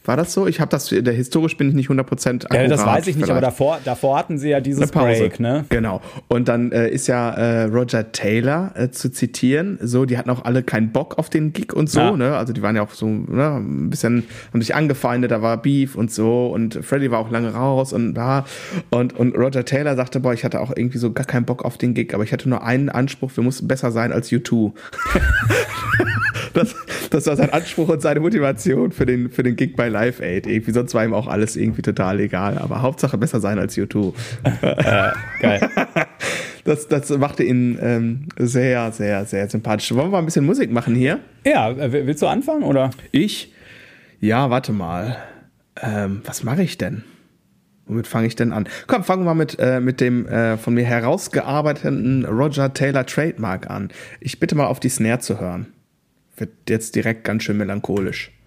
War 0.08 0.16
das 0.16 0.32
so? 0.32 0.46
Ich 0.46 0.58
habe 0.58 0.70
das, 0.70 0.88
der 0.88 1.12
historisch 1.12 1.58
bin 1.58 1.68
ich 1.68 1.74
nicht 1.74 1.90
100% 1.90 2.46
akkurat. 2.46 2.62
Ja, 2.62 2.66
das 2.66 2.86
weiß 2.86 3.08
ich 3.08 3.16
nicht, 3.16 3.26
vielleicht. 3.26 3.30
aber 3.30 3.42
davor, 3.42 3.78
davor 3.84 4.16
hatten 4.16 4.38
sie 4.38 4.48
ja 4.48 4.58
dieses 4.58 4.90
Break, 4.90 5.38
ne? 5.38 5.66
Genau. 5.68 6.00
Und 6.28 6.48
dann 6.48 6.72
äh, 6.72 6.88
ist 6.88 7.08
ja 7.08 7.28
äh, 7.32 7.64
Roger 7.64 8.10
Taylor 8.10 8.72
äh, 8.74 8.88
zu 8.90 9.12
zitieren. 9.12 9.78
So, 9.82 10.06
die 10.06 10.16
hatten 10.16 10.30
auch 10.30 10.46
alle 10.46 10.62
keinen 10.62 10.92
Bock 10.92 11.18
auf 11.18 11.28
den 11.28 11.52
Gig 11.52 11.74
und 11.74 11.90
so, 11.90 12.00
ja. 12.00 12.16
ne? 12.16 12.38
Also 12.38 12.54
die 12.54 12.62
waren 12.62 12.74
ja 12.74 12.80
auch 12.80 12.92
so, 12.92 13.06
ne, 13.06 13.56
ein 13.56 13.90
bisschen, 13.90 14.24
haben 14.50 14.62
sich 14.62 14.74
angefeindet, 14.74 15.30
da 15.30 15.42
war 15.42 15.60
Beef 15.60 15.94
und 15.94 16.10
so 16.10 16.46
und 16.46 16.82
Freddy 16.82 17.10
war 17.10 17.18
auch 17.18 17.30
lange 17.30 17.52
raus 17.52 17.92
und 17.92 18.14
da. 18.14 18.46
Und, 18.88 19.14
und 19.14 19.36
Roger 19.36 19.66
Taylor 19.66 19.94
sagte, 19.94 20.20
boah, 20.20 20.32
ich 20.32 20.42
hatte 20.42 20.60
auch 20.60 20.72
irgendwie 20.74 20.96
so 20.96 21.12
gar 21.12 21.26
keinen 21.26 21.44
Bock 21.44 21.66
auf 21.66 21.76
den 21.76 21.92
Gig, 21.92 22.14
aber 22.14 22.24
ich 22.24 22.32
hatte 22.32 22.48
nur 22.48 22.64
einen 22.64 22.88
Anspruch, 22.88 23.32
wir 23.34 23.44
mussten 23.44 23.68
besser 23.68 23.92
sein 23.92 24.12
als 24.12 24.30
U2. 24.30 24.72
das, 26.58 26.74
das 27.10 27.26
war 27.26 27.36
sein 27.36 27.50
Anspruch 27.50 27.88
und 27.88 28.02
seine 28.02 28.20
Motivation 28.20 28.92
für 28.92 29.06
den, 29.06 29.30
für 29.30 29.42
den 29.42 29.56
Gig 29.56 29.76
bei 29.76 29.88
Live 29.88 30.20
Aid. 30.20 30.46
Irgendwie, 30.46 30.72
sonst 30.72 30.94
war 30.94 31.04
ihm 31.04 31.14
auch 31.14 31.26
alles 31.26 31.56
irgendwie 31.56 31.82
total 31.82 32.20
egal. 32.20 32.58
Aber 32.58 32.82
Hauptsache 32.82 33.16
besser 33.18 33.40
sein 33.40 33.58
als 33.58 33.76
YouTube. 33.76 34.16
äh, 34.62 35.10
geil. 35.40 35.70
Das, 36.64 36.86
das 36.86 37.08
machte 37.08 37.44
ihn 37.44 37.78
ähm, 37.80 38.26
sehr, 38.36 38.92
sehr, 38.92 39.24
sehr 39.24 39.48
sympathisch. 39.48 39.90
Wollen 39.94 40.08
wir 40.08 40.10
mal 40.10 40.18
ein 40.18 40.26
bisschen 40.26 40.44
Musik 40.44 40.70
machen 40.70 40.94
hier? 40.94 41.20
Ja, 41.46 41.74
willst 41.74 42.20
du 42.20 42.26
anfangen 42.26 42.62
oder? 42.62 42.90
Ich? 43.10 43.54
Ja, 44.20 44.50
warte 44.50 44.72
mal. 44.72 45.16
Ähm, 45.80 46.20
was 46.26 46.44
mache 46.44 46.62
ich 46.62 46.76
denn? 46.76 47.04
Womit 47.86 48.06
fange 48.06 48.26
ich 48.26 48.36
denn 48.36 48.52
an? 48.52 48.68
Komm, 48.86 49.02
fangen 49.02 49.22
wir 49.22 49.26
mal 49.26 49.34
mit, 49.34 49.58
äh, 49.58 49.80
mit 49.80 50.02
dem 50.02 50.26
äh, 50.26 50.58
von 50.58 50.74
mir 50.74 50.84
herausgearbeiteten 50.84 52.26
Roger 52.26 52.74
Taylor 52.74 53.06
Trademark 53.06 53.70
an. 53.70 53.88
Ich 54.20 54.38
bitte 54.38 54.54
mal 54.54 54.66
auf 54.66 54.78
die 54.78 54.90
Snare 54.90 55.20
zu 55.20 55.40
hören. 55.40 55.72
Wird 56.38 56.52
jetzt 56.68 56.94
direkt 56.94 57.24
ganz 57.24 57.42
schön 57.42 57.56
melancholisch. 57.56 58.37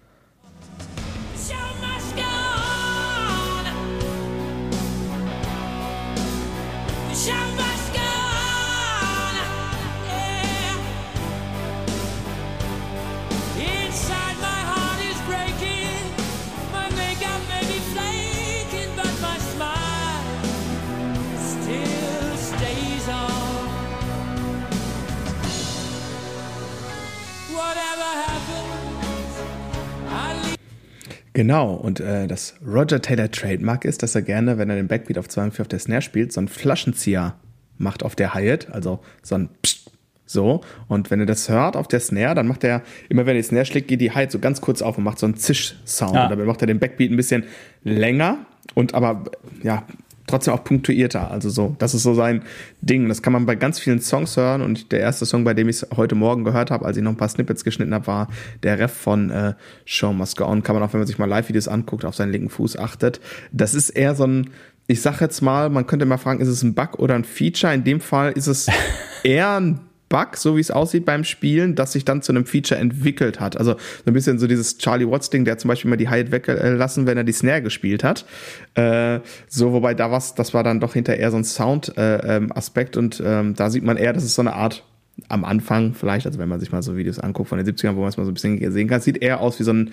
Genau, 31.34 31.74
und 31.74 32.00
äh, 32.00 32.26
das 32.26 32.54
Roger 32.66 33.00
Taylor 33.00 33.30
Trademark 33.30 33.84
ist, 33.84 34.02
dass 34.02 34.14
er 34.14 34.22
gerne, 34.22 34.58
wenn 34.58 34.68
er 34.68 34.76
den 34.76 34.88
Backbeat 34.88 35.18
auf 35.18 35.28
2 35.28 35.44
und 35.44 35.54
4 35.54 35.62
auf 35.62 35.68
der 35.68 35.78
Snare 35.78 36.02
spielt, 36.02 36.32
so 36.32 36.40
einen 36.40 36.48
Flaschenzieher 36.48 37.34
macht 37.78 38.02
auf 38.02 38.14
der 38.14 38.34
Hi-Hat, 38.34 38.70
also 38.70 39.00
so 39.22 39.36
ein 39.36 39.48
Psst, 39.62 39.90
so. 40.26 40.60
Und 40.88 41.10
wenn 41.10 41.20
er 41.20 41.26
das 41.26 41.48
hört 41.48 41.76
auf 41.76 41.88
der 41.88 42.00
Snare, 42.00 42.34
dann 42.34 42.46
macht 42.46 42.64
er, 42.64 42.82
immer 43.08 43.24
wenn 43.24 43.36
er 43.36 43.42
die 43.42 43.48
Snare 43.48 43.64
schlägt, 43.64 43.88
geht 43.88 44.00
die 44.00 44.10
Hi-Hat 44.10 44.30
so 44.30 44.38
ganz 44.38 44.60
kurz 44.60 44.82
auf 44.82 44.98
und 44.98 45.04
macht 45.04 45.18
so 45.18 45.26
einen 45.26 45.36
Zisch-Sound. 45.36 46.14
Ja. 46.14 46.28
Dabei 46.28 46.44
macht 46.44 46.60
er 46.60 46.66
den 46.66 46.78
Backbeat 46.78 47.10
ein 47.10 47.16
bisschen 47.16 47.44
länger 47.82 48.44
und 48.74 48.94
aber, 48.94 49.24
ja, 49.62 49.84
trotzdem 50.26 50.54
auch 50.54 50.64
punktuierter. 50.64 51.30
Also 51.30 51.50
so, 51.50 51.76
das 51.78 51.94
ist 51.94 52.02
so 52.02 52.14
sein 52.14 52.42
Ding. 52.80 53.08
Das 53.08 53.22
kann 53.22 53.32
man 53.32 53.46
bei 53.46 53.54
ganz 53.54 53.78
vielen 53.78 54.00
Songs 54.00 54.36
hören. 54.36 54.62
Und 54.62 54.92
der 54.92 55.00
erste 55.00 55.26
Song, 55.26 55.44
bei 55.44 55.54
dem 55.54 55.68
ich 55.68 55.82
es 55.82 55.88
heute 55.96 56.14
Morgen 56.14 56.44
gehört 56.44 56.70
habe, 56.70 56.84
als 56.84 56.96
ich 56.96 57.02
noch 57.02 57.12
ein 57.12 57.16
paar 57.16 57.28
Snippets 57.28 57.64
geschnitten 57.64 57.94
habe, 57.94 58.06
war 58.06 58.28
der 58.62 58.78
Ref 58.78 58.92
von 58.92 59.30
äh, 59.30 59.54
Show 59.84 60.12
Must 60.12 60.36
Go 60.36 60.46
On. 60.46 60.62
Kann 60.62 60.74
man 60.74 60.82
auch, 60.82 60.92
wenn 60.92 61.00
man 61.00 61.06
sich 61.06 61.18
mal 61.18 61.28
Live-Videos 61.28 61.68
anguckt, 61.68 62.04
auf 62.04 62.14
seinen 62.14 62.32
linken 62.32 62.50
Fuß 62.50 62.78
achtet. 62.78 63.20
Das 63.52 63.74
ist 63.74 63.90
eher 63.90 64.14
so 64.14 64.24
ein, 64.24 64.50
ich 64.86 65.00
sag 65.00 65.20
jetzt 65.20 65.40
mal, 65.42 65.70
man 65.70 65.86
könnte 65.86 66.06
mal 66.06 66.18
fragen, 66.18 66.40
ist 66.40 66.48
es 66.48 66.62
ein 66.62 66.74
Bug 66.74 66.98
oder 66.98 67.14
ein 67.14 67.24
Feature? 67.24 67.74
In 67.74 67.84
dem 67.84 68.00
Fall 68.00 68.32
ist 68.32 68.46
es 68.46 68.68
eher 69.22 69.60
ein 69.60 69.80
Bug, 70.12 70.36
so 70.36 70.56
wie 70.56 70.60
es 70.60 70.70
aussieht 70.70 71.06
beim 71.06 71.24
Spielen, 71.24 71.74
das 71.74 71.92
sich 71.92 72.04
dann 72.04 72.20
zu 72.20 72.32
einem 72.32 72.44
Feature 72.44 72.78
entwickelt 72.78 73.40
hat. 73.40 73.56
Also 73.56 73.72
so 73.72 73.78
ein 74.06 74.12
bisschen 74.12 74.38
so 74.38 74.46
dieses 74.46 74.76
Charlie 74.76 75.08
Watts-Ding, 75.10 75.46
der 75.46 75.56
zum 75.56 75.68
Beispiel 75.68 75.88
mal 75.88 75.96
die 75.96 76.10
Hi-Hat 76.10 76.30
weggelassen, 76.30 77.06
wenn 77.06 77.16
er 77.16 77.24
die 77.24 77.32
Snare 77.32 77.62
gespielt 77.62 78.04
hat. 78.04 78.26
Äh, 78.74 79.20
so, 79.48 79.72
wobei 79.72 79.94
da 79.94 80.10
was, 80.10 80.34
das 80.34 80.52
war 80.52 80.62
dann 80.62 80.80
doch 80.80 80.92
hinterher 80.92 81.30
so 81.30 81.38
ein 81.38 81.44
Sound-Aspekt 81.44 82.96
äh, 82.96 82.98
ähm, 82.98 83.04
und 83.04 83.22
ähm, 83.24 83.54
da 83.54 83.70
sieht 83.70 83.84
man 83.84 83.96
eher, 83.96 84.12
das 84.12 84.24
ist 84.24 84.34
so 84.34 84.42
eine 84.42 84.52
Art 84.52 84.84
am 85.28 85.44
Anfang 85.44 85.94
vielleicht, 85.94 86.26
also 86.26 86.38
wenn 86.38 86.48
man 86.48 86.60
sich 86.60 86.72
mal 86.72 86.82
so 86.82 86.94
Videos 86.94 87.18
anguckt 87.18 87.48
von 87.48 87.56
den 87.56 87.66
70ern, 87.66 87.96
wo 87.96 88.00
man 88.00 88.10
es 88.10 88.18
mal 88.18 88.24
so 88.24 88.30
ein 88.30 88.34
bisschen 88.34 88.70
sehen 88.70 88.88
kann, 88.88 89.00
sieht 89.00 89.22
eher 89.22 89.40
aus 89.40 89.58
wie 89.58 89.64
so 89.64 89.72
ein 89.72 89.92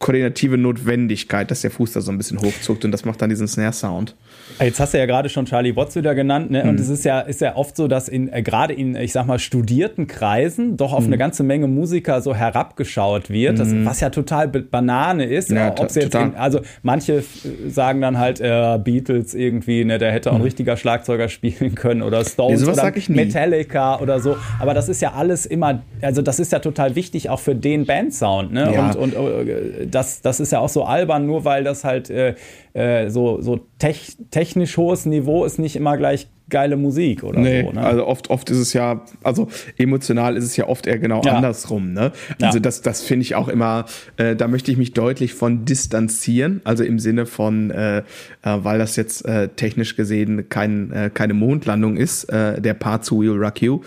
koordinative 0.00 0.56
Notwendigkeit, 0.56 1.50
dass 1.50 1.60
der 1.60 1.70
Fuß 1.70 1.92
da 1.92 2.00
so 2.00 2.10
ein 2.10 2.16
bisschen 2.16 2.40
hochzuckt 2.40 2.86
und 2.86 2.90
das 2.90 3.04
macht 3.04 3.20
dann 3.20 3.28
diesen 3.28 3.46
Snare-Sound. 3.46 4.16
Jetzt 4.58 4.80
hast 4.80 4.94
du 4.94 4.98
ja 4.98 5.04
gerade 5.04 5.28
schon 5.28 5.44
Charlie 5.44 5.76
Watts 5.76 5.94
wieder 5.94 6.14
genannt, 6.14 6.50
ne? 6.50 6.62
Und 6.62 6.76
mhm. 6.76 6.80
es 6.80 6.88
ist 6.88 7.04
ja, 7.04 7.20
ist 7.20 7.42
ja 7.42 7.54
oft 7.54 7.76
so, 7.76 7.86
dass 7.86 8.08
in 8.08 8.32
äh, 8.32 8.42
gerade 8.42 8.72
in, 8.72 8.96
ich 8.96 9.12
sag 9.12 9.26
mal, 9.26 9.38
studierten 9.38 10.06
Kreisen 10.06 10.78
doch 10.78 10.94
auf 10.94 11.00
mhm. 11.00 11.08
eine 11.08 11.18
ganze 11.18 11.42
Menge 11.42 11.66
Musiker 11.66 12.22
so 12.22 12.34
herabgeschaut 12.34 13.28
wird, 13.28 13.58
das, 13.58 13.68
mhm. 13.68 13.84
was 13.84 14.00
ja 14.00 14.08
total 14.08 14.48
Banane 14.48 15.26
ist. 15.26 15.50
Ja, 15.50 15.74
Ob's 15.78 15.94
jetzt 15.96 16.14
in, 16.14 16.34
also 16.34 16.60
manche 16.82 17.22
sagen 17.68 18.00
dann 18.00 18.18
halt, 18.18 18.40
äh, 18.40 18.78
Beatles 18.82 19.34
irgendwie, 19.34 19.84
ne, 19.84 19.98
der 19.98 20.12
hätte 20.12 20.30
auch 20.30 20.36
ein 20.36 20.38
mhm. 20.38 20.44
richtiger 20.44 20.78
Schlagzeuger 20.78 21.28
spielen 21.28 21.74
können 21.74 22.00
oder 22.00 22.24
Stones 22.24 22.62
nee, 22.62 22.72
oder 22.72 22.92
Metallica 23.08 24.00
oder 24.00 24.18
so. 24.18 24.38
Aber 24.58 24.72
das 24.72 24.88
ist 24.88 25.02
ja 25.02 25.12
alles 25.12 25.44
immer, 25.44 25.82
also 26.00 26.22
das 26.22 26.40
ist 26.40 26.52
ja 26.52 26.60
total 26.60 26.96
wichtig 26.96 27.28
auch 27.28 27.40
für 27.40 27.54
den 27.54 27.84
Bandsound, 27.84 28.50
ne? 28.50 28.72
Ja. 28.72 28.90
Und, 28.92 29.14
und 29.14 29.14
äh, 29.14 29.89
das, 29.90 30.22
das 30.22 30.40
ist 30.40 30.52
ja 30.52 30.60
auch 30.60 30.68
so 30.68 30.84
albern, 30.84 31.26
nur 31.26 31.44
weil 31.44 31.64
das 31.64 31.84
halt 31.84 32.10
äh, 32.10 32.34
äh, 32.72 33.08
so, 33.10 33.40
so 33.40 33.60
tech, 33.78 34.16
technisch 34.30 34.76
hohes 34.76 35.06
Niveau 35.06 35.44
ist 35.44 35.58
nicht 35.58 35.76
immer 35.76 35.96
gleich 35.96 36.28
geile 36.50 36.76
Musik 36.76 37.22
oder 37.22 37.40
nee, 37.40 37.62
so. 37.62 37.72
Ne? 37.72 37.80
Also 37.80 38.06
oft, 38.06 38.30
oft 38.30 38.50
ist 38.50 38.58
es 38.58 38.72
ja, 38.72 39.02
also 39.22 39.48
emotional 39.78 40.36
ist 40.36 40.44
es 40.44 40.56
ja 40.56 40.66
oft 40.66 40.86
eher 40.86 40.98
genau 40.98 41.22
ja. 41.24 41.36
andersrum. 41.36 41.92
Ne? 41.92 42.12
Also 42.40 42.58
ja. 42.58 42.62
das, 42.62 42.82
das 42.82 43.02
finde 43.02 43.22
ich 43.22 43.34
auch 43.34 43.48
immer, 43.48 43.86
äh, 44.16 44.36
da 44.36 44.48
möchte 44.48 44.70
ich 44.70 44.76
mich 44.76 44.92
deutlich 44.92 45.34
von 45.34 45.64
distanzieren. 45.64 46.60
Also 46.64 46.84
im 46.84 46.98
Sinne 46.98 47.26
von, 47.26 47.70
äh, 47.70 47.98
äh, 47.98 48.02
weil 48.42 48.78
das 48.78 48.96
jetzt 48.96 49.24
äh, 49.24 49.48
technisch 49.48 49.96
gesehen 49.96 50.48
kein, 50.48 50.92
äh, 50.92 51.10
keine 51.12 51.34
Mondlandung 51.34 51.96
ist, 51.96 52.24
äh, 52.24 52.60
der 52.60 52.74
Part 52.74 53.04
zu 53.04 53.20
Will 53.20 53.42
Rock 53.42 53.62
You, 53.62 53.80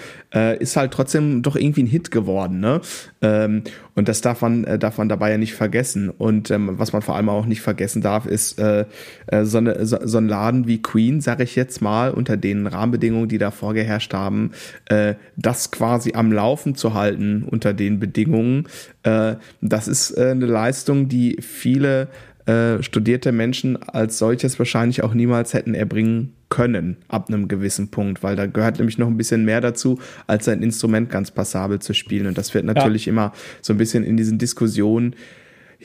ist 0.58 0.78
halt 0.78 0.91
trotzdem 0.91 1.43
doch 1.43 1.56
irgendwie 1.56 1.84
ein 1.84 1.88
Hit 1.88 2.10
geworden. 2.10 2.60
Ne? 2.60 2.82
Ähm, 3.21 3.62
und 3.93 4.08
das 4.08 4.21
darf 4.21 4.41
man, 4.41 4.80
darf 4.80 4.97
man 4.97 5.08
dabei 5.08 5.30
ja 5.30 5.38
nicht 5.38 5.54
vergessen. 5.54 6.10
Und 6.10 6.49
ähm, 6.49 6.71
was 6.80 6.91
man 6.91 7.04
vor 7.04 7.15
allem 7.15 7.30
auch 7.30 7.45
nicht 7.45 7.62
vergessen 7.62 8.02
darf, 8.02 8.26
ist 8.26 8.60
so, 8.60 9.58
eine, 9.60 9.86
so, 9.86 9.97
so 10.02 10.17
ein 10.17 10.28
Laden 10.28 10.65
wie 10.65 10.82
Queen, 10.82 11.21
sage 11.21 11.43
ich 11.43 11.56
jetzt 11.56 11.84
mal, 11.84 12.10
unter 12.10 12.36
den 12.57 12.67
Rahmenbedingungen, 12.67 13.29
die 13.29 13.37
da 13.37 13.51
vorgeherrscht 13.51 14.13
haben, 14.13 14.51
äh, 14.85 15.15
das 15.35 15.71
quasi 15.71 16.13
am 16.13 16.31
Laufen 16.31 16.75
zu 16.75 16.93
halten 16.93 17.43
unter 17.49 17.73
den 17.73 17.99
Bedingungen, 17.99 18.67
äh, 19.03 19.35
das 19.61 19.87
ist 19.87 20.11
äh, 20.11 20.31
eine 20.31 20.45
Leistung, 20.45 21.07
die 21.07 21.37
viele 21.41 22.09
äh, 22.45 22.83
studierte 22.83 23.31
Menschen 23.31 23.81
als 23.81 24.17
solches 24.17 24.59
wahrscheinlich 24.59 25.01
auch 25.01 25.13
niemals 25.13 25.53
hätten 25.53 25.75
erbringen 25.75 26.33
können 26.49 26.97
ab 27.07 27.29
einem 27.29 27.47
gewissen 27.47 27.89
Punkt, 27.89 28.21
weil 28.21 28.35
da 28.35 28.45
gehört 28.45 28.79
nämlich 28.79 28.97
noch 28.97 29.07
ein 29.07 29.17
bisschen 29.17 29.45
mehr 29.45 29.61
dazu, 29.61 29.97
als 30.27 30.47
ein 30.49 30.61
Instrument 30.61 31.09
ganz 31.09 31.31
passabel 31.31 31.79
zu 31.79 31.93
spielen. 31.93 32.27
Und 32.27 32.37
das 32.37 32.53
wird 32.53 32.65
natürlich 32.65 33.05
ja. 33.05 33.11
immer 33.11 33.33
so 33.61 33.73
ein 33.73 33.77
bisschen 33.77 34.03
in 34.03 34.17
diesen 34.17 34.37
Diskussionen 34.37 35.15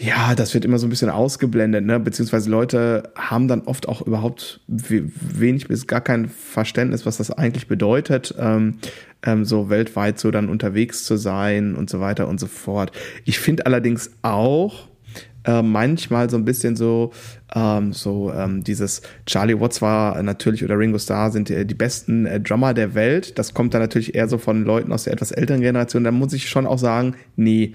ja, 0.00 0.34
das 0.36 0.54
wird 0.54 0.64
immer 0.64 0.78
so 0.78 0.86
ein 0.86 0.90
bisschen 0.90 1.10
ausgeblendet, 1.10 1.84
ne? 1.84 1.98
Beziehungsweise 1.98 2.48
Leute 2.48 3.10
haben 3.16 3.48
dann 3.48 3.62
oft 3.62 3.88
auch 3.88 4.00
überhaupt 4.02 4.60
wenig 4.68 5.66
bis 5.66 5.88
gar 5.88 6.00
kein 6.00 6.28
Verständnis, 6.28 7.04
was 7.04 7.16
das 7.16 7.32
eigentlich 7.32 7.66
bedeutet, 7.66 8.32
ähm, 8.38 8.78
ähm, 9.24 9.44
so 9.44 9.70
weltweit 9.70 10.20
so 10.20 10.30
dann 10.30 10.48
unterwegs 10.48 11.04
zu 11.04 11.16
sein 11.16 11.74
und 11.74 11.90
so 11.90 11.98
weiter 11.98 12.28
und 12.28 12.38
so 12.38 12.46
fort. 12.46 12.92
Ich 13.24 13.40
finde 13.40 13.66
allerdings 13.66 14.12
auch, 14.22 14.88
äh, 15.44 15.62
manchmal 15.62 16.30
so 16.30 16.36
ein 16.36 16.44
bisschen 16.44 16.76
so, 16.76 17.12
ähm, 17.54 17.92
so 17.92 18.32
ähm, 18.32 18.62
dieses 18.62 19.02
Charlie 19.26 19.58
Watts 19.58 19.80
war 19.80 20.22
natürlich 20.22 20.64
oder 20.64 20.78
Ringo 20.78 20.98
Starr 20.98 21.30
sind 21.30 21.48
die, 21.48 21.66
die 21.66 21.74
besten 21.74 22.26
äh, 22.26 22.40
Drummer 22.40 22.74
der 22.74 22.94
Welt. 22.94 23.38
Das 23.38 23.54
kommt 23.54 23.74
dann 23.74 23.80
natürlich 23.80 24.14
eher 24.14 24.28
so 24.28 24.38
von 24.38 24.64
Leuten 24.64 24.92
aus 24.92 25.04
der 25.04 25.14
etwas 25.14 25.32
älteren 25.32 25.60
Generation. 25.60 26.04
Da 26.04 26.10
muss 26.10 26.32
ich 26.32 26.48
schon 26.48 26.66
auch 26.66 26.78
sagen, 26.78 27.14
nee. 27.36 27.72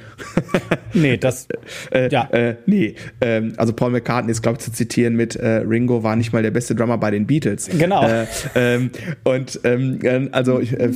nee, 0.94 1.18
das, 1.18 1.48
äh, 1.92 2.10
ja. 2.10 2.30
Äh, 2.32 2.58
nee. 2.66 2.96
Ähm, 3.22 3.54
also 3.58 3.74
Paul 3.74 3.92
McCartney 3.92 4.32
ist, 4.32 4.44
glaube 4.44 4.58
ich, 4.60 4.64
zu 4.64 4.72
zitieren 4.72 5.16
mit 5.16 5.36
äh, 5.36 5.64
Ringo 5.68 6.04
war 6.04 6.16
nicht 6.16 6.34
mal 6.34 6.44
der 6.44 6.52
beste 6.52 6.76
Drummer 6.76 6.98
bei 6.98 7.10
den 7.10 7.26
Beatles. 7.26 7.70
Genau. 7.70 8.08
Äh, 8.08 8.26
ähm, 8.56 8.92
und 9.24 9.60
ähm, 9.64 10.00
äh, 10.04 10.30
also, 10.32 10.60
ich, 10.60 10.74
äh, 10.80 10.92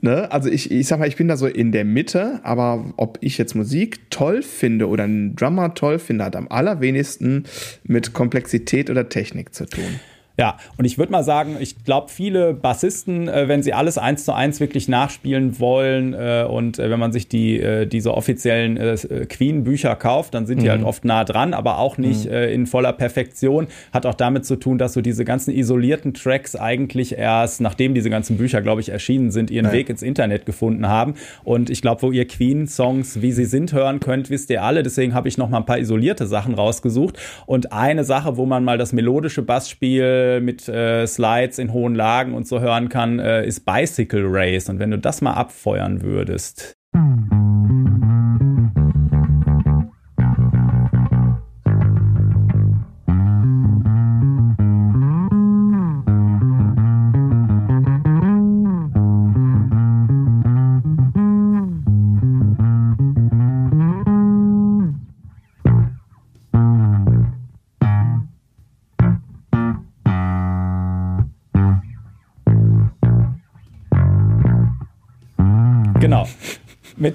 ne? 0.00 0.30
also 0.32 0.48
ich, 0.48 0.70
ich 0.70 0.86
sag 0.86 0.98
mal, 0.98 1.08
ich 1.08 1.16
bin 1.16 1.28
da 1.28 1.36
so 1.36 1.46
in 1.46 1.72
der 1.72 1.84
Mitte, 1.84 2.40
aber 2.44 2.92
ob 2.96 3.18
ich 3.20 3.36
jetzt 3.36 3.54
Musik 3.54 4.10
toll 4.10 4.42
finde 4.42 4.88
oder 4.88 5.04
einen 5.04 5.36
Drummer 5.36 5.74
toll 5.74 5.98
finde, 5.98 6.24
hat 6.24 6.36
am 6.36 6.48
allerwenigsten 6.48 7.44
mit 7.84 8.05
Komplexität 8.12 8.90
oder 8.90 9.08
Technik 9.08 9.54
zu 9.54 9.66
tun. 9.66 10.00
Ja, 10.38 10.58
und 10.76 10.84
ich 10.84 10.98
würde 10.98 11.12
mal 11.12 11.24
sagen, 11.24 11.56
ich 11.60 11.82
glaube, 11.84 12.10
viele 12.10 12.52
Bassisten, 12.52 13.26
äh, 13.26 13.48
wenn 13.48 13.62
sie 13.62 13.72
alles 13.72 13.96
eins 13.96 14.26
zu 14.26 14.34
eins 14.34 14.60
wirklich 14.60 14.86
nachspielen 14.86 15.58
wollen 15.60 16.12
äh, 16.12 16.46
und 16.48 16.78
äh, 16.78 16.90
wenn 16.90 17.00
man 17.00 17.10
sich 17.12 17.28
die 17.28 17.58
äh, 17.58 17.86
diese 17.86 18.12
offiziellen 18.12 18.76
äh, 18.76 18.96
Queen-Bücher 19.28 19.96
kauft, 19.96 20.34
dann 20.34 20.46
sind 20.46 20.60
die 20.60 20.68
halt 20.68 20.80
mhm. 20.80 20.84
halt 20.84 20.88
oft 20.88 21.04
nah 21.06 21.24
dran, 21.24 21.54
aber 21.54 21.78
auch 21.78 21.96
nicht 21.96 22.26
mhm. 22.26 22.32
Äh, 22.32 22.52
in 22.52 22.66
voller 22.66 22.92
Perfektion. 22.92 23.68
Hat 23.92 24.04
auch 24.04 24.14
damit 24.14 24.44
zu 24.44 24.56
tun, 24.56 24.76
dass 24.76 24.92
so 24.92 25.00
diese 25.00 25.24
ganzen 25.24 25.54
isolierten 25.54 26.12
Tracks 26.12 26.54
eigentlich 26.54 27.16
erst, 27.16 27.62
nachdem 27.62 27.94
diese 27.94 28.10
ganzen 28.10 28.36
Bücher, 28.36 28.60
glaube 28.60 28.82
ich, 28.82 28.90
erschienen 28.90 29.30
sind, 29.30 29.50
ihren 29.50 29.66
Nein. 29.66 29.74
Weg 29.74 29.88
ins 29.88 30.02
Internet 30.02 30.44
gefunden 30.44 30.86
haben. 30.86 31.14
Und 31.44 31.70
ich 31.70 31.80
glaube, 31.80 32.02
wo 32.02 32.12
ihr 32.12 32.26
Queen-Songs, 32.26 33.22
wie 33.22 33.32
sie 33.32 33.46
sind, 33.46 33.72
hören 33.72 34.00
könnt, 34.00 34.28
wisst 34.28 34.50
ihr 34.50 34.62
alle. 34.62 34.82
Deswegen 34.82 35.14
habe 35.14 35.28
ich 35.28 35.38
noch 35.38 35.48
mal 35.48 35.58
ein 35.58 35.66
paar 35.66 35.78
isolierte 35.78 36.26
Sachen 36.26 36.54
rausgesucht. 36.54 37.18
Und 37.46 37.72
eine 37.72 38.04
Sache, 38.04 38.36
wo 38.36 38.44
man 38.44 38.64
mal 38.64 38.76
das 38.76 38.92
melodische 38.92 39.42
Bassspiel 39.42 40.25
mit 40.40 40.68
äh, 40.68 41.06
Slides 41.06 41.58
in 41.58 41.72
hohen 41.72 41.94
Lagen 41.94 42.34
und 42.34 42.46
so 42.46 42.60
hören 42.60 42.88
kann, 42.88 43.18
äh, 43.18 43.46
ist 43.46 43.64
Bicycle 43.64 44.24
Race. 44.26 44.68
Und 44.68 44.78
wenn 44.78 44.90
du 44.90 44.98
das 44.98 45.22
mal 45.22 45.34
abfeuern 45.34 46.02
würdest. 46.02 46.76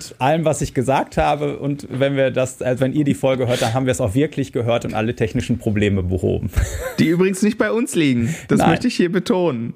Mit 0.09 0.21
allem, 0.21 0.45
was 0.45 0.61
ich 0.61 0.73
gesagt 0.73 1.17
habe. 1.17 1.57
Und 1.57 1.87
wenn 1.89 2.15
wir 2.15 2.31
das, 2.31 2.61
also 2.61 2.81
wenn 2.81 2.93
ihr 2.93 3.03
die 3.03 3.13
Folge 3.13 3.47
hört, 3.47 3.61
dann 3.61 3.73
haben 3.73 3.85
wir 3.85 3.91
es 3.91 4.01
auch 4.01 4.15
wirklich 4.15 4.51
gehört 4.51 4.85
und 4.85 4.93
alle 4.93 5.15
technischen 5.15 5.57
Probleme 5.57 6.03
behoben. 6.03 6.49
Die 6.99 7.07
übrigens 7.07 7.41
nicht 7.41 7.57
bei 7.57 7.71
uns 7.71 7.95
liegen. 7.95 8.33
Das 8.47 8.59
Nein. 8.59 8.69
möchte 8.69 8.87
ich 8.87 8.95
hier 8.95 9.11
betonen. 9.11 9.73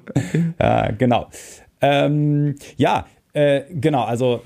Ja, 0.60 0.90
genau. 0.92 1.28
Ähm, 1.80 2.56
ja, 2.76 3.06
äh, 3.32 3.62
genau. 3.70 4.04
Also 4.04 4.42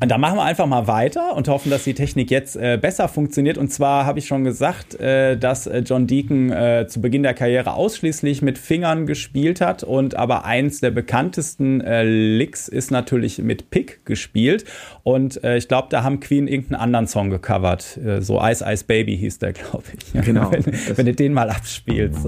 und 0.00 0.10
da 0.10 0.16
machen 0.16 0.36
wir 0.36 0.44
einfach 0.44 0.66
mal 0.66 0.86
weiter 0.86 1.34
und 1.34 1.48
hoffen, 1.48 1.70
dass 1.70 1.82
die 1.82 1.94
Technik 1.94 2.30
jetzt 2.30 2.54
äh, 2.56 2.78
besser 2.80 3.08
funktioniert. 3.08 3.58
Und 3.58 3.72
zwar 3.72 4.06
habe 4.06 4.20
ich 4.20 4.26
schon 4.26 4.44
gesagt, 4.44 4.94
äh, 5.00 5.36
dass 5.36 5.66
äh, 5.66 5.78
John 5.80 6.06
Deacon 6.06 6.52
äh, 6.52 6.86
zu 6.88 7.00
Beginn 7.00 7.24
der 7.24 7.34
Karriere 7.34 7.74
ausschließlich 7.74 8.40
mit 8.40 8.58
Fingern 8.58 9.06
gespielt 9.06 9.60
hat. 9.60 9.82
Und 9.82 10.16
aber 10.16 10.44
eins 10.44 10.80
der 10.80 10.92
bekanntesten 10.92 11.80
äh, 11.80 12.04
Licks 12.04 12.68
ist 12.68 12.92
natürlich 12.92 13.38
mit 13.38 13.70
Pick 13.70 14.04
gespielt. 14.04 14.64
Und 15.02 15.42
äh, 15.42 15.56
ich 15.56 15.66
glaube, 15.66 15.88
da 15.90 16.04
haben 16.04 16.20
Queen 16.20 16.46
irgendeinen 16.46 16.80
anderen 16.80 17.06
Song 17.08 17.30
gecovert. 17.30 17.98
so 18.20 18.40
Ice 18.40 18.64
Ice 18.64 18.84
Baby 18.84 19.16
hieß 19.16 19.38
der, 19.40 19.52
glaube 19.54 19.84
ich. 19.96 20.24
Genau. 20.24 20.52
wenn, 20.52 20.64
wenn 20.96 21.06
du 21.06 21.14
den 21.14 21.32
mal 21.32 21.50
abspielst. 21.50 22.26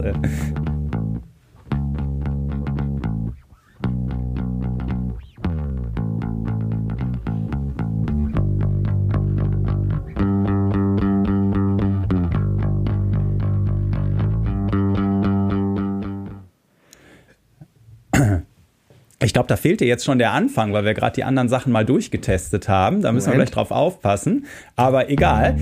Glaube, 19.40 19.48
da 19.48 19.56
fehlte 19.56 19.86
jetzt 19.86 20.04
schon 20.04 20.18
der 20.18 20.32
Anfang, 20.32 20.74
weil 20.74 20.84
wir 20.84 20.92
gerade 20.92 21.14
die 21.14 21.24
anderen 21.24 21.48
Sachen 21.48 21.72
mal 21.72 21.86
durchgetestet 21.86 22.68
haben. 22.68 23.00
Da 23.00 23.10
müssen 23.10 23.30
Moment. 23.30 23.40
wir 23.40 23.44
gleich 23.46 23.54
drauf 23.54 23.70
aufpassen. 23.70 24.44
Aber 24.76 25.08
egal. 25.08 25.56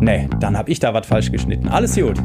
Nee, 0.00 0.28
dann 0.40 0.56
habe 0.56 0.70
ich 0.70 0.80
da 0.80 0.94
was 0.94 1.06
falsch 1.06 1.30
geschnitten. 1.30 1.68
Alles 1.68 1.96
gut. 1.96 2.18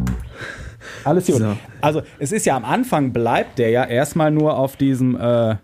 Alles 1.04 1.28
gut. 1.28 1.36
So. 1.36 1.58
Also, 1.82 2.02
es 2.18 2.32
ist 2.32 2.46
ja 2.46 2.56
am 2.56 2.64
Anfang 2.64 3.12
bleibt 3.12 3.60
der 3.60 3.72
ja 3.72 3.84
erstmal 3.84 4.32
nur 4.32 4.58
auf 4.58 4.78
diesem. 4.78 5.20
Äh 5.20 5.56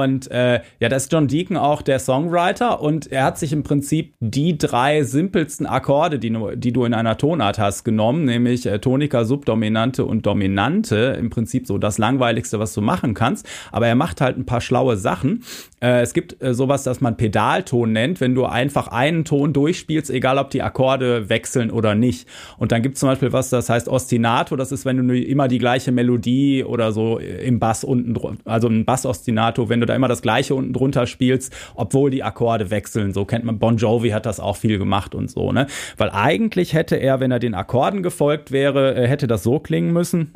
und 0.00 0.30
äh, 0.30 0.60
ja, 0.80 0.88
da 0.88 0.96
ist 0.96 1.12
John 1.12 1.28
Deacon 1.28 1.56
auch 1.56 1.82
der 1.82 1.98
Songwriter 1.98 2.80
und 2.80 3.10
er 3.10 3.24
hat 3.24 3.38
sich 3.38 3.52
im 3.52 3.62
Prinzip 3.62 4.14
die 4.20 4.56
drei 4.56 5.02
simpelsten 5.02 5.66
Akkorde, 5.66 6.18
die, 6.18 6.36
die 6.56 6.72
du 6.72 6.84
in 6.84 6.94
einer 6.94 7.18
Tonart 7.18 7.58
hast, 7.58 7.84
genommen, 7.84 8.24
nämlich 8.24 8.66
äh, 8.66 8.78
Tonika, 8.78 9.24
Subdominante 9.24 10.04
und 10.04 10.24
Dominante. 10.24 11.16
Im 11.18 11.30
Prinzip 11.30 11.66
so 11.66 11.78
das 11.78 11.98
Langweiligste, 11.98 12.58
was 12.58 12.72
du 12.74 12.80
machen 12.80 13.14
kannst. 13.14 13.46
Aber 13.70 13.86
er 13.86 13.94
macht 13.94 14.20
halt 14.20 14.38
ein 14.38 14.46
paar 14.46 14.60
schlaue 14.60 14.96
Sachen. 14.96 15.44
Äh, 15.80 16.00
es 16.00 16.14
gibt 16.14 16.42
äh, 16.42 16.54
sowas, 16.54 16.84
das 16.84 17.00
man 17.00 17.16
Pedalton 17.16 17.92
nennt, 17.92 18.20
wenn 18.20 18.34
du 18.34 18.46
einfach 18.46 18.88
einen 18.88 19.24
Ton 19.24 19.52
durchspielst, 19.52 20.10
egal 20.10 20.38
ob 20.38 20.50
die 20.50 20.62
Akkorde 20.62 21.28
wechseln 21.28 21.70
oder 21.70 21.94
nicht. 21.94 22.28
Und 22.56 22.72
dann 22.72 22.82
gibt 22.82 22.94
es 22.94 23.00
zum 23.00 23.08
Beispiel 23.08 23.32
was, 23.32 23.50
das 23.50 23.68
heißt 23.68 23.88
Ostinato. 23.88 24.56
Das 24.56 24.72
ist, 24.72 24.84
wenn 24.84 25.06
du 25.06 25.18
immer 25.18 25.48
die 25.48 25.58
gleiche 25.58 25.92
Melodie 25.92 26.64
oder 26.64 26.92
so 26.92 27.18
im 27.18 27.58
Bass 27.58 27.84
unten, 27.84 28.16
also 28.44 28.68
ein 28.68 28.84
Bass-Ostinato, 28.84 29.68
wenn 29.68 29.80
du 29.82 29.86
da 29.86 29.94
immer 29.94 30.08
das 30.08 30.22
Gleiche 30.22 30.54
unten 30.54 30.72
drunter 30.72 31.06
spielst, 31.06 31.54
obwohl 31.74 32.10
die 32.10 32.22
Akkorde 32.22 32.70
wechseln. 32.70 33.12
So 33.12 33.24
kennt 33.24 33.44
man, 33.44 33.58
Bon 33.58 33.76
Jovi 33.76 34.10
hat 34.10 34.26
das 34.26 34.40
auch 34.40 34.56
viel 34.56 34.78
gemacht 34.78 35.14
und 35.14 35.30
so, 35.30 35.52
ne? 35.52 35.66
Weil 35.96 36.10
eigentlich 36.10 36.72
hätte 36.72 36.96
er, 36.96 37.20
wenn 37.20 37.30
er 37.30 37.38
den 37.38 37.54
Akkorden 37.54 38.02
gefolgt 38.02 38.52
wäre, 38.52 38.94
äh, 38.94 39.06
hätte 39.06 39.26
das 39.26 39.42
so 39.42 39.58
klingen 39.58 39.92
müssen. 39.92 40.30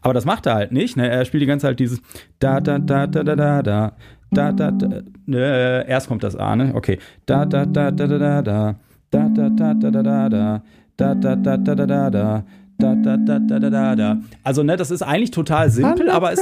Aber 0.00 0.14
das 0.14 0.24
macht 0.24 0.46
er 0.46 0.54
halt 0.54 0.72
nicht. 0.72 0.96
Ne? 0.96 1.08
Er 1.08 1.24
spielt 1.24 1.42
die 1.42 1.46
ganze 1.46 1.66
Zeit 1.66 1.80
dieses 1.80 2.00
da 2.38 2.60
da 2.60 2.78
da 2.78 3.06
da 3.06 3.22
da 3.22 3.34
da 3.34 3.62
da 3.62 3.92
da 4.30 4.52
da 4.52 4.70
da. 4.70 5.02
Ne, 5.26 5.84
erst 5.86 6.08
kommt 6.08 6.22
das 6.22 6.36
A, 6.36 6.56
ne? 6.56 6.74
Okay. 6.74 6.98
Da 7.26 7.44
da 7.44 7.66
da 7.66 7.90
da 7.90 8.06
da 8.06 8.18
da 8.18 8.42
da 8.42 8.74
da 9.10 9.28
da 9.28 9.74
da 9.74 9.74
da 9.74 10.02
da 10.02 10.28
da 10.28 10.62
da 10.98 11.14
da 11.14 11.36
da 11.36 11.56
da 11.56 11.74
da 11.74 11.86
da 11.86 12.10
da. 12.10 12.44
Da, 12.80 12.94
da, 12.94 13.16
da, 13.16 13.40
da, 13.40 13.58
da, 13.58 13.70
da, 13.70 13.96
da. 13.96 14.18
Also, 14.44 14.62
ne, 14.62 14.76
das 14.76 14.92
ist 14.92 15.02
eigentlich 15.02 15.32
total 15.32 15.68
simpel, 15.68 16.08
aber 16.10 16.30
es, 16.30 16.40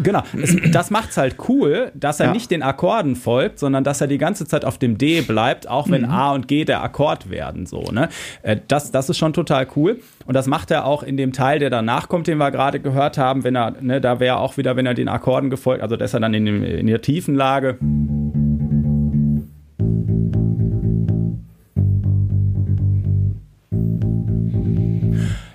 genau, 0.00 0.22
es, 0.40 0.56
das 0.70 0.92
macht's 0.92 1.16
halt 1.16 1.34
cool, 1.48 1.90
dass 1.96 2.20
er 2.20 2.26
ja. 2.26 2.32
nicht 2.32 2.52
den 2.52 2.62
Akkorden 2.62 3.16
folgt, 3.16 3.58
sondern 3.58 3.82
dass 3.82 4.00
er 4.00 4.06
die 4.06 4.18
ganze 4.18 4.46
Zeit 4.46 4.64
auf 4.64 4.78
dem 4.78 4.98
D 4.98 5.22
bleibt, 5.22 5.68
auch 5.68 5.90
wenn 5.90 6.02
mhm. 6.02 6.10
A 6.10 6.32
und 6.32 6.46
G 6.46 6.64
der 6.64 6.80
Akkord 6.84 7.28
werden, 7.28 7.66
so, 7.66 7.82
ne. 7.90 8.08
Äh, 8.42 8.58
das, 8.68 8.92
das 8.92 9.10
ist 9.10 9.18
schon 9.18 9.32
total 9.32 9.66
cool. 9.74 9.98
Und 10.26 10.34
das 10.34 10.46
macht 10.46 10.70
er 10.70 10.84
auch 10.84 11.02
in 11.02 11.16
dem 11.16 11.32
Teil, 11.32 11.58
der 11.58 11.70
danach 11.70 12.08
kommt, 12.08 12.28
den 12.28 12.38
wir 12.38 12.52
gerade 12.52 12.78
gehört 12.78 13.18
haben, 13.18 13.42
wenn 13.42 13.56
er, 13.56 13.72
ne, 13.80 14.00
da 14.00 14.20
wäre 14.20 14.36
auch 14.36 14.56
wieder, 14.56 14.76
wenn 14.76 14.86
er 14.86 14.94
den 14.94 15.08
Akkorden 15.08 15.50
gefolgt, 15.50 15.82
also, 15.82 15.96
dass 15.96 16.14
er 16.14 16.20
dann 16.20 16.34
in, 16.34 16.46
dem, 16.46 16.62
in 16.62 16.86
der 16.86 17.02
Tiefenlage. 17.02 17.78
Lage 17.80 18.23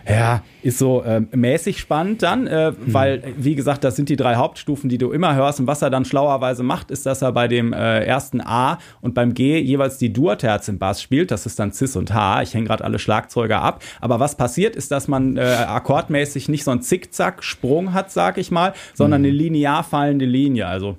Ja, 0.09 0.43
ist 0.63 0.79
so 0.79 1.03
äh, 1.03 1.21
mäßig 1.31 1.79
spannend 1.79 2.23
dann, 2.23 2.47
äh, 2.47 2.67
hm. 2.67 2.93
weil, 2.93 3.23
wie 3.37 3.55
gesagt, 3.55 3.83
das 3.83 3.95
sind 3.95 4.09
die 4.09 4.15
drei 4.15 4.35
Hauptstufen, 4.35 4.89
die 4.89 4.97
du 4.97 5.11
immer 5.11 5.35
hörst. 5.35 5.59
Und 5.59 5.67
was 5.67 5.81
er 5.81 5.89
dann 5.89 6.05
schlauerweise 6.05 6.63
macht, 6.63 6.91
ist, 6.91 7.05
dass 7.05 7.21
er 7.21 7.31
bei 7.31 7.47
dem 7.47 7.73
äh, 7.73 8.03
ersten 8.03 8.41
A 8.41 8.79
und 9.01 9.13
beim 9.13 9.33
G 9.33 9.59
jeweils 9.59 9.97
die 9.97 10.11
Durterz 10.11 10.67
im 10.67 10.79
Bass 10.79 11.01
spielt. 11.01 11.31
Das 11.31 11.45
ist 11.45 11.59
dann 11.59 11.71
Cis 11.71 11.95
und 11.95 12.13
H. 12.13 12.41
Ich 12.41 12.53
hänge 12.53 12.67
gerade 12.67 12.83
alle 12.83 12.99
Schlagzeuger 12.99 13.61
ab. 13.61 13.83
Aber 14.01 14.19
was 14.19 14.35
passiert, 14.35 14.75
ist, 14.75 14.91
dass 14.91 15.07
man 15.07 15.37
äh, 15.37 15.41
akkordmäßig 15.41 16.49
nicht 16.49 16.63
so 16.63 16.71
einen 16.71 16.81
Zickzack-Sprung 16.81 17.93
hat, 17.93 18.11
sag 18.11 18.37
ich 18.37 18.51
mal, 18.51 18.73
sondern 18.93 19.21
hm. 19.21 19.29
eine 19.29 19.37
linear 19.37 19.83
fallende 19.83 20.25
Linie. 20.25 20.67
Also. 20.67 20.97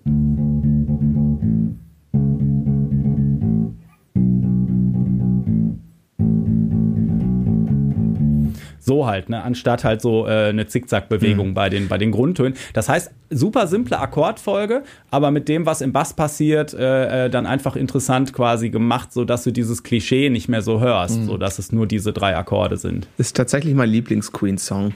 So 8.81 9.07
halt, 9.07 9.29
ne? 9.29 9.43
anstatt 9.43 9.85
halt 9.85 10.01
so 10.01 10.27
äh, 10.27 10.49
eine 10.49 10.67
Zickzack-Bewegung 10.67 11.51
mhm. 11.51 11.55
bei, 11.55 11.69
den, 11.69 11.89
bei 11.89 11.99
den 11.99 12.11
Grundtönen. 12.11 12.55
Das 12.73 12.89
heißt, 12.89 13.13
super 13.29 13.67
simple 13.67 13.99
Akkordfolge, 13.99 14.83
aber 15.11 15.31
mit 15.31 15.49
dem, 15.49 15.67
was 15.67 15.83
im 15.83 15.93
Bass 15.93 16.15
passiert, 16.15 16.73
äh, 16.73 17.27
äh, 17.27 17.31
dann 17.31 17.47
einfach 17.47 17.77
interessant 17.77 18.33
quasi 18.33 18.71
gemacht, 18.71 19.13
sodass 19.13 19.45
du 19.45 19.51
dieses 19.51 19.83
Klischee 19.83 20.31
nicht 20.31 20.49
mehr 20.49 20.63
so 20.63 20.81
hörst, 20.81 21.21
mhm. 21.21 21.27
so 21.27 21.37
es 21.37 21.73
nur 21.73 21.87
diese 21.87 22.13
drei 22.13 22.37
Akkorde 22.37 22.79
sind. 22.79 23.07
Ist 23.19 23.37
tatsächlich 23.37 23.75
mein 23.75 23.91
Lieblings-Queen-Song. 23.91 24.95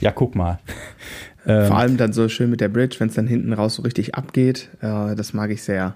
Ja, 0.00 0.10
guck 0.10 0.34
mal. 0.34 0.58
Vor 1.44 1.52
ähm, 1.52 1.72
allem 1.72 1.96
dann 1.98 2.14
so 2.14 2.28
schön 2.30 2.48
mit 2.48 2.62
der 2.62 2.70
Bridge, 2.70 2.96
wenn 3.00 3.08
es 3.08 3.14
dann 3.16 3.26
hinten 3.26 3.52
raus 3.52 3.74
so 3.74 3.82
richtig 3.82 4.14
abgeht. 4.14 4.70
Äh, 4.80 5.14
das 5.14 5.34
mag 5.34 5.50
ich 5.50 5.62
sehr. 5.62 5.94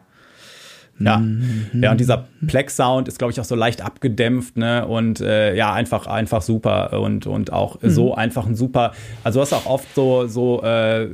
Ja, 0.98 1.18
mhm. 1.18 1.82
ja 1.82 1.90
und 1.92 2.00
dieser 2.00 2.26
Plex-Sound 2.46 3.08
ist, 3.08 3.18
glaube 3.18 3.32
ich, 3.32 3.40
auch 3.40 3.44
so 3.44 3.54
leicht 3.54 3.82
abgedämpft, 3.82 4.56
ne? 4.56 4.86
Und 4.86 5.20
äh, 5.20 5.54
ja, 5.54 5.72
einfach, 5.72 6.06
einfach 6.06 6.42
super 6.42 7.00
und, 7.00 7.26
und 7.26 7.52
auch 7.52 7.80
mhm. 7.80 7.90
so 7.90 8.14
einfach 8.14 8.46
ein 8.46 8.54
super, 8.54 8.92
also 9.24 9.38
du 9.38 9.42
hast 9.42 9.52
auch 9.52 9.66
oft 9.66 9.94
so, 9.94 10.26
so 10.26 10.62
äh, 10.62 11.08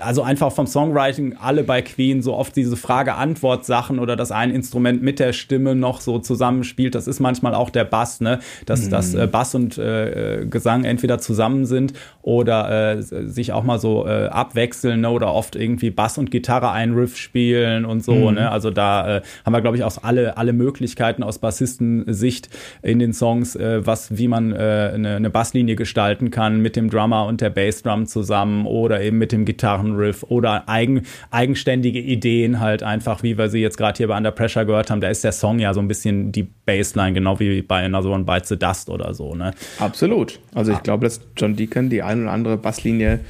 also 0.00 0.22
einfach 0.22 0.52
vom 0.52 0.66
Songwriting 0.66 1.36
alle 1.40 1.64
bei 1.64 1.80
Queen 1.82 2.22
so 2.22 2.34
oft 2.34 2.54
diese 2.54 2.76
Frage-Antwort-Sachen 2.76 3.98
oder 3.98 4.16
dass 4.16 4.30
ein 4.30 4.50
Instrument 4.50 5.02
mit 5.02 5.18
der 5.18 5.32
Stimme 5.32 5.74
noch 5.74 6.00
so 6.00 6.18
zusammenspielt. 6.18 6.94
Das 6.94 7.06
ist 7.06 7.20
manchmal 7.20 7.54
auch 7.54 7.70
der 7.70 7.84
Bass, 7.84 8.20
ne? 8.20 8.40
Dass, 8.66 8.86
mhm. 8.86 8.90
dass 8.90 9.14
äh, 9.14 9.26
Bass 9.26 9.54
und 9.54 9.78
äh, 9.78 10.46
Gesang 10.48 10.84
entweder 10.84 11.18
zusammen 11.18 11.64
sind 11.66 11.94
oder 12.22 12.96
äh, 12.96 13.02
sich 13.02 13.52
auch 13.52 13.62
mal 13.62 13.78
so 13.78 14.06
äh, 14.06 14.26
abwechseln 14.26 15.00
ne? 15.00 15.10
oder 15.10 15.32
oft 15.32 15.56
irgendwie 15.56 15.90
Bass 15.90 16.18
und 16.18 16.30
Gitarre 16.30 16.70
ein 16.72 16.92
Riff 16.92 17.16
spielen 17.16 17.84
und 17.84 18.04
so. 18.04 18.14
Mhm. 18.14 18.34
Ne? 18.34 18.50
Also 18.50 18.70
da 18.70 19.18
äh, 19.18 19.22
haben 19.44 19.52
wir, 19.52 19.62
glaube 19.62 19.76
ich, 19.76 19.84
auch 19.84 20.02
alle, 20.02 20.36
alle 20.36 20.52
Möglichkeiten 20.52 21.22
aus 21.22 21.38
Bassistensicht 21.38 22.50
in 22.82 22.98
den 22.98 23.12
Songs, 23.12 23.56
äh, 23.56 23.86
was, 23.86 24.16
wie 24.18 24.28
man 24.28 24.52
äh, 24.52 24.92
eine, 24.94 25.16
eine 25.16 25.30
Basslinie 25.30 25.76
gestalten 25.76 26.30
kann 26.30 26.60
mit 26.60 26.76
dem 26.76 26.90
Drummer 26.90 27.26
und 27.26 27.40
der 27.40 27.50
Bassdrum 27.50 28.06
zusammen 28.06 28.66
oder 28.66 29.00
eben 29.00 29.18
mit 29.18 29.32
dem 29.32 29.44
Gitarren 29.44 29.85
Gitarrenriff 29.86 30.24
oder 30.24 30.68
eigen, 30.68 31.02
eigenständige 31.30 32.00
Ideen 32.00 32.60
halt 32.60 32.82
einfach, 32.82 33.22
wie 33.22 33.38
wir 33.38 33.48
sie 33.48 33.60
jetzt 33.60 33.78
gerade 33.78 33.96
hier 33.96 34.08
bei 34.08 34.16
Under 34.16 34.30
Pressure 34.30 34.64
gehört 34.64 34.90
haben. 34.90 35.00
Da 35.00 35.08
ist 35.08 35.24
der 35.24 35.32
Song 35.32 35.58
ja 35.58 35.74
so 35.74 35.80
ein 35.80 35.88
bisschen 35.88 36.32
die 36.32 36.42
Bassline, 36.42 37.12
genau 37.12 37.38
wie 37.40 37.62
bei 37.62 37.84
Another 37.84 38.10
One 38.10 38.24
Bites 38.24 38.48
the 38.48 38.58
Dust 38.58 38.88
oder 38.90 39.14
so. 39.14 39.34
Ne? 39.34 39.52
Absolut. 39.78 40.40
Also 40.54 40.72
ich 40.72 40.82
glaube, 40.82 41.04
dass 41.04 41.20
John 41.36 41.56
Deacon 41.56 41.90
die 41.90 42.02
ein 42.02 42.22
oder 42.22 42.32
andere 42.32 42.56
Basslinie 42.56 43.20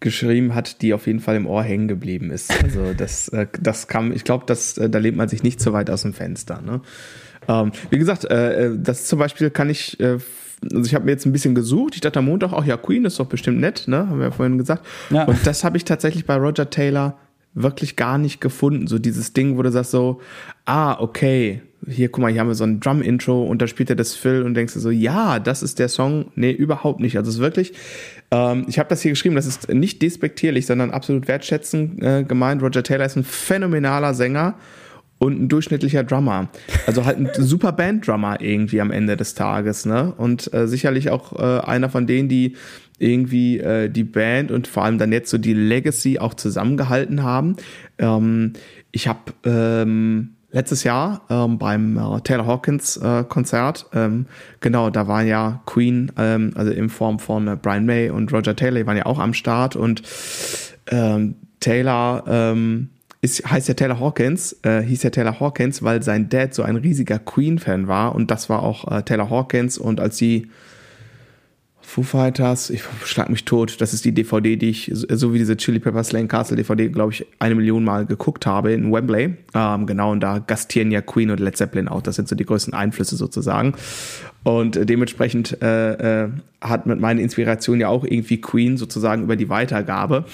geschrieben 0.00 0.54
hat, 0.54 0.82
die 0.82 0.92
auf 0.92 1.06
jeden 1.06 1.20
Fall 1.20 1.36
im 1.36 1.46
Ohr 1.46 1.62
hängen 1.62 1.88
geblieben 1.88 2.30
ist. 2.30 2.52
Also 2.62 2.92
das, 2.92 3.28
äh, 3.28 3.46
das 3.60 3.88
kam, 3.88 4.12
ich 4.12 4.24
glaube, 4.24 4.44
äh, 4.52 4.90
da 4.90 4.98
lebt 4.98 5.16
man 5.16 5.28
sich 5.28 5.42
nicht 5.42 5.60
so 5.60 5.72
weit 5.72 5.88
aus 5.88 6.02
dem 6.02 6.12
Fenster. 6.12 6.60
Ne? 6.60 6.82
Ähm, 7.48 7.72
wie 7.90 7.98
gesagt, 7.98 8.24
äh, 8.26 8.72
das 8.76 9.06
zum 9.06 9.18
Beispiel 9.18 9.50
kann 9.50 9.70
ich 9.70 9.98
also 10.62 10.84
ich 10.84 10.94
habe 10.94 11.04
mir 11.04 11.12
jetzt 11.12 11.26
ein 11.26 11.32
bisschen 11.32 11.54
gesucht. 11.54 11.94
Ich 11.94 12.00
dachte 12.00 12.18
am 12.18 12.26
Montag 12.26 12.52
auch, 12.52 12.64
ja, 12.64 12.76
Queen 12.76 13.04
ist 13.04 13.18
doch 13.18 13.26
bestimmt 13.26 13.60
nett, 13.60 13.84
ne? 13.86 14.08
Haben 14.08 14.18
wir 14.18 14.26
ja 14.26 14.30
vorhin 14.30 14.58
gesagt. 14.58 14.84
Ja. 15.10 15.24
Und 15.24 15.46
das 15.46 15.64
habe 15.64 15.76
ich 15.76 15.84
tatsächlich 15.84 16.24
bei 16.24 16.36
Roger 16.36 16.70
Taylor 16.70 17.18
wirklich 17.54 17.96
gar 17.96 18.18
nicht 18.18 18.40
gefunden. 18.40 18.86
So 18.86 18.98
dieses 18.98 19.32
Ding, 19.32 19.56
wo 19.56 19.62
du 19.62 19.70
sagst 19.70 19.90
so, 19.90 20.20
ah, 20.66 21.00
okay, 21.00 21.62
hier, 21.88 22.10
guck 22.10 22.22
mal, 22.22 22.30
hier 22.30 22.40
haben 22.40 22.48
wir 22.48 22.54
so 22.54 22.64
ein 22.64 22.80
Drum-Intro 22.80 23.44
und 23.44 23.62
da 23.62 23.66
spielt 23.66 23.90
er 23.90 23.96
das 23.96 24.14
Phil 24.14 24.42
und 24.42 24.54
denkst 24.54 24.74
du 24.74 24.80
so, 24.80 24.90
ja, 24.90 25.38
das 25.38 25.62
ist 25.62 25.78
der 25.78 25.88
Song. 25.88 26.26
Nee, 26.34 26.50
überhaupt 26.50 27.00
nicht. 27.00 27.16
Also 27.16 27.28
es 27.30 27.36
ist 27.36 27.40
wirklich, 27.40 27.72
ähm, 28.30 28.66
ich 28.68 28.78
habe 28.78 28.88
das 28.88 29.02
hier 29.02 29.12
geschrieben, 29.12 29.36
das 29.36 29.46
ist 29.46 29.72
nicht 29.72 30.02
despektierlich, 30.02 30.66
sondern 30.66 30.90
absolut 30.90 31.28
wertschätzend 31.28 32.02
äh, 32.02 32.24
gemeint. 32.24 32.62
Roger 32.62 32.82
Taylor 32.82 33.06
ist 33.06 33.16
ein 33.16 33.24
phänomenaler 33.24 34.14
Sänger 34.14 34.54
und 35.18 35.40
ein 35.40 35.48
durchschnittlicher 35.48 36.04
Drummer. 36.04 36.48
Also 36.86 37.04
halt 37.04 37.18
ein 37.18 37.30
super 37.38 37.72
Band-Drummer 37.72 38.40
irgendwie 38.40 38.80
am 38.80 38.90
Ende 38.90 39.16
des 39.16 39.34
Tages, 39.34 39.86
ne? 39.86 40.12
Und 40.16 40.52
äh, 40.52 40.68
sicherlich 40.68 41.10
auch 41.10 41.32
äh, 41.38 41.60
einer 41.60 41.88
von 41.88 42.06
denen, 42.06 42.28
die 42.28 42.56
irgendwie 42.98 43.58
äh, 43.58 43.88
die 43.88 44.04
Band 44.04 44.50
und 44.50 44.66
vor 44.66 44.84
allem 44.84 44.98
dann 44.98 45.12
jetzt 45.12 45.30
so 45.30 45.38
die 45.38 45.54
Legacy 45.54 46.18
auch 46.18 46.34
zusammengehalten 46.34 47.22
haben. 47.22 47.56
Ähm, 47.98 48.54
ich 48.90 49.08
habe 49.08 49.32
ähm, 49.44 50.36
letztes 50.50 50.84
Jahr 50.84 51.22
ähm, 51.28 51.58
beim 51.58 51.98
äh, 51.98 52.20
Taylor 52.22 52.46
Hawkins 52.46 52.96
äh, 52.96 53.24
Konzert, 53.28 53.86
ähm, 53.92 54.26
genau, 54.60 54.88
da 54.88 55.06
waren 55.08 55.26
ja 55.26 55.60
Queen, 55.66 56.12
ähm, 56.16 56.52
also 56.54 56.72
in 56.72 56.88
Form 56.88 57.18
von 57.18 57.48
äh, 57.48 57.56
Brian 57.60 57.84
May 57.84 58.08
und 58.08 58.32
Roger 58.32 58.56
Taylor, 58.56 58.80
die 58.80 58.86
waren 58.86 58.96
ja 58.96 59.06
auch 59.06 59.18
am 59.18 59.34
Start 59.34 59.76
und 59.76 60.02
ähm, 60.90 61.36
Taylor 61.60 62.24
ähm, 62.26 62.88
ist, 63.26 63.50
heißt 63.50 63.68
ja 63.68 63.74
Taylor 63.74 64.00
Hawkins, 64.00 64.56
äh, 64.62 64.80
hieß 64.80 65.02
ja 65.02 65.10
Taylor 65.10 65.40
Hawkins, 65.40 65.82
weil 65.82 66.02
sein 66.02 66.28
Dad 66.28 66.54
so 66.54 66.62
ein 66.62 66.76
riesiger 66.76 67.18
Queen-Fan 67.18 67.88
war 67.88 68.14
und 68.14 68.30
das 68.30 68.48
war 68.48 68.62
auch 68.62 68.90
äh, 68.90 69.02
Taylor 69.02 69.28
Hawkins 69.28 69.76
und 69.78 70.00
als 70.00 70.16
sie 70.16 70.48
Foo 71.80 72.02
Fighters, 72.02 72.70
ich 72.70 72.82
schlag 73.04 73.30
mich 73.30 73.44
tot, 73.44 73.80
das 73.80 73.94
ist 73.94 74.04
die 74.04 74.12
DVD, 74.12 74.56
die 74.56 74.70
ich, 74.70 74.90
so 74.92 75.32
wie 75.32 75.38
diese 75.38 75.56
Chili 75.56 75.78
Peppers 75.78 76.10
Lane 76.10 76.26
Castle 76.26 76.56
DVD, 76.56 76.88
glaube 76.88 77.12
ich, 77.12 77.24
eine 77.38 77.54
Million 77.54 77.84
Mal 77.84 78.06
geguckt 78.06 78.44
habe 78.44 78.72
in 78.72 78.92
Wembley. 78.92 79.36
Ähm, 79.54 79.86
genau, 79.86 80.10
und 80.10 80.20
da 80.20 80.38
gastieren 80.40 80.90
ja 80.90 81.00
Queen 81.00 81.30
und 81.30 81.38
Led 81.38 81.56
Zeppelin 81.56 81.86
auch, 81.86 82.02
das 82.02 82.16
sind 82.16 82.28
so 82.28 82.34
die 82.34 82.44
größten 82.44 82.74
Einflüsse 82.74 83.14
sozusagen. 83.16 83.74
Und 84.46 84.88
dementsprechend 84.88 85.60
äh, 85.60 86.26
äh, 86.26 86.28
hat 86.60 86.86
mit 86.86 87.00
meiner 87.00 87.20
Inspiration 87.20 87.80
ja 87.80 87.88
auch 87.88 88.04
irgendwie 88.04 88.40
Queen 88.40 88.76
sozusagen 88.76 89.24
über 89.24 89.34
die 89.34 89.48
Weitergabe 89.48 90.24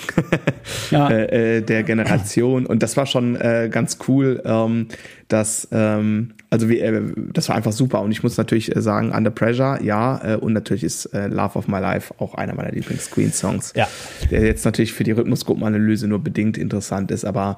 ja. 0.91 1.09
äh, 1.11 1.57
äh, 1.57 1.61
der 1.63 1.83
Generation. 1.83 2.67
Und 2.67 2.83
das 2.83 2.99
war 2.99 3.07
schon 3.07 3.37
äh, 3.37 3.71
ganz 3.73 3.97
cool, 4.07 4.43
ähm, 4.45 4.89
dass 5.29 5.67
ähm, 5.73 6.35
also 6.51 6.69
wie, 6.69 6.81
äh, 6.81 7.01
das 7.33 7.49
war 7.49 7.57
einfach 7.57 7.73
super. 7.73 8.03
Und 8.03 8.13
ich 8.13 8.23
muss 8.23 8.37
natürlich 8.37 8.77
äh, 8.77 8.83
sagen, 8.83 9.13
Under 9.13 9.31
Pressure, 9.31 9.83
ja. 9.83 10.35
Äh, 10.35 10.37
und 10.37 10.53
natürlich 10.53 10.85
ist 10.85 11.07
äh, 11.07 11.29
Love 11.29 11.57
of 11.57 11.67
My 11.67 11.79
Life 11.79 12.13
auch 12.19 12.35
einer 12.35 12.55
meiner 12.55 12.73
Lieblings-Queen-Songs. 12.73 13.73
Ja. 13.75 13.89
Der 14.31 14.45
jetzt 14.45 14.67
natürlich 14.67 14.93
für 14.93 15.05
die 15.05 15.13
Rhythmusgruppenanalyse 15.13 16.07
nur 16.07 16.23
bedingt 16.23 16.59
interessant 16.59 17.11
ist, 17.11 17.25
aber 17.25 17.57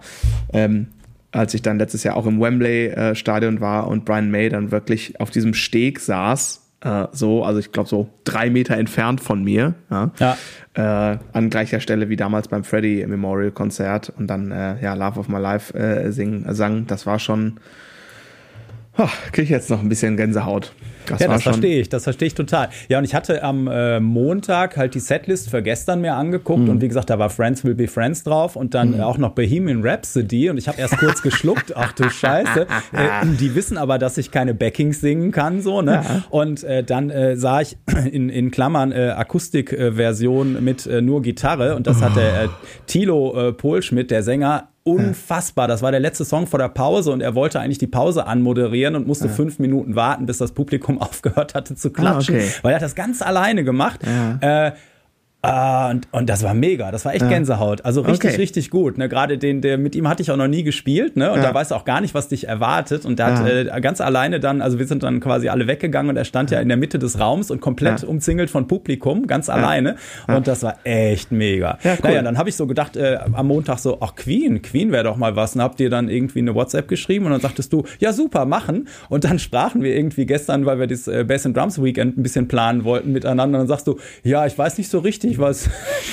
ähm, 0.53 0.87
als 1.35 1.55
ich 1.55 1.63
dann 1.63 1.79
letztes 1.79 2.05
Jahr 2.05 2.17
auch 2.17 2.27
im 2.27 2.41
Wembley-Stadion 2.41 3.61
war 3.61 3.89
und 3.89 4.05
Brian 4.05 4.31
May 4.31 4.49
dann 4.49 4.71
wirklich 4.71 5.21
auf 5.21 5.31
diesem 5.31 5.55
Steg 5.55 6.01
saß, 6.01 6.63
äh, 6.83 7.07
so, 7.13 7.45
also 7.45 7.59
ich 7.59 7.73
glaube 7.73 7.89
so 7.89 8.09
drei 8.25 8.51
Meter 8.51 8.77
entfernt 8.77 9.21
von 9.21 9.43
mir, 9.43 9.75
ja, 9.91 10.11
ja. 10.19 10.37
Äh, 10.75 11.19
an 11.33 11.51
gleicher 11.51 11.81
Stelle 11.81 12.09
wie 12.09 12.17
damals 12.17 12.49
beim 12.49 12.65
Freddie 12.65 13.07
Memorial 13.07 13.51
Konzert 13.51 14.13
und 14.17 14.27
dann 14.29 14.51
äh, 14.51 14.83
ja 14.83 14.95
Love 14.95 15.21
of 15.21 15.29
My 15.29 15.39
Life 15.39 15.77
äh, 15.77 16.11
sing, 16.13 16.45
sang, 16.53 16.87
das 16.87 17.07
war 17.07 17.19
schon 17.19 17.59
Oh, 18.97 19.09
Kriege 19.33 19.43
ich 19.43 19.51
jetzt 19.51 19.71
noch 19.71 19.81
ein 19.81 19.89
bisschen 19.89 20.17
Gänsehaut. 20.17 20.73
Das 21.07 21.21
ja, 21.21 21.29
das 21.29 21.43
verstehe 21.43 21.81
ich, 21.81 21.89
das 21.89 22.05
verstehe 22.05 22.29
ich 22.29 22.35
total. 22.35 22.69
Ja, 22.89 22.99
und 22.99 23.05
ich 23.05 23.15
hatte 23.15 23.43
am 23.43 23.69
äh, 23.69 24.01
Montag 24.01 24.77
halt 24.77 24.95
die 24.95 25.01
Setlist 25.01 25.51
für 25.51 25.63
gestern 25.63 26.01
mir 26.01 26.15
angeguckt 26.15 26.63
mhm. 26.63 26.71
und 26.71 26.83
wie 26.83 26.89
gesagt, 26.89 27.11
da 27.11 27.19
war 27.19 27.31
Friends 27.31 27.65
Will 27.65 27.75
Be 27.75 27.89
Friends 27.89 28.25
drauf 28.25 28.57
und 28.57 28.75
dann 28.75 28.93
mhm. 28.93 29.01
auch 29.01 29.19
noch 29.19 29.31
Bohemian 29.31 29.83
Rhapsody 29.83 30.51
und 30.51 30.59
ich 30.59 30.69
habe 30.69 30.79
erst 30.79 30.97
kurz 30.99 31.23
geschluckt, 31.23 31.73
ach 31.77 31.93
du 31.93 32.09
Scheiße. 32.09 32.67
Äh, 32.93 33.27
die 33.39 33.55
wissen 33.55 33.77
aber, 33.77 33.99
dass 33.99 34.19
ich 34.19 34.31
keine 34.31 34.55
Backings 34.55 35.01
singen 35.01 35.31
kann, 35.31 35.61
so, 35.61 35.83
ne? 35.83 35.93
Ja. 35.93 36.25
Und 36.31 36.65
äh, 36.65 36.83
dann 36.83 37.11
äh, 37.11 37.37
sah 37.37 37.61
ich 37.61 37.77
in, 38.11 38.29
in 38.29 38.51
Klammern 38.51 38.93
äh, 38.93 39.11
Akustikversion 39.11 40.63
mit 40.65 40.87
äh, 40.87 41.01
nur 41.01 41.23
Gitarre 41.23 41.77
und 41.77 41.87
das 41.87 41.99
oh. 41.99 42.03
hat 42.03 42.17
der 42.17 42.45
äh, 42.45 42.49
Tilo 42.87 43.49
äh, 43.49 43.53
Polschmidt, 43.53 44.11
der 44.11 44.23
Sänger, 44.23 44.69
unfassbar. 44.85 45.67
Das 45.67 45.83
war 45.83 45.91
der 45.91 46.01
letzte 46.01 46.25
Song 46.25 46.47
vor 46.47 46.59
der 46.59 46.69
Pause 46.69 47.11
und 47.11 47.23
er 47.23 47.35
wollte 47.35 47.59
eigentlich 47.59 47.79
die 47.79 47.87
Pause 47.87 48.27
anmoderieren 48.27 48.95
und 48.95 49.07
musste 49.07 49.27
ja. 49.29 49.33
fünf 49.33 49.59
Minuten 49.59 49.97
warten, 49.97 50.27
bis 50.27 50.39
das 50.39 50.53
Publikum 50.53 50.99
aufgehört 51.01 51.55
hatte 51.55 51.75
zu 51.75 51.91
klatschen, 51.91 52.37
ah, 52.37 52.39
okay. 52.39 52.51
weil 52.63 52.73
er 52.73 52.77
hat 52.77 52.83
das 52.83 52.95
ganz 52.95 53.23
alleine 53.23 53.65
gemacht. 53.65 54.01
Ja. 54.05 54.67
Äh, 54.69 54.73
Uh, 55.45 55.91
und, 55.91 56.09
und 56.11 56.31
das 56.31 56.43
war 56.43 56.55
mega, 56.55 56.91
das 56.91 57.05
war 57.05 57.13
echt 57.13 57.23
ja. 57.23 57.29
Gänsehaut. 57.29 57.85
Also 57.85 58.01
richtig, 58.01 58.31
okay. 58.31 58.41
richtig 58.41 58.71
gut. 58.71 58.99
Ne? 58.99 59.09
Gerade 59.09 59.37
den, 59.37 59.61
der 59.61 59.79
mit 59.79 59.95
ihm 59.95 60.09
hatte 60.09 60.23
ich 60.23 60.31
auch 60.31 60.37
noch 60.37 60.49
nie 60.49 60.63
gespielt, 60.63 61.17
ne? 61.17 61.31
Und 61.33 61.39
ja. 61.39 61.49
da 61.49 61.55
weißt 61.55 61.71
du 61.71 61.75
auch 61.75 61.85
gar 61.85 62.01
nicht, 62.01 62.15
was 62.15 62.29
dich 62.29 62.49
erwartet. 62.49 63.05
Und 63.05 63.19
der 63.19 63.29
ja. 63.29 63.39
hat 63.39 63.77
äh, 63.77 63.81
ganz 63.81 64.01
alleine 64.01 64.41
dann, 64.41 64.63
also 64.63 64.79
wir 64.79 64.87
sind 64.87 65.03
dann 65.03 65.21
quasi 65.21 65.49
alle 65.49 65.67
weggegangen 65.67 66.11
und 66.11 66.17
er 66.17 66.25
stand 66.25 66.51
ja 66.51 66.61
in 66.61 66.69
der 66.69 66.77
Mitte 66.77 66.99
des 66.99 67.19
Raums 67.19 67.51
und 67.51 67.61
komplett 67.61 68.05
umzingelt 68.05 68.51
von 68.51 68.67
Publikum, 68.69 69.27
ganz 69.27 69.49
alleine. 69.49 69.97
Und 70.27 70.47
das 70.47 70.63
war 70.63 70.79
echt 70.85 71.33
mega. 71.33 71.79
Ja, 71.83 71.93
cool. 71.93 72.11
Naja, 72.11 72.23
dann 72.23 72.39
habe 72.39 72.49
ich 72.49 72.57
so 72.57 72.67
gedacht, 72.67 72.97
äh, 72.97 73.19
am 73.33 73.47
Montag 73.47 73.79
so, 73.79 73.99
ach 74.01 74.15
Queen, 74.15 74.63
Queen 74.63 74.93
wäre 74.93 75.05
doch 75.05 75.17
mal 75.17 75.37
was. 75.37 75.55
Und 75.55 75.63
habt 75.63 75.81
ihr 75.81 75.91
dann 75.91 76.09
irgendwie 76.09 76.39
eine 76.39 76.55
WhatsApp 76.55 76.89
geschrieben 76.89 77.27
und 77.27 77.33
dann 77.33 77.41
sagtest 77.41 77.73
du, 77.73 77.85
ja 77.99 78.13
super, 78.13 78.47
machen. 78.47 78.89
Und 79.09 79.25
dann 79.25 79.39
sprachen 79.39 79.83
wir 79.83 79.95
irgendwie 79.95 80.27
gestern, 80.27 80.67
weil 80.67 80.79
wir 80.79 80.87
das 80.87 81.07
äh, 81.09 81.25
Bass 81.25 81.47
and 81.47 81.57
Drums 81.57 81.83
Weekend 81.83 82.17
ein 82.17 82.23
bisschen 82.23 82.49
planen 82.49 82.85
wollten 82.85 83.13
miteinander. 83.13 83.59
Und 83.59 83.65
dann 83.65 83.69
sagst 83.69 83.87
du, 83.87 83.99
ja, 84.23 84.47
ich 84.47 84.57
weiß 84.57 84.79
nicht 84.79 84.89
so 84.89 84.99
richtig 84.99 85.34
ich 85.35 85.39
was, 85.39 85.69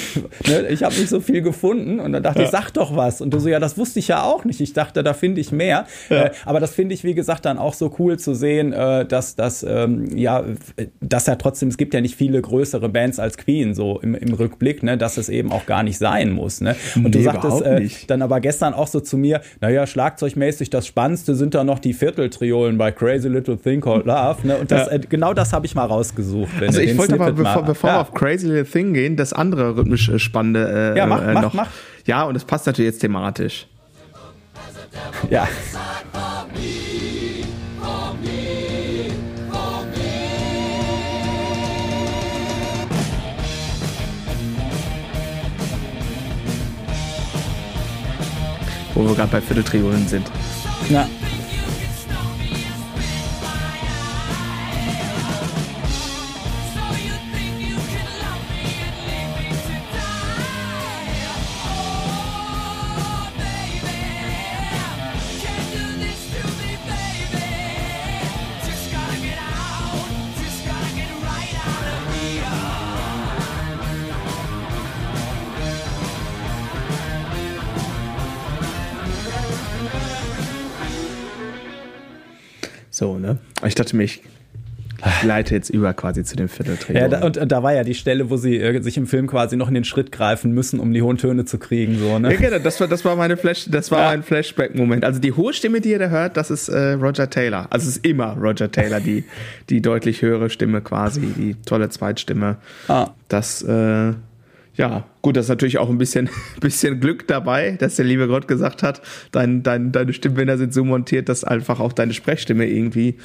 ne, 0.48 0.68
ich 0.70 0.84
habe 0.84 0.96
nicht 0.96 1.10
so 1.10 1.20
viel 1.20 1.42
gefunden 1.42 2.00
und 2.00 2.12
dann 2.12 2.24
dachte 2.24 2.40
ja. 2.40 2.46
ich, 2.46 2.52
sag 2.52 2.72
doch 2.72 2.96
was. 2.96 3.22
Und 3.22 3.34
du 3.34 3.40
so, 3.40 3.50
ja, 3.50 3.60
das 3.60 3.78
wusste 3.78 4.00
ich 4.00 4.08
ja 4.08 4.24
auch 4.24 4.46
nicht. 4.46 4.60
Ich 4.62 4.74
dachte, 4.74 5.04
da 5.04 5.14
finde 5.14 5.42
ich 5.42 5.52
mehr. 5.52 5.86
Ja. 6.10 6.26
Äh, 6.26 6.32
aber 6.46 6.60
das 6.60 6.74
finde 6.74 6.94
ich, 6.94 7.04
wie 7.04 7.14
gesagt, 7.14 7.46
dann 7.46 7.58
auch 7.58 7.74
so 7.74 7.94
cool 8.00 8.18
zu 8.20 8.34
sehen, 8.34 8.74
äh, 8.74 9.06
dass 9.06 9.36
das, 9.36 9.64
ähm, 9.64 10.18
ja, 10.18 10.44
dass 11.00 11.28
ja 11.28 11.36
trotzdem, 11.36 11.70
es 11.70 11.78
gibt 11.78 11.94
ja 11.94 12.02
nicht 12.02 12.16
viele 12.16 12.42
größere 12.42 12.90
Bands 12.90 13.20
als 13.20 13.38
Queen, 13.38 13.74
so 13.74 14.00
im, 14.02 14.16
im 14.16 14.34
Rückblick, 14.34 14.84
ne, 14.84 14.98
dass 14.98 15.18
es 15.18 15.30
eben 15.30 15.52
auch 15.52 15.66
gar 15.66 15.84
nicht 15.84 15.98
sein 15.98 16.32
muss. 16.32 16.62
Ne? 16.62 16.76
Und 16.96 17.04
nee, 17.04 17.10
du 17.12 17.22
sagtest 17.24 17.62
äh, 17.62 17.88
dann 18.08 18.22
aber 18.22 18.40
gestern 18.40 18.74
auch 18.74 18.88
so 18.88 19.00
zu 19.00 19.18
mir, 19.18 19.42
naja, 19.60 19.86
schlagzeugmäßig 19.88 20.70
das 20.70 20.88
Spannendste 20.88 21.36
sind 21.36 21.54
da 21.54 21.64
noch 21.64 21.80
die 21.80 21.94
Vierteltriolen 21.94 22.78
bei 22.78 22.92
Crazy 22.92 23.28
Little 23.28 23.58
Thing 23.58 23.82
Called 23.82 24.06
Love. 24.06 24.48
Ne? 24.48 24.58
Und 24.58 24.72
das, 24.72 24.88
ja. 24.88 24.94
äh, 24.94 25.00
genau 25.00 25.34
das 25.34 25.54
habe 25.54 25.66
ich 25.66 25.76
mal 25.76 25.86
rausgesucht. 25.86 26.52
Also 26.62 26.82
ich 26.82 26.98
wollte 26.98 27.16
aber, 27.16 27.32
bevor, 27.32 27.64
bevor 27.64 27.90
wir 27.90 28.00
auf 28.02 28.14
Crazy 28.14 28.48
Little 28.48 28.66
Thing 28.66 28.94
gehen, 28.94 29.11
das 29.18 29.34
andere 29.34 29.76
rhythmisch 29.78 30.10
äh, 30.10 30.20
spannende 30.20 30.94
äh, 30.96 30.98
ja, 30.98 31.06
mach, 31.06 31.22
äh, 31.22 31.34
noch. 31.34 31.42
Mach, 31.42 31.54
mach. 31.54 31.68
Ja, 32.06 32.24
und 32.24 32.36
es 32.36 32.46
passt 32.46 32.66
natürlich 32.66 32.92
jetzt 32.92 33.00
thematisch. 33.00 33.68
Ja. 35.30 35.48
Wo 48.94 49.08
wir 49.08 49.16
gerade 49.16 49.32
bei 49.32 49.42
Vierteltriolen 49.42 50.08
sind. 50.08 50.30
Ja. 50.90 51.08
So, 83.02 83.18
ne? 83.18 83.40
Ich 83.66 83.74
dachte 83.74 83.96
mir, 83.96 84.04
ich 84.04 84.22
leite 85.24 85.56
jetzt 85.56 85.72
über 85.72 85.92
quasi 85.96 86.24
zu 86.24 86.36
dem 86.36 86.48
Vierteltrio. 86.48 86.96
Ja, 86.96 87.08
da, 87.08 87.26
und, 87.26 87.36
und, 87.36 87.52
da 87.52 87.64
war 87.64 87.74
ja 87.74 87.84
die 87.84 87.96
Stelle, 87.96 88.30
wo 88.30 88.38
sie 88.38 88.58
äh, 88.58 88.80
sich 88.84 88.96
im 88.96 89.08
Film 89.08 89.26
quasi 89.26 89.58
noch 89.58 89.70
in 89.70 89.74
den 89.74 89.86
Schritt 89.86 90.12
greifen 90.12 90.52
müssen, 90.52 90.80
um 90.80 90.94
die 90.94 91.02
hohen 91.02 91.18
Töne 91.18 91.46
zu 91.46 91.58
kriegen, 91.58 91.98
so, 91.98 92.20
ne? 92.20 92.32
Ja, 92.32 92.40
genau, 92.40 92.60
das 92.60 92.80
war, 92.80 92.88
das 92.88 93.04
war 93.04 93.16
meine 93.16 93.38
Flash, 93.38 93.66
das 93.72 93.90
war 93.90 94.02
ja. 94.02 94.10
mein 94.10 94.22
Flashback-Moment. 94.22 95.04
Also 95.04 95.20
die 95.20 95.32
hohe 95.32 95.52
Stimme, 95.52 95.82
die 95.82 95.90
ihr 95.90 95.98
da 95.98 96.10
hört, 96.10 96.38
das 96.38 96.52
ist 96.52 96.70
äh, 96.70 96.92
Roger 96.92 97.28
Taylor. 97.28 97.66
Also 97.72 97.90
es 97.90 97.96
ist 97.96 98.06
immer 98.06 98.38
Roger 98.38 98.72
Taylor, 98.72 99.00
die, 99.00 99.24
die 99.72 99.82
deutlich 99.82 100.22
höhere 100.22 100.52
Stimme 100.52 100.82
quasi, 100.82 101.22
die 101.22 101.56
tolle 101.66 101.90
Zweitstimme. 101.90 102.58
Ah. 102.88 103.08
Das, 103.30 103.64
äh, 103.64 104.14
ja, 104.76 105.06
gut, 105.22 105.36
das 105.36 105.46
ist 105.46 105.50
natürlich 105.50 105.78
auch 105.78 105.90
ein 105.90 105.98
bisschen, 105.98 106.30
bisschen 106.60 107.00
Glück 107.00 107.28
dabei, 107.28 107.76
dass 107.80 107.96
der 107.96 108.06
liebe 108.06 108.28
Gott 108.28 108.48
gesagt 108.48 108.84
hat, 108.84 109.02
dein, 109.32 109.64
dein, 109.64 109.92
deine 109.92 110.14
Stimmbänder 110.14 110.58
sind 110.58 110.74
so 110.74 110.84
montiert, 110.84 111.30
dass 111.30 111.44
einfach 111.44 111.80
auch 111.80 111.94
deine 111.94 112.14
Sprechstimme 112.14 112.66
irgendwie, 112.66 113.18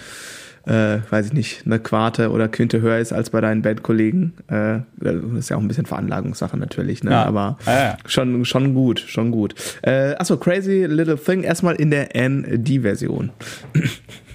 äh, 0.67 0.99
weiß 1.09 1.27
ich 1.27 1.33
nicht, 1.33 1.63
eine 1.65 1.79
Quarte 1.79 2.31
oder 2.31 2.49
Quinte 2.49 2.81
höher 2.81 2.99
ist 2.99 3.13
als 3.13 3.31
bei 3.31 3.41
deinen 3.41 3.63
Bandkollegen. 3.63 4.35
Äh, 4.49 4.81
das 4.97 5.15
ist 5.39 5.51
ja 5.51 5.57
auch 5.57 5.61
ein 5.61 5.69
bisschen 5.69 5.87
Veranlagungssache 5.87 6.57
natürlich, 6.57 7.05
ne? 7.05 7.13
Ja. 7.13 7.25
aber 7.25 7.59
ja, 7.67 7.73
ja. 7.73 7.97
Schon, 8.07 8.45
schon 8.45 8.75
gut, 8.75 8.99
schon 8.99 9.31
gut. 9.31 9.55
Äh, 9.83 10.15
achso, 10.17 10.37
Crazy 10.37 10.87
Little 10.87 11.17
Thing 11.17 11.45
erstmal 11.45 11.77
in 11.77 11.91
der 11.91 12.09
ND-Version. 12.17 13.31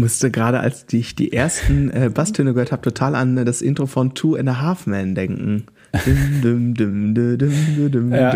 musste 0.00 0.30
gerade, 0.30 0.60
als 0.60 0.86
ich 0.92 1.14
die 1.14 1.32
ersten 1.32 1.90
äh, 1.90 2.10
Basstöne 2.12 2.54
gehört 2.54 2.72
habe, 2.72 2.82
total 2.82 3.14
an 3.14 3.36
äh, 3.36 3.44
das 3.44 3.62
Intro 3.62 3.86
von 3.86 4.14
Two 4.14 4.34
and 4.34 4.48
a 4.48 4.60
Half 4.60 4.86
Men 4.86 5.14
denken. 5.14 5.66
Dum, 6.42 6.74
dum, 6.74 7.14
dum, 7.14 8.12
Ja. 8.12 8.34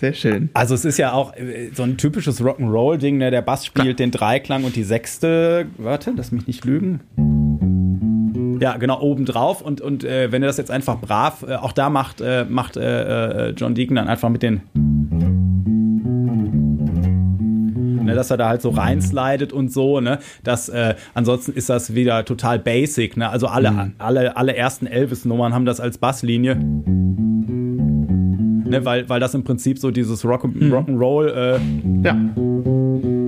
Sehr 0.00 0.12
schön. 0.14 0.50
Also 0.54 0.74
es 0.74 0.84
ist 0.84 0.98
ja 0.98 1.12
auch 1.12 1.34
äh, 1.36 1.70
so 1.74 1.82
ein 1.82 1.96
typisches 1.96 2.42
Rock'n'Roll-Ding, 2.42 3.18
ne? 3.18 3.30
Der 3.30 3.42
Bass 3.42 3.64
spielt 3.64 3.98
den 3.98 4.10
Dreiklang 4.10 4.64
und 4.64 4.76
die 4.76 4.84
Sechste, 4.84 5.66
warte, 5.78 6.12
lass 6.16 6.32
mich 6.32 6.46
nicht 6.46 6.64
lügen. 6.64 7.00
Ja, 8.60 8.76
genau, 8.76 9.00
obendrauf. 9.00 9.60
Und, 9.60 9.80
und 9.80 10.04
äh, 10.04 10.30
wenn 10.30 10.40
du 10.40 10.46
das 10.46 10.56
jetzt 10.56 10.70
einfach 10.70 11.00
brav, 11.00 11.44
äh, 11.46 11.56
auch 11.56 11.72
da 11.72 11.90
macht, 11.90 12.20
äh, 12.20 12.44
macht 12.48 12.76
äh, 12.76 13.50
John 13.50 13.74
Deacon 13.74 13.96
dann 13.96 14.08
einfach 14.08 14.28
mit 14.28 14.42
den. 14.42 14.62
Ne, 18.12 18.16
dass 18.16 18.30
er 18.30 18.36
da 18.36 18.48
halt 18.48 18.62
so 18.62 18.70
reinslidet 18.70 19.52
und 19.52 19.72
so, 19.72 20.00
ne? 20.00 20.18
Das, 20.44 20.68
äh, 20.68 20.94
ansonsten 21.14 21.52
ist 21.52 21.68
das 21.68 21.94
wieder 21.94 22.24
total 22.24 22.58
basic, 22.58 23.16
ne? 23.16 23.28
Also 23.28 23.46
alle, 23.46 23.92
alle, 23.98 24.36
alle 24.36 24.56
ersten 24.56 24.86
Elvis-Nummern 24.86 25.54
haben 25.54 25.64
das 25.64 25.80
als 25.80 25.98
Basslinie. 25.98 26.56
Ne, 28.72 28.84
weil, 28.84 29.08
weil 29.08 29.20
das 29.20 29.34
im 29.34 29.44
Prinzip 29.44 29.78
so 29.78 29.90
dieses 29.90 30.24
Rock 30.24 30.44
Rock'n'Roll 30.44 31.28
äh, 31.28 31.60
Ja. 32.04 32.16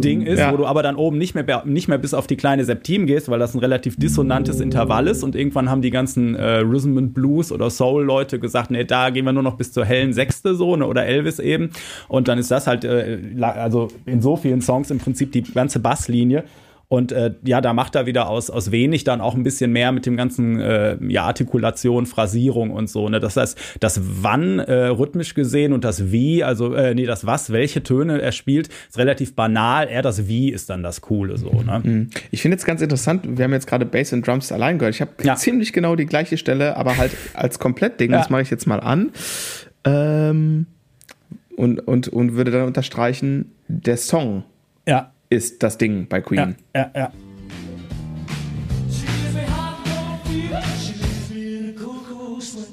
Ding 0.04 0.22
ist, 0.22 0.38
Ja. 0.38 0.52
wo 0.52 0.56
du 0.56 0.66
aber 0.66 0.82
dann 0.82 0.96
oben 0.96 1.18
nicht 1.18 1.34
mehr, 1.34 1.62
nicht 1.64 1.88
mehr 1.88 1.98
bis 1.98 2.14
auf 2.14 2.26
die 2.26 2.36
kleine 2.36 2.64
Septim 2.64 3.06
gehst, 3.06 3.28
weil 3.28 3.38
das 3.38 3.54
ein 3.54 3.58
relativ 3.60 3.96
dissonantes 3.96 4.60
Intervall 4.60 5.08
ist. 5.08 5.22
Und 5.22 5.34
irgendwann 5.36 5.70
haben 5.70 5.82
die 5.82 5.90
ganzen 5.90 6.34
äh, 6.34 6.58
Rhythm 6.58 6.98
and 6.98 7.14
Blues 7.14 7.50
oder 7.52 7.70
Soul-Leute 7.70 8.38
gesagt, 8.38 8.70
nee, 8.70 8.84
da 8.84 9.10
gehen 9.10 9.24
wir 9.24 9.32
nur 9.32 9.42
noch 9.42 9.56
bis 9.56 9.72
zur 9.72 9.84
hellen 9.84 10.12
Sechste 10.12 10.54
so, 10.54 10.76
ne, 10.76 10.86
oder 10.86 11.06
Elvis 11.06 11.38
eben. 11.38 11.70
Und 12.08 12.28
dann 12.28 12.38
ist 12.38 12.50
das 12.50 12.66
halt, 12.66 12.84
äh, 12.84 13.18
also 13.40 13.88
in 14.06 14.20
so 14.22 14.36
vielen 14.36 14.60
Songs 14.60 14.90
im 14.90 14.98
Prinzip 14.98 15.32
die 15.32 15.42
ganze 15.42 15.80
Basslinie 15.80 16.44
und 16.94 17.10
äh, 17.10 17.34
ja, 17.44 17.60
da 17.60 17.72
macht 17.72 17.96
er 17.96 18.06
wieder 18.06 18.28
aus, 18.28 18.50
aus 18.50 18.70
wenig 18.70 19.02
dann 19.02 19.20
auch 19.20 19.34
ein 19.34 19.42
bisschen 19.42 19.72
mehr 19.72 19.90
mit 19.90 20.06
dem 20.06 20.16
ganzen 20.16 20.60
äh, 20.60 20.96
ja, 21.08 21.24
Artikulation, 21.24 22.06
Phrasierung 22.06 22.70
und 22.70 22.88
so. 22.88 23.08
Ne? 23.08 23.18
Das 23.18 23.36
heißt, 23.36 23.58
das 23.80 24.00
Wann 24.22 24.60
äh, 24.60 24.86
rhythmisch 24.86 25.34
gesehen 25.34 25.72
und 25.72 25.82
das 25.82 26.12
Wie, 26.12 26.44
also 26.44 26.72
äh, 26.72 26.94
nee, 26.94 27.04
das 27.04 27.26
Was, 27.26 27.50
welche 27.50 27.82
Töne 27.82 28.20
er 28.22 28.30
spielt, 28.30 28.68
ist 28.88 28.96
relativ 28.96 29.34
banal. 29.34 29.88
Er 29.88 30.02
das 30.02 30.28
Wie 30.28 30.50
ist 30.52 30.70
dann 30.70 30.84
das 30.84 31.00
Coole 31.00 31.36
so. 31.36 31.50
Ne? 31.50 32.06
Ich 32.30 32.42
finde 32.42 32.54
jetzt 32.54 32.64
ganz 32.64 32.80
interessant, 32.80 33.26
wir 33.26 33.44
haben 33.44 33.52
jetzt 33.52 33.66
gerade 33.66 33.86
Bass 33.86 34.12
und 34.12 34.24
Drums 34.24 34.52
allein 34.52 34.78
gehört. 34.78 34.94
Ich 34.94 35.00
habe 35.00 35.10
Ja. 35.24 35.34
ziemlich 35.34 35.72
genau 35.72 35.96
die 35.96 36.06
gleiche 36.06 36.36
Stelle, 36.38 36.76
aber 36.76 36.96
halt 36.96 37.10
als 37.34 37.58
Komplettding. 37.58 38.12
Ja. 38.12 38.18
Das 38.18 38.30
mache 38.30 38.42
ich 38.42 38.50
jetzt 38.50 38.68
mal 38.68 38.78
an. 38.78 39.10
Ähm, 39.84 40.66
und, 41.56 41.80
und, 41.80 42.06
und 42.06 42.34
würde 42.34 42.52
dann 42.52 42.66
unterstreichen, 42.66 43.50
der 43.66 43.96
Song 43.96 44.44
Ja, 44.86 45.10
ist 45.30 45.62
das 45.62 45.78
Ding 45.78 46.06
bei 46.08 46.18
ja, 46.18 46.22
Queen. 46.22 46.56
ja, 46.74 46.90
ja. 46.94 47.12
She 48.90 49.06
gives 49.06 49.34
me 49.34 49.42
hot 49.46 49.76
cold 49.84 50.20
fever. 50.26 50.62
She 50.78 50.94
leaves 50.94 51.30
me 51.30 51.56
in 51.58 51.68
a 51.70 51.72
cool, 51.78 52.00
cool 52.08 52.40
sweat. 52.40 52.68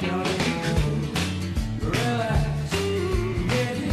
Gotta 0.00 0.32
be 0.38 0.52
cool, 0.66 1.90
relax, 1.90 2.70
get 3.48 3.76
in, 3.76 3.90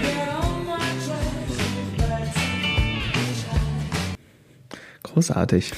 get 0.00 0.28
on 0.28 0.66
my 0.66 0.86
tracks, 1.04 1.58
back 1.98 2.28
Großartig. 5.02 5.72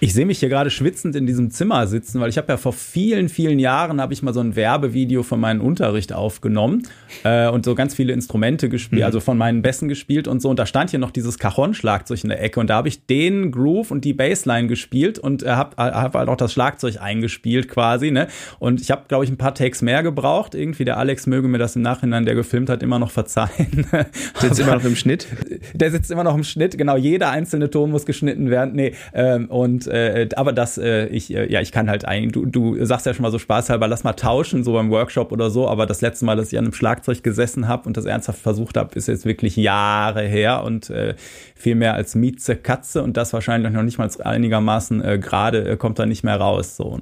Ich 0.00 0.14
sehe 0.14 0.26
mich 0.26 0.38
hier 0.38 0.48
gerade 0.48 0.70
schwitzend 0.70 1.16
in 1.16 1.26
diesem 1.26 1.50
Zimmer 1.50 1.88
sitzen, 1.88 2.20
weil 2.20 2.28
ich 2.28 2.38
habe 2.38 2.52
ja 2.52 2.56
vor 2.56 2.72
vielen, 2.72 3.28
vielen 3.28 3.58
Jahren 3.58 4.00
habe 4.00 4.12
ich 4.12 4.22
mal 4.22 4.32
so 4.32 4.38
ein 4.38 4.54
Werbevideo 4.54 5.24
von 5.24 5.40
meinem 5.40 5.60
Unterricht 5.60 6.12
aufgenommen 6.12 6.84
äh, 7.24 7.48
und 7.48 7.64
so 7.64 7.74
ganz 7.74 7.96
viele 7.96 8.12
Instrumente 8.12 8.68
gespielt, 8.68 9.02
also 9.02 9.18
von 9.18 9.36
meinen 9.36 9.60
Bässen 9.60 9.88
gespielt 9.88 10.28
und 10.28 10.40
so. 10.40 10.50
Und 10.50 10.58
da 10.60 10.66
stand 10.66 10.90
hier 10.90 11.00
noch 11.00 11.10
dieses 11.10 11.40
Cajon-Schlagzeug 11.40 12.22
in 12.22 12.28
der 12.28 12.40
Ecke 12.40 12.60
und 12.60 12.70
da 12.70 12.76
habe 12.76 12.86
ich 12.86 13.06
den 13.06 13.50
Groove 13.50 13.90
und 13.90 14.04
die 14.04 14.12
Bassline 14.12 14.68
gespielt 14.68 15.18
und 15.18 15.42
äh, 15.42 15.48
habe 15.48 15.76
hab 15.76 16.14
halt 16.14 16.28
auch 16.28 16.36
das 16.36 16.52
Schlagzeug 16.52 17.00
eingespielt 17.00 17.68
quasi. 17.68 18.12
Ne? 18.12 18.28
Und 18.60 18.80
ich 18.80 18.92
habe, 18.92 19.02
glaube 19.08 19.24
ich, 19.24 19.30
ein 19.30 19.36
paar 19.36 19.54
Takes 19.54 19.82
mehr 19.82 20.04
gebraucht. 20.04 20.54
Irgendwie 20.54 20.84
der 20.84 20.98
Alex 20.98 21.26
möge 21.26 21.48
mir 21.48 21.58
das 21.58 21.74
im 21.74 21.82
Nachhinein, 21.82 22.24
der 22.24 22.36
gefilmt 22.36 22.70
hat, 22.70 22.84
immer 22.84 23.00
noch 23.00 23.10
verzeihen. 23.10 23.86
Sitzt 24.38 24.60
immer 24.60 24.76
noch 24.76 24.84
im 24.84 24.94
Schnitt. 24.94 25.26
Der 25.74 25.90
sitzt 25.90 26.10
immer 26.12 26.22
noch 26.22 26.36
im 26.36 26.44
Schnitt, 26.44 26.78
genau, 26.78 26.96
jeder 26.96 27.30
einzelne 27.30 27.68
Ton 27.68 27.90
muss 27.90 28.06
geschnitten 28.06 28.50
werden. 28.50 28.74
Nee, 28.74 28.92
ähm, 29.12 29.46
und 29.46 29.87
äh, 29.88 30.28
aber 30.36 30.52
das, 30.52 30.78
äh, 30.78 31.06
ich, 31.06 31.34
äh, 31.34 31.50
ja, 31.50 31.60
ich 31.60 31.72
kann 31.72 31.88
halt 31.88 32.04
ein, 32.04 32.30
du, 32.30 32.46
du 32.46 32.84
sagst 32.84 33.06
ja 33.06 33.14
schon 33.14 33.22
mal 33.22 33.30
so 33.30 33.38
spaßhalber, 33.38 33.88
lass 33.88 34.04
mal 34.04 34.12
tauschen, 34.12 34.64
so 34.64 34.72
beim 34.72 34.90
Workshop 34.90 35.32
oder 35.32 35.50
so, 35.50 35.68
aber 35.68 35.86
das 35.86 36.00
letzte 36.00 36.24
Mal, 36.24 36.36
dass 36.36 36.52
ich 36.52 36.58
an 36.58 36.66
einem 36.66 36.74
Schlagzeug 36.74 37.22
gesessen 37.22 37.68
habe 37.68 37.86
und 37.86 37.96
das 37.96 38.04
ernsthaft 38.04 38.40
versucht 38.40 38.76
habe, 38.76 38.94
ist 38.94 39.08
jetzt 39.08 39.24
wirklich 39.24 39.56
Jahre 39.56 40.22
her 40.22 40.62
und 40.64 40.90
äh, 40.90 41.14
viel 41.54 41.74
mehr 41.74 41.94
als 41.94 42.14
Mieze 42.14 42.56
Katze 42.56 43.02
und 43.02 43.16
das 43.16 43.32
wahrscheinlich 43.32 43.72
noch 43.72 43.82
nicht 43.82 43.98
mal 43.98 44.08
einigermaßen 44.22 45.04
äh, 45.04 45.18
gerade 45.18 45.68
äh, 45.68 45.76
kommt 45.76 45.98
da 45.98 46.06
nicht 46.06 46.24
mehr 46.24 46.36
raus. 46.36 46.76
So. 46.76 47.00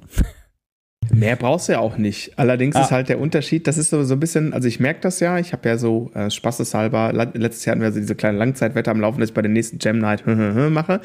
Mehr 1.14 1.36
brauchst 1.36 1.68
du 1.68 1.72
ja 1.72 1.78
auch 1.78 1.98
nicht. 1.98 2.32
Allerdings 2.36 2.76
Ah. 2.76 2.82
ist 2.82 2.90
halt 2.90 3.08
der 3.08 3.20
Unterschied, 3.20 3.66
das 3.66 3.78
ist 3.78 3.90
so, 3.90 4.02
so 4.04 4.14
ein 4.14 4.20
bisschen, 4.20 4.52
also 4.52 4.68
ich 4.68 4.80
merke 4.80 5.00
das 5.00 5.20
ja, 5.20 5.38
ich 5.38 5.52
habe 5.52 5.68
ja 5.68 5.78
so 5.78 6.10
äh, 6.14 6.30
spaßeshalber, 6.30 7.12
letztes 7.34 7.64
Jahr 7.64 7.72
hatten 7.72 7.82
wir 7.82 7.92
so 7.92 8.00
diese 8.00 8.14
kleine 8.14 8.38
Langzeitwette 8.38 8.90
am 8.90 9.00
Laufen, 9.00 9.20
dass 9.20 9.30
ich 9.30 9.34
bei 9.34 9.42
der 9.42 9.50
nächsten 9.50 9.78
Jam 9.80 9.98
Night 9.98 10.24
mache 10.26 11.00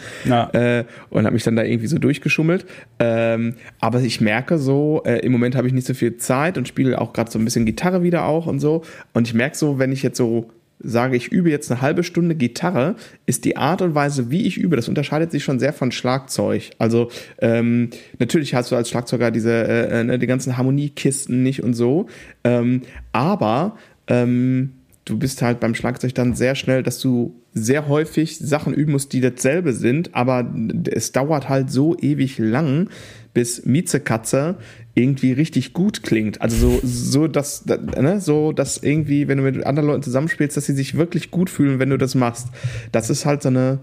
äh, 0.53 0.83
und 1.09 1.25
habe 1.25 1.33
mich 1.33 1.43
dann 1.43 1.55
da 1.55 1.63
irgendwie 1.63 1.87
so 1.87 1.97
durchgeschummelt. 1.97 2.65
Ähm, 2.99 3.55
aber 3.79 4.01
ich 4.01 4.21
merke 4.21 4.57
so, 4.57 5.01
äh, 5.05 5.19
im 5.25 5.31
Moment 5.31 5.55
habe 5.55 5.67
ich 5.67 5.73
nicht 5.73 5.87
so 5.87 5.93
viel 5.93 6.17
Zeit 6.17 6.57
und 6.57 6.67
spiele 6.67 6.99
auch 6.99 7.13
gerade 7.13 7.31
so 7.31 7.39
ein 7.39 7.45
bisschen 7.45 7.65
Gitarre 7.65 8.03
wieder 8.03 8.25
auch 8.25 8.47
und 8.47 8.59
so. 8.59 8.83
Und 9.13 9.27
ich 9.27 9.33
merke 9.33 9.55
so, 9.57 9.79
wenn 9.79 9.91
ich 9.91 10.03
jetzt 10.03 10.17
so 10.17 10.49
sage, 10.84 11.15
ich 11.15 11.32
übe 11.32 11.49
jetzt 11.49 11.71
eine 11.71 11.82
halbe 11.82 12.03
Stunde 12.03 12.36
Gitarre, 12.36 12.95
ist 13.25 13.45
die 13.45 13.57
Art 13.57 13.82
und 13.82 13.95
Weise, 13.95 14.32
wie 14.32 14.45
ich 14.45 14.57
übe, 14.57 14.75
das 14.75 14.89
unterscheidet 14.89 15.32
sich 15.32 15.43
schon 15.43 15.59
sehr 15.59 15.73
von 15.73 15.91
Schlagzeug. 15.91 16.71
Also 16.77 17.09
ähm, 17.39 17.89
natürlich 18.19 18.53
hast 18.55 18.71
du 18.71 18.75
als 18.75 18.89
Schlagzeuger 18.89 19.32
diese 19.32 19.51
äh, 19.51 19.99
äh, 19.99 20.03
ne, 20.03 20.19
die 20.19 20.27
ganzen 20.27 20.57
Harmoniekisten 20.57 21.43
nicht 21.43 21.63
und 21.63 21.73
so, 21.73 22.07
ähm, 22.43 22.82
aber 23.11 23.77
ähm, 24.07 24.71
du 25.05 25.17
bist 25.17 25.41
halt 25.41 25.59
beim 25.59 25.75
Schlagzeug 25.75 26.13
dann 26.15 26.36
sehr 26.36 26.55
schnell, 26.55 26.84
dass 26.84 26.99
du 26.99 27.36
sehr 27.53 27.88
häufig 27.88 28.38
Sachen 28.38 28.73
üben 28.73 28.93
musst, 28.93 29.13
die 29.13 29.21
dasselbe 29.21 29.73
sind, 29.73 30.15
aber 30.15 30.53
es 30.89 31.11
dauert 31.11 31.49
halt 31.49 31.69
so 31.71 31.97
ewig 31.97 32.38
lang, 32.38 32.89
bis 33.34 33.65
Miezekatze 33.65 34.55
irgendwie 34.93 35.32
richtig 35.32 35.73
gut 35.73 36.03
klingt. 36.03 36.41
Also 36.41 36.55
so, 36.55 36.79
so 36.84 37.27
dass, 37.27 37.65
ne, 37.65 38.19
so, 38.19 38.51
dass 38.51 38.77
irgendwie, 38.77 39.27
wenn 39.27 39.38
du 39.38 39.43
mit 39.43 39.65
anderen 39.65 39.88
Leuten 39.88 40.03
zusammenspielst, 40.03 40.57
dass 40.57 40.65
sie 40.65 40.73
sich 40.73 40.95
wirklich 40.95 41.32
gut 41.32 41.49
fühlen, 41.49 41.79
wenn 41.79 41.89
du 41.89 41.97
das 41.97 42.15
machst. 42.15 42.47
Das 42.91 43.09
ist 43.09 43.25
halt 43.25 43.41
so 43.41 43.49
eine 43.49 43.79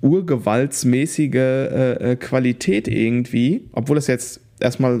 urgewaltsmäßige 0.00 1.34
äh, 1.34 1.92
äh, 2.12 2.16
Qualität 2.16 2.88
irgendwie, 2.88 3.68
obwohl 3.72 3.96
das 3.96 4.06
jetzt 4.06 4.40
erstmal 4.58 5.00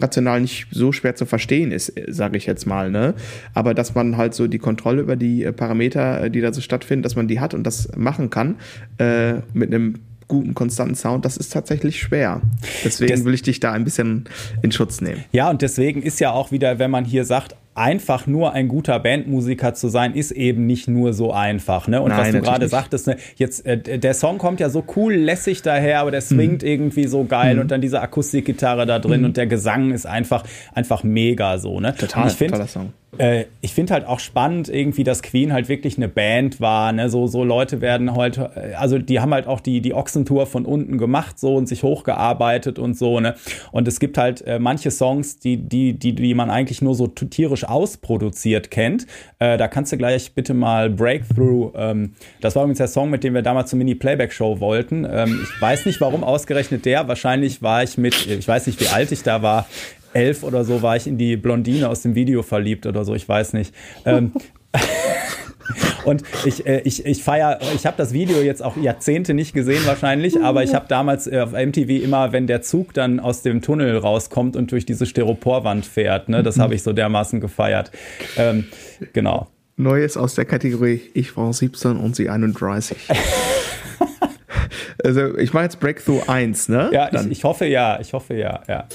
rational 0.00 0.40
nicht 0.40 0.68
so 0.70 0.92
schwer 0.92 1.14
zu 1.14 1.26
verstehen 1.26 1.72
ist, 1.72 1.92
sage 2.08 2.38
ich 2.38 2.46
jetzt 2.46 2.66
mal, 2.66 2.90
ne? 2.90 3.14
Aber 3.52 3.74
dass 3.74 3.94
man 3.94 4.16
halt 4.16 4.34
so 4.34 4.46
die 4.46 4.58
Kontrolle 4.58 5.02
über 5.02 5.16
die 5.16 5.44
äh, 5.44 5.52
Parameter, 5.52 6.24
äh, 6.24 6.30
die 6.30 6.40
da 6.40 6.52
so 6.52 6.60
stattfinden, 6.60 7.02
dass 7.02 7.16
man 7.16 7.28
die 7.28 7.40
hat 7.40 7.54
und 7.54 7.64
das 7.64 7.94
machen 7.96 8.30
kann 8.30 8.56
äh, 8.98 9.34
mit 9.52 9.74
einem 9.74 9.96
guten, 10.28 10.54
konstanten 10.54 10.94
Sound, 10.94 11.24
das 11.24 11.36
ist 11.36 11.52
tatsächlich 11.52 12.00
schwer. 12.00 12.40
Deswegen 12.84 13.12
Das- 13.12 13.24
will 13.24 13.34
ich 13.34 13.42
dich 13.42 13.60
da 13.60 13.72
ein 13.72 13.84
bisschen 13.84 14.24
in 14.62 14.72
Schutz 14.72 15.00
nehmen. 15.00 15.24
Ja, 15.32 15.50
und 15.50 15.62
deswegen 15.62 16.02
ist 16.02 16.20
ja 16.20 16.32
auch 16.32 16.50
wieder, 16.50 16.78
wenn 16.78 16.90
man 16.90 17.04
hier 17.04 17.24
sagt, 17.24 17.54
einfach 17.74 18.26
nur 18.26 18.52
ein 18.52 18.68
guter 18.68 18.98
Bandmusiker 19.00 19.74
zu 19.74 19.88
sein, 19.88 20.14
ist 20.14 20.30
eben 20.30 20.66
nicht 20.66 20.86
nur 20.88 21.12
so 21.12 21.32
einfach. 21.32 21.88
Ne? 21.88 22.00
Und 22.02 22.10
Nein, 22.10 22.18
was 22.20 22.30
du 22.32 22.40
gerade 22.40 22.68
sagtest, 22.68 23.06
ne, 23.06 23.16
jetzt 23.36 23.66
äh, 23.66 23.98
der 23.98 24.14
Song 24.14 24.38
kommt 24.38 24.60
ja 24.60 24.70
so 24.70 24.84
cool 24.96 25.14
lässig 25.14 25.62
daher, 25.62 26.00
aber 26.00 26.10
der 26.10 26.20
swingt 26.20 26.62
Mhm. 26.62 26.68
irgendwie 26.68 27.06
so 27.06 27.24
geil 27.24 27.58
und 27.58 27.70
dann 27.70 27.80
diese 27.80 28.00
Akustikgitarre 28.00 28.86
da 28.86 28.98
drin 28.98 29.24
und 29.24 29.36
der 29.36 29.46
Gesang 29.46 29.90
ist 29.92 30.06
einfach 30.06 30.44
einfach 30.72 31.02
mega 31.02 31.58
so. 31.58 31.80
Ne? 31.80 31.94
Total, 31.96 32.30
find, 32.30 32.52
toller 32.52 32.66
Song. 32.68 32.92
äh, 33.18 33.44
ich 33.60 33.72
finde 33.74 33.94
halt 33.94 34.06
auch 34.06 34.20
spannend 34.20 34.68
irgendwie, 34.68 35.04
dass 35.04 35.22
Queen 35.22 35.52
halt 35.52 35.68
wirklich 35.68 35.96
eine 35.96 36.08
Band 36.08 36.60
war. 36.60 36.92
Ne? 36.92 37.08
So, 37.10 37.26
so 37.26 37.42
Leute 37.44 37.80
werden 37.80 38.14
halt, 38.16 38.38
äh, 38.38 38.74
also 38.78 38.98
die 38.98 39.20
haben 39.20 39.32
halt 39.34 39.46
auch 39.46 39.60
die, 39.60 39.80
die 39.80 39.94
Ochsentour 39.94 40.46
von 40.46 40.64
unten 40.64 40.98
gemacht 40.98 41.38
so 41.38 41.56
und 41.56 41.66
sich 41.68 41.82
hochgearbeitet 41.82 42.78
und 42.78 42.96
so. 42.96 43.20
Ne? 43.20 43.34
Und 43.72 43.88
es 43.88 44.00
gibt 44.00 44.18
halt 44.18 44.42
äh, 44.46 44.58
manche 44.58 44.90
Songs, 44.90 45.38
die, 45.38 45.56
die, 45.56 45.92
die, 45.94 46.14
die 46.14 46.34
man 46.34 46.50
eigentlich 46.50 46.82
nur 46.82 46.94
so 46.94 47.06
t- 47.06 47.26
tierisch 47.64 47.68
ausproduziert 47.68 48.70
kennt. 48.70 49.06
Äh, 49.38 49.56
da 49.58 49.68
kannst 49.68 49.92
du 49.92 49.96
gleich 49.96 50.34
bitte 50.34 50.54
mal 50.54 50.90
Breakthrough, 50.90 51.72
ähm, 51.76 52.12
das 52.40 52.54
war 52.56 52.62
übrigens 52.62 52.78
der 52.78 52.88
Song, 52.88 53.10
mit 53.10 53.24
dem 53.24 53.34
wir 53.34 53.42
damals 53.42 53.70
zur 53.70 53.78
Mini-Playback-Show 53.78 54.60
wollten. 54.60 55.06
Ähm, 55.10 55.40
ich 55.42 55.60
weiß 55.60 55.86
nicht, 55.86 56.00
warum 56.00 56.24
ausgerechnet 56.24 56.84
der. 56.84 57.08
Wahrscheinlich 57.08 57.62
war 57.62 57.82
ich 57.82 57.98
mit, 57.98 58.26
ich 58.26 58.46
weiß 58.46 58.66
nicht, 58.66 58.80
wie 58.80 58.88
alt 58.88 59.12
ich 59.12 59.22
da 59.22 59.42
war, 59.42 59.66
elf 60.12 60.44
oder 60.44 60.64
so 60.64 60.82
war 60.82 60.96
ich 60.96 61.06
in 61.06 61.18
die 61.18 61.36
Blondine 61.36 61.88
aus 61.88 62.02
dem 62.02 62.14
Video 62.14 62.42
verliebt 62.42 62.86
oder 62.86 63.04
so, 63.04 63.14
ich 63.14 63.28
weiß 63.28 63.52
nicht. 63.54 63.74
Ähm, 64.04 64.32
und 66.04 66.22
ich, 66.44 66.66
äh, 66.66 66.80
ich, 66.84 67.04
ich 67.06 67.22
feier, 67.22 67.58
ich 67.74 67.86
habe 67.86 67.96
das 67.96 68.12
Video 68.12 68.40
jetzt 68.40 68.62
auch 68.62 68.76
Jahrzehnte 68.76 69.34
nicht 69.34 69.54
gesehen 69.54 69.84
wahrscheinlich, 69.86 70.42
aber 70.42 70.62
ich 70.62 70.74
habe 70.74 70.86
damals 70.88 71.26
äh, 71.26 71.40
auf 71.40 71.52
MTV 71.52 72.02
immer, 72.02 72.32
wenn 72.32 72.46
der 72.46 72.62
Zug 72.62 72.94
dann 72.94 73.20
aus 73.20 73.42
dem 73.42 73.62
Tunnel 73.62 73.96
rauskommt 73.96 74.56
und 74.56 74.72
durch 74.72 74.86
diese 74.86 75.06
Styroporwand 75.06 75.86
fährt, 75.86 76.28
ne, 76.28 76.42
das 76.42 76.58
habe 76.58 76.74
ich 76.74 76.82
so 76.82 76.92
dermaßen 76.92 77.40
gefeiert. 77.40 77.90
Ähm, 78.36 78.66
genau. 79.12 79.48
Neues 79.76 80.16
aus 80.16 80.36
der 80.36 80.44
Kategorie 80.44 81.00
Ich 81.14 81.36
war 81.36 81.52
17 81.52 81.96
und 81.96 82.14
sie 82.14 82.30
31. 82.30 82.96
also 85.04 85.36
ich 85.36 85.52
mache 85.52 85.64
jetzt 85.64 85.80
Breakthrough 85.80 86.22
1, 86.28 86.68
ne? 86.68 86.90
Ja, 86.92 87.10
ich, 87.12 87.30
ich 87.30 87.44
hoffe 87.44 87.66
ja, 87.66 87.98
ich 88.00 88.12
hoffe 88.12 88.34
ja, 88.34 88.62
ja. 88.68 88.86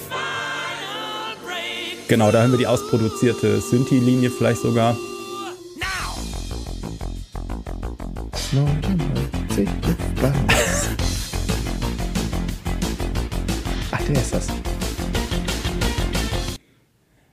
Genau, 2.08 2.32
da 2.32 2.42
haben 2.42 2.52
wir 2.52 2.58
die 2.58 2.66
ausproduzierte 2.66 3.60
Synthi-Linie 3.60 4.32
vielleicht 4.32 4.62
sogar. 4.62 4.98
Ach, 13.92 14.04
der 14.08 14.16
ist 14.16 14.34
das. 14.34 14.48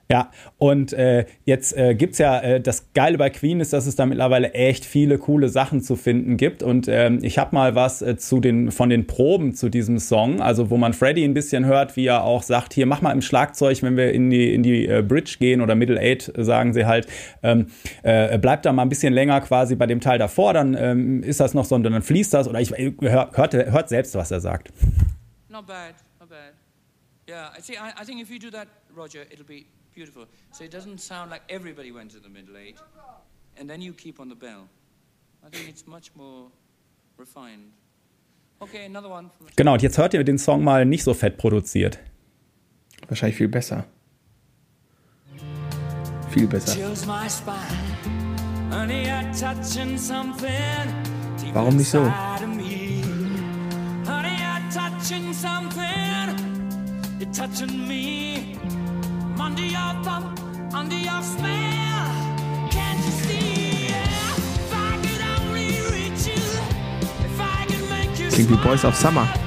Ja, 0.09 0.31
und 0.59 0.93
äh, 0.93 1.27
jetzt 1.45 1.77
äh, 1.77 1.97
gibt's 1.97 2.19
ja, 2.19 2.39
äh, 2.39 2.61
das 2.61 2.93
Geile 2.93 3.19
bei 3.19 3.29
Queen 3.29 3.59
ist, 3.59 3.73
dass 3.73 3.87
es 3.87 3.97
da 3.97 4.07
mittlerweile 4.07 4.53
echt 4.53 4.85
viele 4.85 5.19
coole 5.19 5.49
Sachen 5.49 5.81
zu 5.81 5.97
finden 5.97 6.37
gibt. 6.37 6.63
Und 6.63 6.87
ähm, 6.87 7.19
ich 7.23 7.39
habe 7.39 7.55
mal 7.55 7.75
was 7.75 8.03
äh, 8.03 8.17
zu 8.17 8.39
den, 8.39 8.71
von 8.71 8.89
den 8.89 9.09
Proben 9.09 9.55
zu 9.55 9.69
diesem 9.69 9.99
Song, 9.99 10.41
also 10.41 10.71
wo 10.71 10.77
man 10.77 10.93
Freddy 10.93 11.25
ein 11.25 11.35
bisschen 11.35 11.65
hört, 11.65 11.97
wie 11.97 12.07
er 12.07 12.23
auch 12.23 12.45
sagt, 12.45 12.73
hier 12.73 12.87
mach 12.87 13.03
mal 13.03 13.11
im 13.11 13.21
Schlagzeug, 13.21 13.83
wenn 13.83 13.97
wir 13.97 14.13
in 14.13 14.31
die, 14.31 14.55
in 14.55 14.63
die 14.63 14.87
äh, 14.87 15.03
Bridge 15.03 15.37
gehen 15.41 15.61
oder 15.61 15.75
Middle 15.75 15.99
Eight, 15.99 16.33
äh, 16.39 16.45
sagen 16.45 16.73
sie 16.73 16.87
halt, 16.87 17.09
ähm, 17.43 17.67
äh, 18.05 18.39
bleibt 18.39 18.65
da 18.65 18.73
mal 18.73 18.83
ein 18.83 18.89
bisschen 18.89 19.13
länger 19.13 19.41
quasi 19.41 19.75
bei 19.75 19.87
dem 19.87 20.01
Teil 20.01 20.21
davor, 20.21 20.53
dann 20.53 20.77
ähm, 20.79 21.25
ist 21.25 21.41
das 21.41 21.53
noch 21.53 21.65
so, 21.65 21.75
und 21.75 21.83
dann 21.83 22.01
fließt 22.01 22.33
das. 22.33 22.47
Oder 22.47 22.61
ich 22.61 22.71
hör, 22.71 23.31
hört, 23.33 23.55
hört 23.55 23.89
selbst, 23.89 24.15
was 24.15 24.31
er 24.31 24.41
sagt. 24.41 24.73
Not 25.49 25.67
bad, 25.67 25.95
not 26.21 26.29
bad. 26.29 26.53
Yeah, 27.29 27.51
I 27.57 27.61
see. 27.61 27.73
I, 27.73 28.01
I 28.01 28.05
think 28.05 28.23
if 28.23 28.31
you 28.31 28.39
do 28.39 28.51
that, 28.51 28.69
Roger, 28.97 29.23
it'll 29.33 29.45
be 29.45 29.67
beautiful. 29.97 30.27
So 30.53 30.65
it 30.65 30.71
doesn't 30.71 30.99
sound 30.99 31.31
like 31.31 31.43
everybody 31.49 31.91
went 31.91 32.11
to 32.13 32.21
the 32.21 32.29
middle 32.29 32.57
eight, 32.57 32.77
and 33.59 33.69
then 33.69 33.81
you 33.81 33.93
keep 33.93 34.21
on 34.21 34.29
the 34.29 34.37
bell. 34.37 34.69
I 35.45 35.49
think 35.51 35.69
it's 35.69 35.87
much 35.87 36.11
more 36.15 36.51
refined. 37.19 37.73
Okay, 38.61 38.85
another 38.87 39.09
one. 39.09 39.31
From 39.37 39.49
Genau, 39.57 39.73
und 39.73 39.83
jetzt 39.83 39.99
hört 39.99 40.15
ihr 40.15 40.23
den 40.23 40.39
Song 40.39 40.63
mal 40.63 40.85
nicht 40.85 41.03
so 41.03 41.15
fett 41.15 41.37
produziert. 41.37 41.99
Wahrscheinlich 43.09 43.37
viel 43.37 43.49
besser. 43.49 43.85
Viel 46.31 46.47
besser. 46.47 46.77
Warum 51.53 51.77
nicht 51.77 51.91
so? 51.91 52.13
touching 55.07 55.33
something. 55.33 55.87
You're 57.19 57.33
touching 57.33 57.87
me. 57.87 58.86
I'm 59.39 59.43
under 59.43 59.63
your 59.67 60.03
thumb, 60.03 60.35
under 60.73 60.97
your 60.97 61.21
spell. 61.21 61.47
Can't 62.71 63.05
you 63.05 63.13
see? 63.13 63.89
Yeah. 63.89 64.33
If 64.35 64.73
I 64.73 64.97
could 65.03 65.21
only 65.45 65.67
reach 65.93 66.27
you. 66.27 66.43
If 67.21 67.39
I 67.39 67.67
could 67.67 67.91
make 67.91 68.19
you 68.19 68.31
Klingt 68.31 68.49
wie 68.49 68.57
Boys 68.57 68.83
of 68.85 68.97
Summer. 68.97 69.46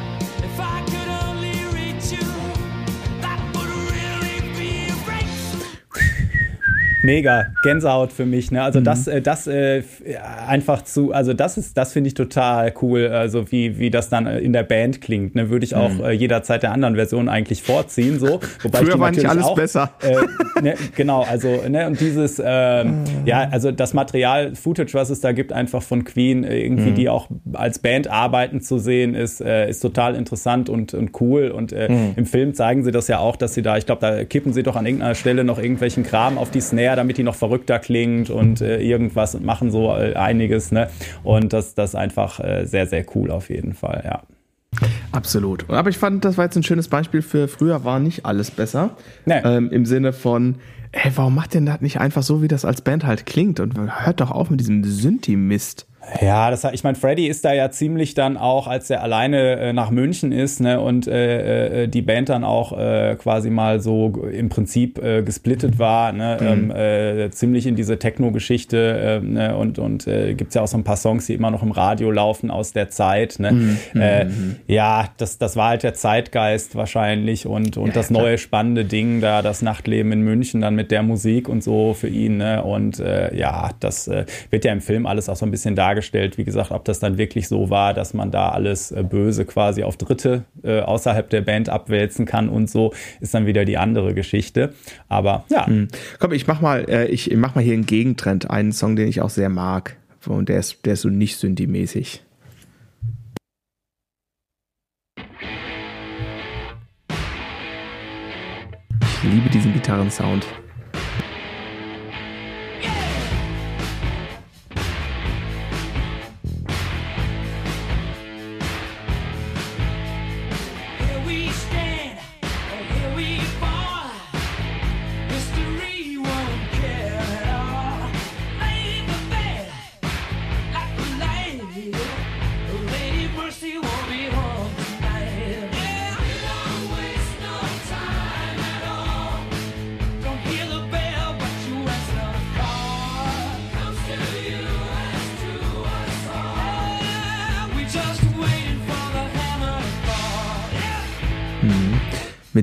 Mega 7.02 7.48
Gänsehaut 7.64 8.12
für 8.12 8.26
mich. 8.26 8.52
Ne? 8.52 8.62
Also 8.62 8.82
das, 8.82 9.08
äh, 9.08 9.22
das 9.22 9.48
äh, 9.48 9.78
f- 9.78 10.02
einfach 10.48 10.82
zu, 10.84 11.14
also 11.14 11.34
das 11.34 11.58
ist, 11.58 11.78
das 11.78 11.94
finde 11.94 12.10
ich 12.10 12.14
total 12.14 12.74
cool. 12.82 13.08
Also 13.08 13.52
wie, 13.52 13.80
wie 13.80 13.90
das 13.90 14.10
dann 14.10 14.28
äh, 14.28 14.40
in 14.40 14.54
der 14.54 14.64
Band 14.64 15.02
klingt. 15.02 15.36
Ne? 15.36 15.50
Würde 15.50 15.66
ich 15.66 15.76
auch 15.76 15.92
äh, 16.04 16.12
jederzeit 16.12 16.64
der 16.64 16.72
anderen 16.74 16.96
Version 16.96 17.30
eigentlich 17.30 17.64
vorziehen. 17.64 18.20
So, 18.20 18.40
wobei 18.64 18.80
Früher 18.80 18.96
die 18.96 19.00
war 19.00 19.12
nicht 19.12 19.26
alles 19.30 19.46
auch, 19.46 19.56
besser. 19.56 19.92
Äh, 20.02 20.62
ne, 20.62 20.74
genau, 20.96 21.24
also 21.24 21.48
ne, 21.70 21.88
und 21.88 22.00
dieses, 22.00 22.42
ähm, 22.44 23.04
ja, 23.26 23.48
also 23.50 23.72
das 23.72 23.94
Material, 23.94 24.56
Footage, 24.56 24.94
was 24.94 25.10
es 25.10 25.22
da 25.22 25.32
gibt, 25.32 25.54
einfach 25.54 25.82
von 25.82 26.04
Queen, 26.04 26.44
äh, 26.44 26.60
irgendwie 26.60 26.92
die 26.92 27.08
auch 27.10 27.28
als 27.54 27.80
Band 27.80 28.08
arbeiten 28.10 28.62
zu 28.62 28.78
sehen, 28.78 29.16
ist, 29.16 29.42
äh, 29.42 29.70
ist 29.70 29.80
total 29.80 30.16
interessant 30.16 30.70
und, 30.70 30.94
und 30.94 31.12
cool. 31.22 31.50
Und 31.50 31.72
äh, 31.72 31.88
im 32.16 32.26
Film 32.26 32.54
zeigen 32.54 32.84
sie 32.84 32.92
das 32.92 33.08
ja 33.08 33.20
auch, 33.20 33.36
dass 33.36 33.54
sie 33.54 33.62
da, 33.62 33.78
ich 33.78 33.86
glaube, 33.86 34.02
da 34.02 34.24
kippen 34.26 34.52
sie 34.54 34.64
doch 34.64 34.76
an 34.76 34.86
irgendeiner 34.86 35.16
Stelle 35.16 35.44
noch 35.44 35.60
irgendwelchen 35.60 36.04
Kram 36.04 36.38
auf 36.38 36.52
die 36.52 36.62
Snare, 36.62 36.89
damit 36.96 37.18
die 37.18 37.24
noch 37.24 37.36
verrückter 37.36 37.80
klingt 37.80 38.30
und 38.30 38.62
äh, 38.62 38.82
irgendwas 38.82 39.36
und 39.36 39.46
machen 39.46 39.72
so 39.72 39.90
äh, 39.96 40.16
einiges. 40.16 40.72
Ne? 40.72 40.90
Und 41.24 41.54
das, 41.54 41.76
das 41.76 41.92
ist 41.92 41.96
einfach 41.96 42.40
äh, 42.40 42.66
sehr, 42.66 42.88
sehr 42.88 43.06
cool 43.16 43.32
auf 43.32 43.50
jeden 43.50 43.74
Fall, 43.74 44.02
ja. 44.06 44.22
Absolut. 45.12 45.70
Aber 45.70 45.90
ich 45.90 45.98
fand, 45.98 46.24
das 46.26 46.38
war 46.38 46.46
jetzt 46.46 46.56
ein 46.56 46.64
schönes 46.64 46.88
Beispiel 46.88 47.22
für 47.22 47.48
früher 47.48 47.84
war 47.84 48.00
nicht 48.00 48.26
alles 48.26 48.52
besser. 48.52 48.92
Nee. 49.26 49.42
Ähm, 49.44 49.72
Im 49.72 49.86
Sinne 49.86 50.14
von, 50.14 50.56
ey, 50.92 51.12
warum 51.16 51.36
macht 51.36 51.54
denn 51.54 51.66
das 51.66 51.82
nicht 51.82 52.00
einfach 52.00 52.24
so, 52.24 52.42
wie 52.42 52.48
das 52.48 52.66
als 52.66 52.82
Band 52.82 53.06
halt 53.06 53.26
klingt? 53.26 53.60
Und 53.60 53.78
hört 54.06 54.22
doch 54.22 54.32
auf 54.32 54.50
mit 54.50 54.60
diesem 54.60 54.84
Synthi-Mist. 54.84 55.88
Ja, 56.22 56.50
das, 56.50 56.64
ich 56.66 56.84
meine, 56.84 56.96
Freddy 56.96 57.28
ist 57.28 57.46
da 57.46 57.54
ja 57.54 57.72
ziemlich 57.72 58.14
dann 58.14 58.38
auch, 58.38 58.68
als 58.68 58.90
er 58.90 59.04
alleine 59.04 59.58
äh, 59.58 59.74
nach 59.74 59.92
München 59.92 60.32
ist 60.32 60.60
ne, 60.60 60.80
und 60.80 61.08
äh, 61.08 61.84
äh, 61.84 61.88
die 61.88 62.02
Band 62.02 62.30
dann 62.30 62.44
auch 62.44 62.78
äh, 62.78 63.16
quasi 63.16 63.50
mal 63.50 63.80
so 63.80 64.14
im 64.32 64.50
Prinzip 64.50 64.98
äh, 65.04 65.22
gesplittet 65.22 65.80
war, 65.80 66.12
ne, 66.12 66.38
ähm, 66.42 66.72
äh, 66.72 67.30
ziemlich 67.32 67.68
in 67.68 67.76
diese 67.76 68.00
Techno-Geschichte 68.00 69.22
äh, 69.24 69.26
ne, 69.26 69.56
und, 69.56 69.80
und 69.80 70.08
äh, 70.08 70.34
gibt 70.34 70.56
ja 70.56 70.64
auch 70.64 70.68
so 70.68 70.78
ein 70.78 70.84
paar 70.84 70.98
Songs, 70.98 71.28
die 71.28 71.34
immer 71.34 71.52
noch 71.52 71.64
im 71.64 71.72
Radio 71.72 72.12
laufen 72.12 72.52
aus 72.52 72.74
der 72.74 72.90
Zeit. 72.90 73.38
Ne. 73.40 73.78
Äh, 73.96 74.28
ja, 74.68 75.10
das, 75.18 75.38
das 75.38 75.56
war 75.56 75.70
halt 75.70 75.84
der 75.84 75.94
Zeitgeist 75.94 76.76
wahrscheinlich 76.76 77.46
und, 77.46 77.78
und 77.78 77.96
das 77.96 78.08
klar. 78.08 78.22
neue 78.22 78.38
spannende 78.38 78.86
Ding 78.86 79.22
da, 79.22 79.42
das 79.42 79.62
Nachtleben 79.62 80.12
in 80.12 80.22
München 80.22 80.62
dann 80.62 80.76
mit 80.76 80.92
der 80.92 81.04
Musik 81.04 81.50
und 81.50 81.64
so 81.64 81.94
für 81.94 82.08
ihn. 82.08 82.38
Ne? 82.38 82.64
Und 82.64 83.00
äh, 83.00 83.36
ja, 83.36 83.72
das 83.80 84.08
äh, 84.08 84.26
wird 84.50 84.66
ja 84.66 84.74
im 84.74 84.82
Film 84.82 85.06
alles 85.06 85.30
auch 85.30 85.36
so 85.36 85.46
ein 85.46 85.52
bisschen 85.52 85.76
dargestellt. 85.76 85.99
Wie 86.38 86.44
gesagt, 86.44 86.72
ob 86.72 86.86
das 86.86 87.00
dann 87.00 87.18
wirklich 87.18 87.48
so 87.48 87.70
war, 87.70 87.94
dass 87.94 88.14
man 88.14 88.32
da 88.32 88.50
alles 88.50 88.92
äh, 88.92 89.04
Böse 89.04 89.46
quasi 89.46 89.84
auf 89.84 89.98
Dritte 89.98 90.46
äh, 90.64 90.82
außerhalb 90.82 91.30
der 91.30 91.42
Band 91.42 91.70
abwälzen 91.70 92.26
kann 92.26 92.50
und 92.50 92.70
so, 92.70 92.94
ist 93.20 93.34
dann 93.34 93.46
wieder 93.46 93.66
die 93.66 93.78
andere 93.78 94.14
Geschichte. 94.14 94.74
Aber 95.08 95.46
ja, 95.50 95.68
Komm, 96.20 96.34
ich 96.34 96.48
mach 96.48 96.62
mal, 96.62 96.90
äh, 96.90 97.08
ich 97.08 97.36
mach 97.36 97.56
mal 97.56 97.64
hier 97.64 97.74
einen 97.74 97.86
Gegentrend, 97.86 98.50
einen 98.50 98.72
Song, 98.72 98.96
den 98.96 99.08
ich 99.08 99.22
auch 99.22 99.30
sehr 99.30 99.50
mag. 99.50 99.98
Und 100.28 100.50
der 100.50 100.60
ist, 100.60 100.86
der 100.86 100.94
ist 100.94 101.02
so 101.02 101.10
nicht 101.10 101.38
Synthi-mäßig. 101.38 102.22
Ich 109.02 109.24
liebe 109.24 109.50
diesen 109.50 109.74
Gitarrensound. 109.74 110.46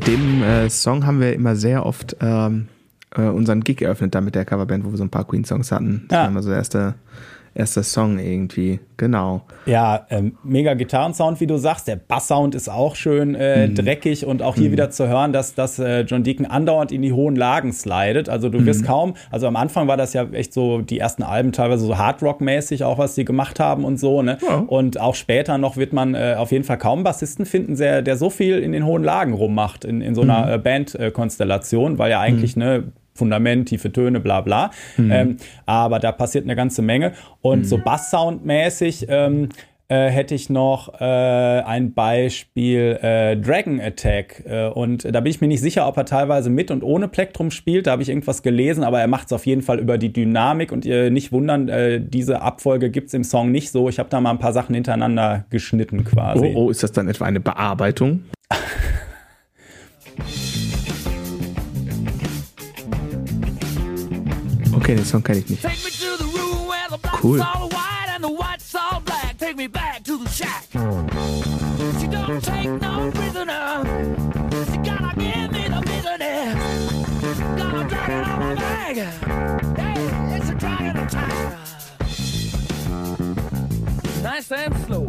Dem 0.06 0.42
äh, 0.42 0.68
Song 0.70 1.06
haben 1.06 1.20
wir 1.20 1.32
immer 1.34 1.56
sehr 1.56 1.84
oft 1.86 2.16
ähm, 2.20 2.68
äh, 3.16 3.22
unseren 3.22 3.62
Gig 3.62 3.80
eröffnet, 3.82 4.14
da 4.14 4.20
mit 4.20 4.34
der 4.34 4.44
Coverband, 4.44 4.84
wo 4.84 4.90
wir 4.90 4.96
so 4.98 5.04
ein 5.04 5.10
paar 5.10 5.24
Queen-Songs 5.26 5.72
hatten. 5.72 6.04
Das 6.08 6.16
Ja. 6.16 6.22
war 6.22 6.28
immer 6.30 6.42
so 6.42 6.48
der 6.50 6.58
erste, 6.58 6.94
erste 7.56 7.82
Song 7.82 8.18
irgendwie. 8.18 8.80
Genau. 8.96 9.42
Ja, 9.66 10.06
ähm, 10.10 10.38
mega 10.42 10.74
Gitarrensound, 10.74 11.40
wie 11.40 11.46
du 11.46 11.56
sagst. 11.58 11.88
Der 11.88 11.96
Basssound 11.96 12.54
ist 12.54 12.68
auch 12.68 12.96
schön 12.96 13.34
äh, 13.34 13.68
dreckig 13.68 14.24
und 14.24 14.42
auch 14.42 14.54
hier 14.54 14.72
wieder 14.72 14.90
zu 14.90 15.08
hören, 15.08 15.32
dass, 15.32 15.54
dass 15.54 15.78
äh, 15.78 16.00
John 16.02 16.22
Deacon 16.22 16.46
andauernd 16.46 16.92
in 16.92 17.02
die 17.02 17.12
hohen 17.12 17.36
Lagen 17.36 17.72
slidet. 17.72 18.28
Also 18.28 18.48
du 18.48 18.64
wirst 18.64 18.84
kaum, 18.84 19.14
also 19.30 19.46
am 19.46 19.56
Anfang 19.56 19.88
war 19.88 19.96
das 19.96 20.12
ja 20.12 20.24
echt 20.32 20.52
so, 20.52 20.80
die 20.80 20.98
ersten 20.98 21.22
Alben 21.22 21.52
teilweise 21.52 21.84
so 21.84 21.96
Hardrock-mäßig, 21.96 22.84
auch 22.84 22.98
was 22.98 23.14
die 23.14 23.24
gemacht 23.24 23.60
haben 23.60 23.84
und 23.84 23.98
so. 23.98 24.22
Ne? 24.22 24.38
Ja. 24.46 24.64
Und 24.66 25.00
auch 25.00 25.14
später 25.14 25.58
noch 25.58 25.76
wird 25.76 25.92
man 25.92 26.14
äh, 26.14 26.36
auf 26.38 26.52
jeden 26.52 26.64
Fall 26.64 26.78
kaum 26.78 26.98
einen 27.00 27.04
Bassisten 27.04 27.44
finden, 27.44 27.76
der, 27.76 28.02
der 28.02 28.16
so 28.16 28.30
viel 28.30 28.58
in 28.58 28.72
den 28.72 28.86
hohen 28.86 29.04
Lagen 29.04 29.34
rummacht 29.34 29.84
in, 29.84 30.00
in 30.00 30.14
so 30.14 30.22
einer 30.22 30.52
äh, 30.52 30.58
Band-Konstellation, 30.58 31.98
weil 31.98 32.10
ja 32.10 32.20
eigentlich 32.20 32.56
ne 32.56 32.84
Fundament, 33.16 33.68
tiefe 33.68 33.92
Töne, 33.92 34.20
bla 34.20 34.40
bla. 34.40 34.70
Ähm, 34.98 35.36
aber 35.66 35.98
da 35.98 36.12
passiert 36.12 36.44
eine 36.44 36.56
ganze 36.56 36.82
Menge. 36.82 37.12
Und 37.40 37.66
so 37.66 37.78
Basssoundmäßig, 37.78 39.06
ähm, 39.08 39.48
äh, 39.88 40.08
hätte 40.08 40.34
ich 40.34 40.50
noch 40.50 41.00
äh, 41.00 41.04
ein 41.04 41.94
Beispiel 41.94 42.98
äh, 43.00 43.36
Dragon 43.36 43.80
Attack. 43.80 44.42
Äh, 44.44 44.66
und 44.68 45.04
da 45.04 45.20
bin 45.20 45.30
ich 45.30 45.40
mir 45.40 45.46
nicht 45.46 45.60
sicher, 45.60 45.86
ob 45.86 45.96
er 45.96 46.04
teilweise 46.04 46.50
mit 46.50 46.72
und 46.72 46.82
ohne 46.82 47.06
Plektrum 47.06 47.52
spielt. 47.52 47.86
Da 47.86 47.92
habe 47.92 48.02
ich 48.02 48.08
irgendwas 48.08 48.42
gelesen, 48.42 48.82
aber 48.82 49.00
er 49.00 49.06
macht 49.06 49.26
es 49.26 49.32
auf 49.32 49.46
jeden 49.46 49.62
Fall 49.62 49.78
über 49.78 49.96
die 49.96 50.12
Dynamik. 50.12 50.72
Und 50.72 50.84
ihr 50.84 51.10
nicht 51.10 51.30
wundern, 51.30 51.68
äh, 51.68 52.00
diese 52.00 52.42
Abfolge 52.42 52.90
gibt 52.90 53.08
es 53.08 53.14
im 53.14 53.22
Song 53.22 53.52
nicht 53.52 53.70
so. 53.70 53.88
Ich 53.88 54.00
habe 54.00 54.08
da 54.08 54.20
mal 54.20 54.30
ein 54.30 54.38
paar 54.38 54.52
Sachen 54.52 54.74
hintereinander 54.74 55.44
geschnitten 55.50 56.04
quasi. 56.04 56.52
Oh, 56.56 56.64
oh, 56.64 56.70
ist 56.70 56.82
das 56.82 56.90
dann 56.90 57.08
etwa 57.08 57.24
eine 57.24 57.40
Bearbeitung? 57.40 58.24
my 78.38 78.54
back. 78.54 78.96
Hey, 79.76 80.36
it's 80.36 80.50
a 80.50 80.54
dragon 80.54 80.96
attack. 80.96 81.58
Nice 84.22 84.52
and 84.52 84.74
slow. 84.86 85.06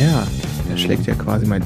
Ja, 0.00 0.26
er 0.70 0.76
schlägt 0.76 1.06
ja 1.06 1.14
quasi 1.14 1.46
mein 1.46 1.62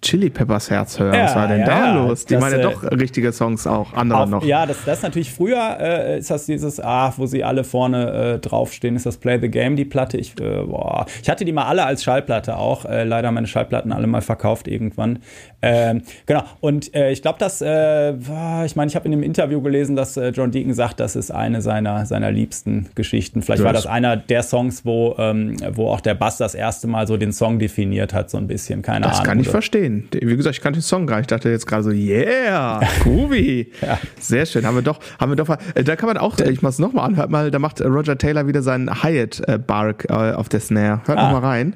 Chili 0.00 0.30
Peppers 0.30 0.70
Herz 0.70 0.98
höher. 0.98 1.14
Ja, 1.14 1.24
Was 1.24 1.34
war 1.34 1.48
denn 1.48 1.60
ja, 1.60 1.66
da 1.66 1.94
los? 1.94 2.24
Die 2.24 2.34
Das, 2.34 2.40
meine 2.40 2.56
äh, 2.56 2.62
doch 2.62 2.82
richtige 2.84 3.32
Songs 3.32 3.66
auch, 3.66 3.92
andere 3.94 4.20
Auf, 4.20 4.30
noch. 4.30 4.44
Ja, 4.44 4.66
das, 4.66 4.84
das 4.84 4.98
ist 4.98 5.02
natürlich 5.02 5.32
früher, 5.32 5.76
äh, 5.80 6.18
ist 6.18 6.30
das 6.30 6.46
dieses, 6.46 6.80
ah, 6.80 7.12
wo 7.16 7.26
sie 7.26 7.44
alle 7.44 7.64
vorne 7.64 8.34
äh, 8.34 8.38
draufstehen, 8.38 8.96
ist 8.96 9.06
das 9.06 9.16
Play 9.16 9.38
the 9.40 9.48
Game, 9.48 9.76
die 9.76 9.84
Platte. 9.84 10.16
Ich, 10.16 10.38
äh, 10.40 10.62
boah. 10.62 11.06
ich 11.22 11.28
hatte 11.28 11.44
die 11.44 11.52
mal 11.52 11.64
alle 11.64 11.84
als 11.84 12.04
Schallplatte 12.04 12.56
auch. 12.56 12.84
Äh, 12.84 13.04
leider 13.04 13.30
meine 13.32 13.46
Schallplatten 13.46 13.92
alle 13.92 14.06
mal 14.06 14.22
verkauft 14.22 14.68
irgendwann. 14.68 15.20
Ähm, 15.60 16.02
genau. 16.26 16.44
Und 16.60 16.94
äh, 16.94 17.10
ich 17.10 17.20
glaube, 17.20 17.40
dass, 17.40 17.60
äh, 17.60 18.14
boah, 18.16 18.62
ich 18.64 18.76
meine, 18.76 18.88
ich 18.88 18.94
habe 18.94 19.06
in 19.06 19.10
dem 19.10 19.24
Interview 19.24 19.60
gelesen, 19.60 19.96
dass 19.96 20.16
äh, 20.16 20.28
John 20.28 20.52
Deacon 20.52 20.72
sagt, 20.72 21.00
das 21.00 21.16
ist 21.16 21.32
eine 21.32 21.62
seiner, 21.62 22.06
seiner 22.06 22.30
liebsten 22.30 22.88
Geschichten. 22.94 23.42
Vielleicht 23.42 23.58
Ja, 23.60 23.64
war 23.66 23.72
das- 23.72 23.82
das 23.82 23.90
einer 23.92 24.16
der 24.16 24.44
Songs, 24.44 24.84
wo, 24.84 25.16
ähm, 25.18 25.56
wo 25.72 25.88
auch 25.88 26.00
der 26.00 26.14
Bass 26.14 26.36
das 26.36 26.54
erste 26.54 26.86
Mal 26.86 27.08
so 27.08 27.16
den 27.16 27.32
Song 27.32 27.58
definiert 27.58 28.14
hat, 28.14 28.30
so 28.30 28.38
ein 28.38 28.46
bisschen. 28.46 28.82
Keine 28.82 29.06
Das 29.06 29.14
Ahnung. 29.16 29.24
kann 29.26 29.40
ich 29.40 29.48
verstehen. 29.48 30.08
Wie 30.12 30.36
gesagt, 30.36 30.54
ich 30.54 30.62
kannte 30.62 30.78
den 30.78 30.82
Song 30.84 31.06
gar 31.08 31.16
nicht. 31.16 31.24
Ich 31.30 31.36
dachte 31.36 31.50
jetzt 31.50 31.66
gerade 31.66 31.82
so, 31.82 31.90
yeah, 31.90 32.80
groovy. 33.02 33.72
Ja. 33.82 33.98
Sehr 34.20 34.46
schön. 34.46 34.64
Haben 34.64 34.76
wir 34.76 34.82
doch, 34.82 35.00
haben 35.18 35.32
wir 35.32 35.36
doch 35.36 35.48
äh, 35.74 35.82
da 35.82 35.96
kann 35.96 36.06
man 36.06 36.18
auch, 36.18 36.38
ich 36.38 36.62
mach's 36.62 36.78
nochmal 36.78 37.06
an, 37.06 37.16
hört 37.16 37.30
mal, 37.30 37.50
da 37.50 37.58
macht 37.58 37.80
Roger 37.80 38.16
Taylor 38.16 38.46
wieder 38.46 38.62
seinen 38.62 39.02
Hyatt 39.02 39.42
äh, 39.48 39.58
äh, 39.58 40.32
auf 40.34 40.48
der 40.48 40.60
Snare. 40.60 41.00
Hört 41.06 41.18
Ah. 41.18 41.32
noch 41.32 41.40
mal 41.40 41.48
rein. 41.48 41.74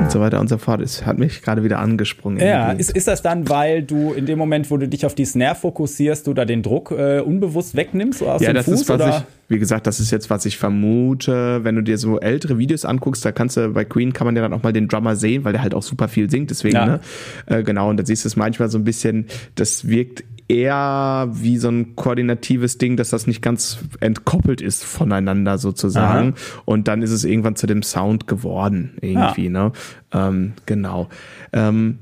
Und 0.00 0.10
so 0.10 0.20
weiter 0.20 0.40
und 0.40 0.48
so 0.48 0.58
fort. 0.58 0.80
Es 0.80 1.06
hat 1.06 1.18
mich 1.18 1.42
gerade 1.42 1.62
wieder 1.62 1.78
angesprungen. 1.78 2.40
Ja, 2.40 2.72
ist, 2.72 2.90
ist 2.96 3.06
das 3.08 3.22
dann, 3.22 3.48
weil 3.48 3.82
du 3.82 4.12
in 4.12 4.26
dem 4.26 4.38
Moment, 4.38 4.70
wo 4.70 4.76
du 4.76 4.88
dich 4.88 5.06
auf 5.06 5.14
die 5.14 5.24
Snare 5.24 5.54
fokussierst, 5.54 6.26
du 6.26 6.34
da 6.34 6.44
den 6.44 6.62
Druck 6.62 6.90
äh, 6.90 7.20
unbewusst 7.20 7.76
wegnimmst 7.76 8.18
so 8.20 8.28
aus 8.28 8.42
Ja, 8.42 8.50
dem 8.50 8.54
das 8.56 8.64
Fuß? 8.66 8.80
ist, 8.82 8.88
was 8.88 9.00
oder? 9.00 9.18
ich, 9.48 9.54
wie 9.54 9.58
gesagt, 9.58 9.86
das 9.86 10.00
ist 10.00 10.10
jetzt, 10.10 10.30
was 10.30 10.44
ich 10.46 10.58
vermute. 10.58 11.60
Wenn 11.64 11.76
du 11.76 11.82
dir 11.82 11.98
so 11.98 12.18
ältere 12.20 12.58
Videos 12.58 12.84
anguckst, 12.84 13.24
da 13.24 13.32
kannst 13.32 13.56
du, 13.56 13.68
bei 13.68 13.84
Queen 13.84 14.12
kann 14.12 14.26
man 14.26 14.34
ja 14.36 14.42
dann 14.42 14.52
auch 14.52 14.62
mal 14.62 14.72
den 14.72 14.88
Drummer 14.88 15.14
sehen, 15.16 15.44
weil 15.44 15.52
der 15.52 15.62
halt 15.62 15.74
auch 15.74 15.82
super 15.82 16.08
viel 16.08 16.30
singt, 16.30 16.50
deswegen, 16.50 16.74
Ja. 16.76 16.86
ne? 16.86 17.00
Äh, 17.46 17.62
genau, 17.62 17.88
und 17.90 17.96
da 17.98 18.04
siehst 18.06 18.24
du 18.24 18.28
es 18.28 18.36
manchmal 18.36 18.68
so 18.70 18.78
ein 18.78 18.84
bisschen, 18.84 19.26
das 19.54 19.88
wirkt 19.88 20.24
eher 20.48 21.28
wie 21.32 21.56
so 21.56 21.68
ein 21.68 21.96
koordinatives 21.96 22.78
Ding, 22.78 22.96
dass 22.96 23.10
das 23.10 23.26
nicht 23.26 23.42
ganz 23.42 23.78
entkoppelt 24.00 24.60
ist 24.60 24.84
voneinander 24.84 25.58
sozusagen. 25.58 26.34
Und 26.64 26.88
dann 26.88 27.02
ist 27.02 27.10
es 27.10 27.24
irgendwann 27.24 27.56
zu 27.56 27.66
dem 27.66 27.82
Sound 27.82 28.26
geworden, 28.26 28.96
irgendwie, 29.00 29.48
ne? 29.48 29.72
Ähm, 30.12 30.52
genau. 30.66 31.08
Ähm, 31.52 31.98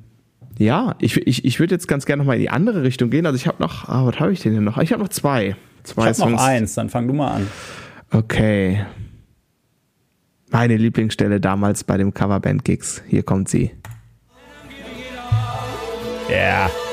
ja, 0.58 0.94
ich, 0.98 1.16
ich, 1.16 1.44
ich 1.44 1.58
würde 1.58 1.74
jetzt 1.74 1.88
ganz 1.88 2.04
gerne 2.04 2.22
noch 2.22 2.26
mal 2.26 2.34
in 2.34 2.40
die 2.40 2.50
andere 2.50 2.82
Richtung 2.82 3.10
gehen. 3.10 3.24
Also 3.24 3.36
ich 3.36 3.46
habe 3.46 3.62
noch, 3.62 3.88
ah, 3.88 4.04
was 4.06 4.20
habe 4.20 4.32
ich 4.32 4.40
denn 4.40 4.52
hier 4.52 4.60
noch? 4.60 4.78
Ich 4.78 4.92
habe 4.92 5.02
noch 5.02 5.08
zwei. 5.08 5.56
Zwei 5.84 6.10
Ich 6.10 6.20
hab 6.20 6.28
noch 6.28 6.42
eins, 6.42 6.74
dann 6.74 6.90
fang 6.90 7.08
du 7.08 7.14
mal 7.14 7.28
an. 7.28 7.46
Okay. 8.10 8.84
Meine 10.50 10.76
Lieblingsstelle 10.76 11.40
damals 11.40 11.84
bei 11.84 11.96
dem 11.96 12.12
Coverband-Gigs. 12.12 13.02
Hier 13.06 13.22
kommt 13.22 13.48
sie. 13.48 13.70
Ja. 16.28 16.66
If 16.66 16.89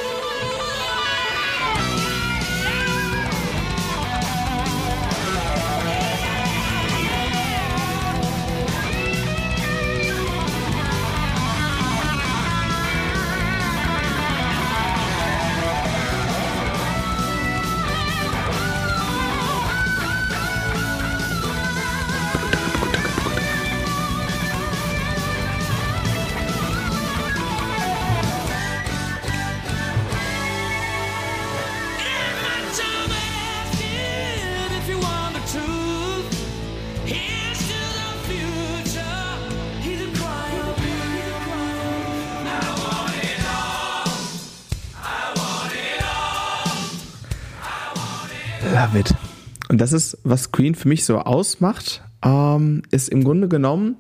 das 49.88 49.94
ist, 50.14 50.18
was 50.24 50.52
Queen 50.52 50.76
für 50.76 50.88
mich 50.88 51.06
so 51.06 51.20
ausmacht, 51.20 52.04
ähm, 52.24 52.82
ist 52.92 53.10
im 53.10 53.24
Grunde 53.24 53.48
genommen, 53.48 53.96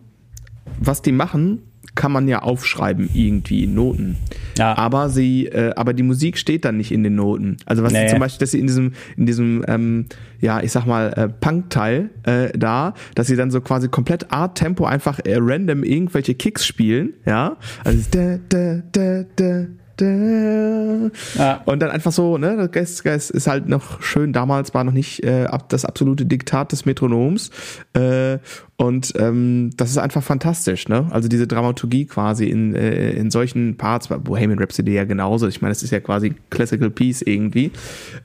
was 0.79 1.01
die 1.01 1.11
machen, 1.13 1.61
kann 1.95 2.11
man 2.11 2.27
ja 2.27 2.43
aufschreiben 2.43 3.09
irgendwie 3.13 3.63
in 3.63 3.73
Noten. 3.73 4.17
Ja. 4.57 4.77
Aber 4.77 5.09
sie, 5.09 5.47
äh, 5.47 5.73
aber 5.75 5.93
die 5.93 6.03
Musik 6.03 6.37
steht 6.37 6.65
dann 6.65 6.77
nicht 6.77 6.91
in 6.91 7.03
den 7.03 7.15
Noten. 7.15 7.57
Also 7.65 7.81
was 7.83 7.91
sie 7.91 7.99
Nee. 7.99 8.09
zum 8.09 8.19
Beispiel, 8.19 8.39
dass 8.39 8.51
sie 8.51 8.59
in 8.59 8.67
diesem, 8.67 8.93
in 9.15 9.25
diesem, 9.25 9.63
ähm, 9.67 10.05
ja, 10.39 10.61
ich 10.61 10.71
sag 10.71 10.85
mal 10.85 11.11
äh, 11.13 11.29
Punk-Teil 11.29 12.09
äh, 12.23 12.49
da, 12.57 12.93
dass 13.15 13.27
sie 13.27 13.35
dann 13.35 13.49
so 13.49 13.61
quasi 13.61 13.87
komplett 13.87 14.31
Art-Tempo 14.31 14.85
einfach 14.85 15.19
äh, 15.25 15.37
random 15.39 15.83
irgendwelche 15.83 16.35
Kicks 16.35 16.65
spielen, 16.67 17.13
ja. 17.25 17.57
Also 17.83 17.99
da, 18.11 18.37
da, 18.49 18.83
da, 18.91 19.23
da. 19.35 19.65
Ja. 19.99 21.61
Und 21.65 21.79
dann 21.79 21.89
einfach 21.89 22.11
so, 22.11 22.37
ne, 22.37 22.69
das 22.71 23.01
ist 23.29 23.47
halt 23.47 23.67
noch 23.67 24.01
schön, 24.01 24.33
damals 24.33 24.73
war 24.73 24.83
noch 24.83 24.93
nicht 24.93 25.23
äh, 25.23 25.47
das 25.69 25.85
absolute 25.85 26.25
Diktat 26.25 26.71
des 26.71 26.85
Metronoms. 26.85 27.51
Äh, 27.93 28.37
und 28.75 29.13
ähm, 29.17 29.71
das 29.75 29.89
ist 29.89 29.97
einfach 29.97 30.21
fantastisch, 30.21 30.87
ne? 30.87 31.07
Also 31.09 31.27
diese 31.27 31.47
Dramaturgie 31.47 32.05
quasi 32.05 32.45
in, 32.45 32.75
äh, 32.75 33.11
in 33.13 33.31
solchen 33.31 33.75
Parts, 33.77 34.09
bei 34.09 34.17
Bohemian 34.17 34.59
Rhapsody 34.59 34.93
ja 34.93 35.03
genauso. 35.03 35.47
Ich 35.47 35.61
meine, 35.61 35.73
das 35.73 35.81
ist 35.81 35.91
ja 35.91 35.99
quasi 35.99 36.35
Classical 36.51 36.91
Piece 36.91 37.23
irgendwie. 37.23 37.71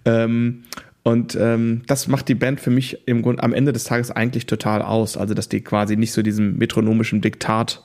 Ähm, 0.05 0.65
und 1.05 1.37
ähm, 1.41 1.83
das 1.87 2.07
macht 2.07 2.29
die 2.29 2.35
Band 2.35 2.61
für 2.61 2.71
mich 2.71 3.09
im 3.09 3.23
Grunde 3.23 3.43
am 3.43 3.53
Ende 3.53 3.73
des 3.73 3.85
Tages 3.85 4.11
eigentlich 4.11 4.47
total 4.47 4.83
aus. 4.83 5.17
Also, 5.17 5.35
dass 5.35 5.49
die 5.49 5.63
quasi 5.63 5.97
nicht 5.97 6.13
so 6.13 6.23
diesem 6.23 6.59
metronomischen 6.59 7.21
Diktat 7.21 7.83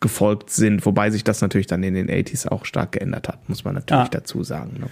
gefolgt 0.00 0.50
sind, 0.50 0.84
wobei 0.86 1.10
sich 1.10 1.24
das 1.24 1.40
natürlich 1.40 1.66
dann 1.66 1.82
in 1.82 1.94
den 1.94 2.08
80s 2.08 2.48
auch 2.48 2.64
stark 2.64 2.92
geändert 2.92 3.28
hat, 3.28 3.48
muss 3.48 3.64
man 3.64 3.74
natürlich 3.74 4.06
Ah. 4.06 4.08
dazu 4.10 4.42
sagen. 4.42 4.76
Ne? 4.80 4.86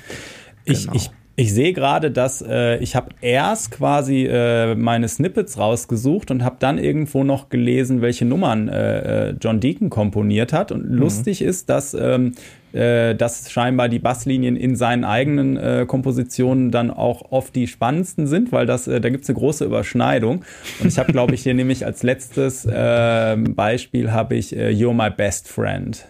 Ich, 0.64 0.82
Genau. 0.82 0.92
ich, 0.94 1.10
ich 1.36 1.52
sehe 1.54 1.72
gerade, 1.72 2.10
dass 2.10 2.42
äh, 2.46 2.76
ich 2.78 2.94
habe 2.96 3.08
erst 3.22 3.70
quasi 3.70 4.26
äh, 4.26 4.74
meine 4.74 5.08
Snippets 5.08 5.56
rausgesucht 5.58 6.30
und 6.30 6.44
habe 6.44 6.56
dann 6.58 6.76
irgendwo 6.78 7.24
noch 7.24 7.48
gelesen, 7.48 8.02
welche 8.02 8.24
Nummern 8.26 8.68
äh, 8.68 9.30
äh, 9.30 9.34
John 9.40 9.58
Deacon 9.60 9.88
komponiert 9.90 10.52
hat. 10.52 10.70
Und 10.70 10.84
lustig 10.84 11.40
ist, 11.42 11.70
dass, 11.70 11.94
ähm, 11.94 12.34
äh, 12.72 13.14
dass 13.14 13.50
scheinbar 13.50 13.88
die 13.88 13.98
Basslinien 13.98 14.56
in 14.56 14.76
seinen 14.76 15.04
eigenen 15.04 15.56
äh, 15.56 15.86
Kompositionen 15.86 16.70
dann 16.70 16.90
auch 16.90 17.32
oft 17.32 17.56
die 17.56 17.66
spannendsten 17.66 18.26
sind, 18.26 18.52
weil 18.52 18.66
das, 18.66 18.86
äh, 18.86 19.00
da 19.00 19.08
gibt 19.08 19.24
es 19.24 19.30
eine 19.30 19.38
große 19.38 19.64
Überschneidung. 19.64 20.44
Und 20.80 20.88
ich 20.88 20.98
habe, 20.98 21.12
glaube 21.12 21.34
ich, 21.34 21.42
hier 21.42 21.54
nämlich 21.60 21.86
als 21.86 22.02
letztes 22.02 22.66
äh, 22.66 23.36
Beispiel 23.36 24.12
habe 24.12 24.36
ich 24.36 24.54
äh, 24.54 24.68
You're 24.68 24.94
My 24.94 25.10
Best 25.10 25.48
Friend. 25.48 26.04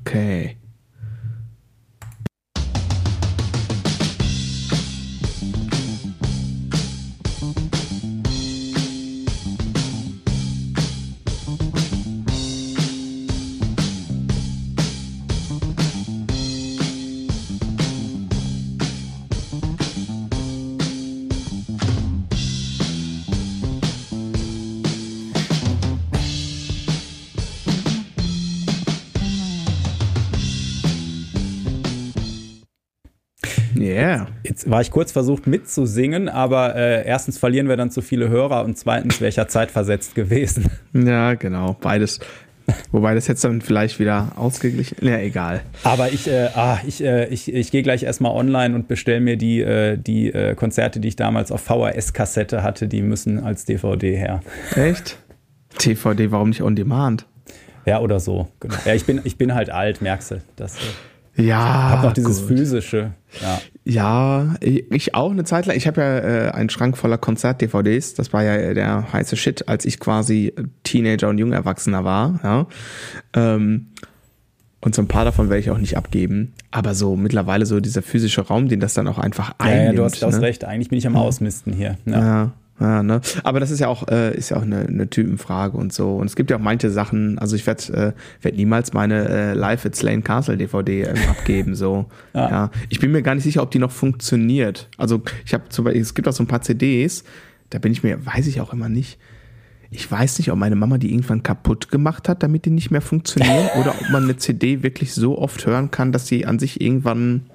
Okay. 0.00 0.57
Jetzt 34.48 34.70
war 34.70 34.80
ich 34.80 34.90
kurz 34.90 35.12
versucht 35.12 35.46
mitzusingen, 35.46 36.28
aber 36.28 36.74
äh, 36.74 37.06
erstens 37.06 37.38
verlieren 37.38 37.68
wir 37.68 37.76
dann 37.76 37.90
zu 37.90 38.00
viele 38.02 38.28
Hörer 38.28 38.64
und 38.64 38.78
zweitens 38.78 39.20
wäre 39.20 39.28
ich 39.28 39.36
ja 39.36 39.46
zeitversetzt 39.48 40.14
gewesen. 40.14 40.66
Ja, 40.94 41.34
genau. 41.34 41.76
Beides. 41.80 42.18
Wobei 42.92 43.14
das 43.14 43.26
jetzt 43.28 43.44
dann 43.44 43.60
vielleicht 43.62 43.98
wieder 43.98 44.32
ausgeglichen. 44.36 44.96
Ja, 45.00 45.18
egal. 45.18 45.60
Aber 45.84 46.12
ich, 46.12 46.28
äh, 46.28 46.48
ah, 46.54 46.78
ich, 46.86 47.02
äh, 47.02 47.26
ich, 47.28 47.52
ich 47.52 47.70
gehe 47.70 47.82
gleich 47.82 48.02
erstmal 48.02 48.32
online 48.32 48.74
und 48.74 48.88
bestelle 48.88 49.20
mir 49.20 49.36
die, 49.36 49.60
äh, 49.60 49.96
die 49.96 50.32
äh, 50.32 50.54
Konzerte, 50.54 51.00
die 51.00 51.08
ich 51.08 51.16
damals 51.16 51.50
auf 51.52 51.62
VHS-Kassette 51.62 52.62
hatte, 52.62 52.86
die 52.88 53.00
müssen 53.02 53.42
als 53.42 53.64
DVD 53.64 54.16
her. 54.16 54.42
Echt? 54.74 55.18
TVD, 55.78 56.30
warum 56.30 56.48
nicht 56.50 56.62
on 56.62 56.74
demand? 56.76 57.26
Ja, 57.86 58.00
oder 58.00 58.20
so. 58.20 58.48
Genau. 58.60 58.74
Ja, 58.84 58.94
ich 58.94 59.04
bin, 59.06 59.20
ich 59.24 59.38
bin 59.38 59.54
halt 59.54 59.70
alt, 59.70 60.02
merkst 60.02 60.32
du. 60.32 60.42
Das, 60.56 60.76
äh, 61.36 61.42
Ja. 61.42 61.90
hab 61.90 62.02
noch 62.04 62.12
dieses 62.12 62.40
gut. 62.40 62.48
physische. 62.48 63.12
Ja. 63.40 63.60
Ja, 63.88 64.54
ich 64.60 65.14
auch 65.14 65.30
eine 65.30 65.44
Zeit 65.44 65.64
lang. 65.64 65.74
Ich 65.74 65.86
habe 65.86 66.00
ja 66.02 66.18
äh, 66.18 66.50
einen 66.50 66.68
Schrank 66.68 66.98
voller 66.98 67.16
Konzert-DVDs. 67.16 68.12
Das 68.12 68.34
war 68.34 68.42
ja 68.44 68.74
der 68.74 69.10
heiße 69.14 69.34
Shit, 69.36 69.66
als 69.66 69.86
ich 69.86 69.98
quasi 69.98 70.52
Teenager 70.84 71.30
und 71.30 71.38
Jungerwachsener 71.38 72.04
war. 72.04 72.38
Ja. 72.44 72.66
Ähm, 73.34 73.86
und 74.80 74.94
so 74.94 75.00
ein 75.00 75.08
paar 75.08 75.24
davon 75.24 75.48
werde 75.48 75.60
ich 75.60 75.70
auch 75.70 75.78
nicht 75.78 75.96
abgeben. 75.96 76.52
Aber 76.70 76.94
so 76.94 77.16
mittlerweile 77.16 77.64
so 77.64 77.80
dieser 77.80 78.02
physische 78.02 78.42
Raum, 78.42 78.68
den 78.68 78.78
das 78.78 78.92
dann 78.92 79.08
auch 79.08 79.18
einfach 79.18 79.54
Ja, 79.58 79.66
einnimmt. 79.66 79.84
ja, 79.86 79.92
du 79.94 80.04
hast, 80.04 80.20
du 80.22 80.26
hast 80.26 80.36
ne? 80.36 80.42
recht. 80.42 80.64
Eigentlich 80.66 80.90
bin 80.90 80.98
ich 80.98 81.06
am 81.06 81.16
Ausmisten 81.16 81.72
hier. 81.72 81.96
Ja. 82.04 82.20
Ja, 82.20 82.52
ja, 82.80 83.02
ne? 83.02 83.20
Aber 83.42 83.60
das 83.60 83.70
ist 83.70 83.80
ja 83.80 83.88
auch, 83.88 84.06
äh, 84.08 84.36
ist 84.36 84.50
ja 84.50 84.56
auch 84.56 84.62
eine, 84.62 84.80
eine 84.80 85.10
Typenfrage 85.10 85.76
und 85.76 85.92
so. 85.92 86.16
Und 86.16 86.26
es 86.26 86.36
gibt 86.36 86.50
ja 86.50 86.56
auch 86.56 86.60
manche 86.60 86.90
Sachen, 86.90 87.38
also 87.38 87.56
ich 87.56 87.66
werde 87.66 88.14
äh, 88.14 88.42
werd 88.42 88.56
niemals 88.56 88.92
meine 88.92 89.28
äh, 89.28 89.54
Live 89.54 89.84
at 89.84 89.96
Slane 89.96 90.22
Castle 90.22 90.56
DVD 90.56 91.02
ähm, 91.02 91.16
abgeben. 91.28 91.74
So. 91.74 92.06
Ja. 92.34 92.50
ja. 92.50 92.70
Ich 92.88 93.00
bin 93.00 93.10
mir 93.10 93.22
gar 93.22 93.34
nicht 93.34 93.44
sicher, 93.44 93.62
ob 93.62 93.70
die 93.70 93.78
noch 93.78 93.90
funktioniert. 93.90 94.88
Also 94.96 95.22
ich 95.44 95.54
habe 95.54 95.64
zum 95.70 95.86
Beispiel, 95.86 96.02
es 96.02 96.14
gibt 96.14 96.28
auch 96.28 96.32
so 96.32 96.42
ein 96.42 96.46
paar 96.46 96.60
CDs, 96.62 97.24
da 97.70 97.78
bin 97.78 97.90
ich 97.90 98.02
mir, 98.02 98.24
weiß 98.24 98.46
ich 98.46 98.60
auch 98.60 98.72
immer 98.72 98.88
nicht. 98.88 99.18
Ich 99.90 100.10
weiß 100.10 100.38
nicht, 100.38 100.52
ob 100.52 100.58
meine 100.58 100.76
Mama 100.76 100.98
die 100.98 101.10
irgendwann 101.10 101.42
kaputt 101.42 101.90
gemacht 101.90 102.28
hat, 102.28 102.42
damit 102.42 102.66
die 102.66 102.70
nicht 102.70 102.90
mehr 102.90 103.00
funktionieren, 103.00 103.68
oder 103.80 103.94
ob 103.98 104.10
man 104.10 104.24
eine 104.24 104.36
CD 104.36 104.82
wirklich 104.82 105.14
so 105.14 105.38
oft 105.38 105.64
hören 105.66 105.90
kann, 105.90 106.12
dass 106.12 106.26
sie 106.26 106.46
an 106.46 106.58
sich 106.58 106.80
irgendwann. 106.80 107.46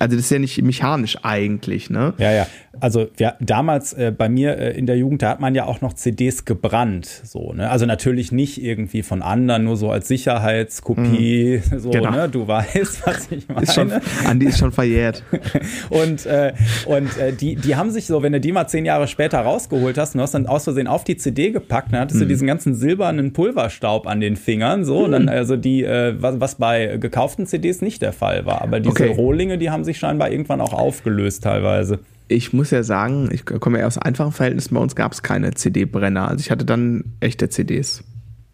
Also 0.00 0.16
das 0.16 0.24
ist 0.24 0.30
ja 0.30 0.38
nicht 0.40 0.60
mechanisch 0.62 1.18
eigentlich, 1.22 1.90
ne? 1.90 2.14
Ja, 2.18 2.32
ja. 2.32 2.46
Also 2.80 3.08
ja, 3.18 3.34
damals 3.40 3.92
äh, 3.92 4.12
bei 4.16 4.28
mir 4.28 4.56
äh, 4.56 4.76
in 4.76 4.86
der 4.86 4.96
Jugend, 4.96 5.20
da 5.22 5.28
hat 5.30 5.40
man 5.40 5.54
ja 5.54 5.66
auch 5.66 5.80
noch 5.82 5.92
CDs 5.92 6.44
gebrannt. 6.46 7.06
So, 7.06 7.52
ne? 7.52 7.68
Also 7.70 7.84
natürlich 7.86 8.32
nicht 8.32 8.62
irgendwie 8.62 9.02
von 9.02 9.20
anderen, 9.22 9.64
nur 9.64 9.76
so 9.76 9.90
als 9.90 10.08
Sicherheitskopie. 10.08 11.60
So, 11.76 11.90
Genau. 11.90 12.10
ne? 12.10 12.28
Du 12.28 12.46
weißt, 12.46 13.02
was 13.06 13.30
ich 13.30 13.48
meine. 13.48 13.62
Ist 13.62 13.74
schon, 13.74 13.92
Andi 14.26 14.46
ist 14.46 14.58
schon 14.58 14.72
verjährt. 14.72 15.22
Und, 15.90 16.24
äh, 16.26 16.52
und 16.86 17.16
äh, 17.18 17.32
die, 17.32 17.56
die 17.56 17.76
haben 17.76 17.90
sich 17.90 18.06
so, 18.06 18.22
wenn 18.22 18.32
du 18.32 18.40
die 18.40 18.52
mal 18.52 18.66
zehn 18.68 18.84
Jahre 18.84 19.06
später 19.08 19.40
rausgeholt 19.40 19.98
hast 19.98 20.14
und 20.14 20.18
du 20.18 20.22
hast 20.22 20.32
dann 20.34 20.46
aus 20.46 20.64
Versehen 20.64 20.86
auf 20.86 21.04
die 21.04 21.16
CD 21.16 21.50
gepackt, 21.50 21.92
dann 21.92 22.00
hattest 22.00 22.20
du 22.20 22.26
diesen 22.26 22.46
ganzen 22.46 22.74
silbernen 22.74 23.32
Pulverstaub 23.32 24.06
an 24.06 24.20
den 24.20 24.36
Fingern. 24.36 24.84
So, 24.84 25.04
und 25.04 25.12
dann 25.12 25.28
also 25.28 25.56
die, 25.56 25.82
äh, 25.84 26.14
was, 26.20 26.40
was 26.40 26.54
bei 26.56 26.96
gekauften 26.98 27.46
CDs 27.46 27.82
nicht 27.82 28.02
der 28.02 28.12
Fall 28.12 28.46
war. 28.46 28.62
Aber 28.62 28.80
diese 28.80 28.90
Okay. 28.90 29.12
Rohlinge, 29.14 29.58
die 29.58 29.70
haben 29.70 29.84
sich 29.84 29.89
scheinbar 29.98 30.30
irgendwann 30.30 30.60
auch 30.60 30.72
aufgelöst 30.72 31.44
teilweise. 31.44 32.00
Ich 32.28 32.52
muss 32.52 32.70
ja 32.70 32.82
sagen, 32.82 33.28
ich 33.32 33.44
komme 33.44 33.80
ja 33.80 33.86
aus 33.86 33.98
einfachen 33.98 34.32
Verhältnissen, 34.32 34.74
bei 34.74 34.80
uns 34.80 34.94
gab 34.94 35.12
es 35.12 35.22
keine 35.22 35.52
CD-Brenner. 35.52 36.28
Also 36.28 36.42
ich 36.42 36.50
hatte 36.50 36.64
dann 36.64 37.04
echte 37.20 37.48
CDs. 37.48 38.04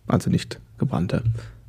Also 0.07 0.31
nicht 0.31 0.61
gebrannte. 0.79 1.23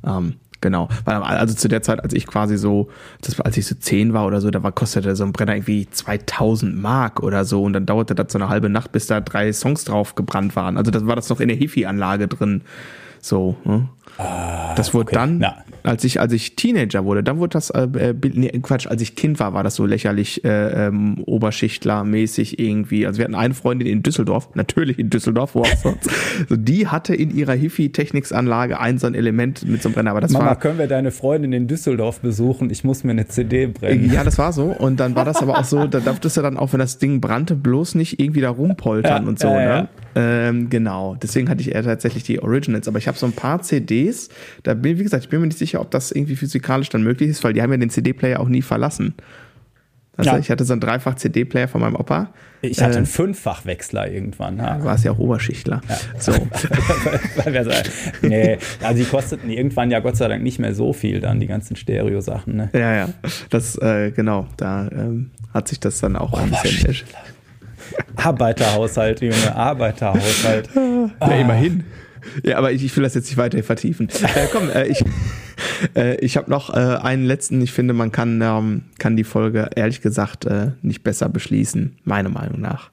Ähm, 0.06 0.34
genau. 0.60 0.88
Also 1.04 1.54
zu 1.54 1.68
der 1.68 1.82
Zeit, 1.82 2.02
als 2.02 2.14
ich 2.14 2.26
quasi 2.26 2.56
so, 2.56 2.88
das 3.20 3.38
als 3.40 3.56
ich 3.56 3.66
so 3.66 3.74
zehn 3.74 4.14
war 4.14 4.26
oder 4.26 4.40
so, 4.40 4.50
da 4.50 4.62
war, 4.62 4.72
kostete 4.72 5.16
so 5.16 5.24
ein 5.24 5.32
Brenner 5.32 5.54
irgendwie 5.54 5.88
2000 5.90 6.80
Mark 6.80 7.22
oder 7.22 7.44
so. 7.44 7.62
Und 7.62 7.74
dann 7.74 7.84
dauerte 7.84 8.14
das 8.14 8.32
so 8.32 8.38
eine 8.38 8.48
halbe 8.48 8.68
Nacht, 8.68 8.92
bis 8.92 9.06
da 9.06 9.20
drei 9.20 9.52
Songs 9.52 9.84
drauf 9.84 10.14
gebrannt 10.14 10.56
waren. 10.56 10.78
Also 10.78 10.90
das 10.90 11.06
war 11.06 11.16
das 11.16 11.28
noch 11.28 11.40
in 11.40 11.48
der 11.48 11.56
Hifi-Anlage 11.56 12.28
drin. 12.28 12.62
So. 13.20 13.56
Ne? 13.64 13.88
Das 14.18 14.94
wurde 14.94 15.04
okay. 15.08 15.14
dann, 15.14 15.40
Ja. 15.40 15.56
als 15.84 16.02
ich, 16.04 16.20
als 16.20 16.32
ich 16.32 16.56
Teenager 16.56 17.04
wurde, 17.04 17.22
dann 17.22 17.38
wurde 17.38 17.50
das, 17.50 17.70
äh, 17.70 17.82
äh, 17.82 18.14
nee, 18.34 18.48
Quatsch, 18.62 18.86
als 18.86 19.00
ich 19.00 19.14
Kind 19.14 19.38
war, 19.40 19.54
war 19.54 19.62
das 19.62 19.76
so 19.76 19.86
lächerlich 19.86 20.44
äh, 20.44 20.86
ähm, 20.88 21.22
Oberschichtler-mäßig 21.24 22.58
irgendwie. 22.58 23.06
Also 23.06 23.18
wir 23.18 23.24
hatten 23.24 23.34
eine 23.34 23.54
Freundin 23.54 23.86
in 23.86 24.02
Düsseldorf, 24.02 24.48
natürlich 24.54 24.98
in 24.98 25.10
Düsseldorf, 25.10 25.54
wo 25.54 25.62
auch 25.62 25.66
sonst. 25.82 26.10
so, 26.48 26.56
die 26.56 26.88
hatte 26.88 27.14
in 27.14 27.34
ihrer 27.34 27.54
Hifi-Techniksanlage 27.54 28.80
ein 28.80 28.98
so 28.98 29.06
ein 29.06 29.14
Element 29.14 29.66
mit 29.66 29.82
so 29.82 29.88
einem 29.88 29.94
Brenner, 29.94 30.10
aber 30.12 30.20
das 30.20 30.32
Mama, 30.32 30.46
war. 30.46 30.56
können 30.58 30.78
wir 30.78 30.86
deine 30.88 31.10
Freundin 31.10 31.52
in 31.52 31.66
Düsseldorf 31.68 32.20
besuchen? 32.20 32.70
Ich 32.70 32.84
muss 32.84 33.04
mir 33.04 33.12
eine 33.12 33.28
CD 33.28 33.66
brennen. 33.66 34.12
Ja, 34.12 34.24
das 34.24 34.38
war 34.38 34.52
so. 34.52 34.64
Und 34.66 34.98
dann 35.00 35.14
war 35.14 35.24
das 35.24 35.36
aber 35.42 35.58
auch 35.58 35.64
so, 35.64 35.86
da 35.86 36.00
durftest 36.00 36.36
du 36.36 36.42
dann 36.42 36.56
auch, 36.56 36.72
wenn 36.72 36.80
das 36.80 36.98
Ding 36.98 37.20
brannte, 37.20 37.54
bloß 37.54 37.94
nicht 37.94 38.20
irgendwie 38.20 38.40
da 38.40 38.50
rumpoltern 38.50 39.22
Ja, 39.22 39.28
und 39.28 39.38
so, 39.38 39.48
ja, 39.48 39.60
ja. 39.62 39.88
Ähm, 40.20 40.68
genau. 40.68 41.14
Deswegen 41.22 41.48
hatte 41.48 41.60
ich 41.60 41.72
eher 41.74 41.82
tatsächlich 41.84 42.24
die 42.24 42.42
Originals. 42.42 42.88
Aber 42.88 42.98
ich 42.98 43.06
habe 43.06 43.16
so 43.16 43.26
ein 43.26 43.32
paar 43.32 43.62
CDs, 43.62 44.28
da 44.64 44.74
bin, 44.74 44.98
wie 44.98 45.02
gesagt, 45.04 45.24
ich 45.24 45.30
bin 45.30 45.40
mir 45.40 45.46
nicht 45.46 45.58
sicher, 45.58 45.80
ob 45.80 45.90
das 45.92 46.10
irgendwie 46.10 46.34
physikalisch 46.36 46.88
dann 46.88 47.02
möglich 47.04 47.30
ist, 47.30 47.44
weil 47.44 47.52
die 47.52 47.62
haben 47.62 47.70
ja 47.70 47.76
den 47.78 47.90
CD-Player 47.90 48.40
auch 48.40 48.48
nie 48.48 48.62
verlassen. 48.62 49.14
Also 50.16 50.32
Ja. 50.32 50.38
ich 50.38 50.50
hatte 50.50 50.64
so 50.64 50.72
einen 50.72 50.80
Dreifach-CD-Player 50.80 51.68
von 51.68 51.80
meinem 51.80 51.94
Opa. 51.94 52.32
Ich 52.60 52.82
hatte 52.82 52.94
Äh, 52.94 52.96
einen 52.96 53.06
Fünffachwechsler 53.06 54.10
irgendwann. 54.10 54.56
Ja. 54.58 54.78
Du 54.78 54.84
warst 54.84 55.04
ja 55.04 55.12
auch 55.12 55.18
Oberschichtler. 55.20 55.80
So. 56.18 56.32
Wir 57.44 57.64
sagen, 57.64 57.88
nee, 58.22 58.58
also 58.82 59.00
die 59.04 59.08
kosteten 59.08 59.48
irgendwann 59.48 59.92
ja 59.92 60.00
Gott 60.00 60.16
sei 60.16 60.26
Dank 60.26 60.42
nicht 60.42 60.58
mehr 60.58 60.74
so 60.74 60.92
viel 60.92 61.20
dann, 61.20 61.38
die 61.38 61.46
ganzen 61.46 61.76
Stereo-Sachen. 61.76 62.56
Ne? 62.56 62.70
ja, 62.72 62.94
ja. 62.96 63.08
Das, 63.50 63.76
äh, 63.76 64.10
genau, 64.10 64.48
da 64.56 64.88
ähm, 64.90 65.30
hat 65.54 65.68
sich 65.68 65.78
das 65.78 66.00
dann 66.00 66.16
auch 66.16 66.32
ein 66.34 66.50
bisschen. 66.50 66.96
Arbeiterhaushalt, 68.16 69.20
Junge, 69.20 69.54
Arbeiterhaushalt. 69.54 70.68
Ja, 70.74 71.26
immerhin. 71.34 71.84
Ja, 72.42 72.58
aber 72.58 72.72
ich, 72.72 72.84
ich 72.84 72.96
will 72.96 73.04
das 73.04 73.14
jetzt 73.14 73.26
nicht 73.26 73.36
weiter 73.36 73.62
vertiefen. 73.62 74.08
Äh, 74.08 74.46
komm, 74.52 74.70
äh, 74.70 74.86
ich, 74.86 75.04
äh, 75.96 76.16
ich 76.16 76.36
habe 76.36 76.50
noch 76.50 76.70
äh, 76.70 76.76
einen 76.76 77.24
letzten. 77.24 77.60
Ich 77.60 77.72
finde, 77.72 77.94
man 77.94 78.12
kann, 78.12 78.40
ähm, 78.42 78.82
kann 78.98 79.16
die 79.16 79.24
Folge 79.24 79.70
ehrlich 79.74 80.00
gesagt 80.00 80.44
äh, 80.44 80.72
nicht 80.82 81.02
besser 81.02 81.28
beschließen, 81.28 81.98
meiner 82.04 82.28
Meinung 82.28 82.60
nach. 82.60 82.90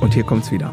Und 0.00 0.14
hier 0.14 0.24
kommt's 0.24 0.50
wieder. 0.50 0.72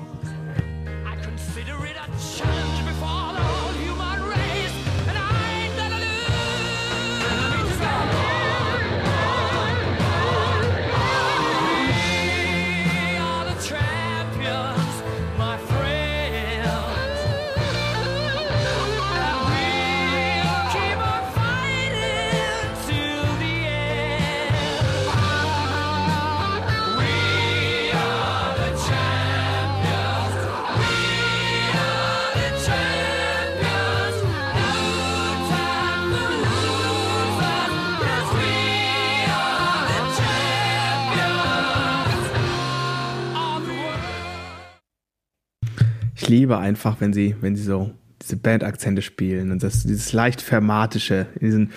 Ich 46.20 46.28
liebe 46.30 46.58
einfach, 46.58 46.98
wenn 47.00 47.14
sie, 47.14 47.36
wenn 47.42 47.56
sie 47.56 47.64
so 47.64 47.92
diese 48.22 48.36
Bandakzente 48.38 49.04
spielen 49.04 49.52
und 49.52 49.62
das, 49.62 49.84
dieses 49.84 50.12
leicht 50.14 50.42
fermatische, 50.42 51.28
diesen 51.40 51.72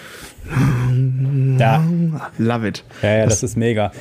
Ja, 1.58 1.84
Love 2.38 2.68
it. 2.68 2.84
ja, 3.02 3.18
ja, 3.18 3.24
das 3.26 3.42
ist 3.42 3.56
mega. 3.56 3.92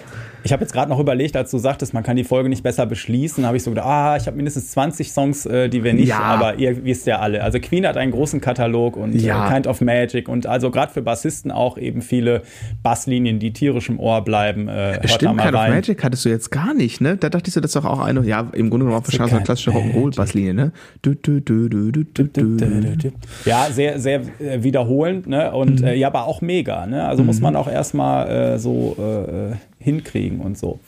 Ich 0.43 0.53
habe 0.53 0.61
jetzt 0.63 0.71
gerade 0.73 0.89
noch 0.89 0.99
überlegt, 0.99 1.35
als 1.35 1.51
du 1.51 1.57
sagtest, 1.57 1.93
man 1.93 2.03
kann 2.03 2.15
die 2.15 2.23
Folge 2.23 2.49
nicht 2.49 2.63
besser 2.63 2.85
beschließen, 2.85 3.45
habe 3.45 3.57
ich 3.57 3.63
so 3.63 3.71
gedacht, 3.71 3.87
ah, 3.87 4.17
ich 4.17 4.25
habe 4.27 4.37
mindestens 4.37 4.71
20 4.71 5.11
Songs, 5.11 5.45
äh, 5.45 5.69
die 5.69 5.83
wir 5.83 5.93
nicht, 5.93 6.07
Ja. 6.09 6.19
aber 6.19 6.55
ihr 6.55 6.83
wisst 6.85 7.07
ja 7.07 7.19
alle. 7.19 7.43
Also 7.43 7.59
Queen 7.59 7.85
hat 7.85 7.97
einen 7.97 8.11
großen 8.11 8.39
Katalog 8.41 8.95
und 8.97 9.13
Ja. 9.15 9.47
äh, 9.47 9.53
Kind 9.53 9.67
of 9.67 9.81
Magic 9.81 10.29
und 10.29 10.47
also 10.47 10.71
gerade 10.71 10.91
für 10.93 11.01
Bassisten 11.01 11.51
auch 11.51 11.77
eben 11.77 12.01
viele 12.01 12.43
Basslinien, 12.83 13.39
die 13.39 13.51
tierisch 13.51 13.89
im 13.89 13.99
Ohr 13.99 14.23
bleiben. 14.23 14.67
Äh, 14.67 15.07
Stimmt, 15.07 15.39
Kind 15.39 15.53
of 15.53 15.59
rein. 15.59 15.71
Magic 15.73 16.03
hattest 16.03 16.25
du 16.25 16.29
jetzt 16.29 16.51
gar 16.51 16.73
nicht, 16.73 17.01
ne? 17.01 17.17
Da 17.17 17.29
dachte 17.29 17.47
ich 17.49 17.53
so, 17.53 17.59
das 17.59 17.69
ist 17.69 17.75
doch 17.75 17.85
auch 17.85 17.99
eine, 17.99 18.21
ja, 18.25 18.41
im 18.53 18.69
Grunde 18.69 18.85
genommen 18.85 19.01
auch 19.01 19.05
wahrscheinlich 19.07 19.31
so 19.31 19.35
eine 19.37 19.45
klassische 19.45 19.71
Rock'n'Roll-Basslinie, 19.71 20.53
ne? 20.53 20.71
Du, 21.01 21.15
du, 21.15 21.41
du, 21.41 21.67
du, 21.69 21.91
du, 21.91 22.03
du, 22.03 22.23
du. 22.23 23.11
Ja, 23.45 23.67
sehr, 23.71 23.99
sehr 23.99 24.21
äh, 24.39 24.63
wiederholend, 24.63 25.27
ne? 25.27 25.51
Und 25.51 25.83
äh, 25.83 25.95
ja, 25.95 26.07
aber 26.07 26.25
auch 26.27 26.41
mega, 26.41 26.85
ne? 26.85 27.07
Also 27.07 27.23
muss 27.23 27.41
man 27.41 27.55
auch 27.55 27.67
erstmal 27.69 28.29
äh, 28.29 28.59
so 28.59 28.95
äh, 28.99 29.51
äh, 29.51 29.55
hinkriegen 29.79 30.39
und 30.41 30.57
so. 30.57 30.79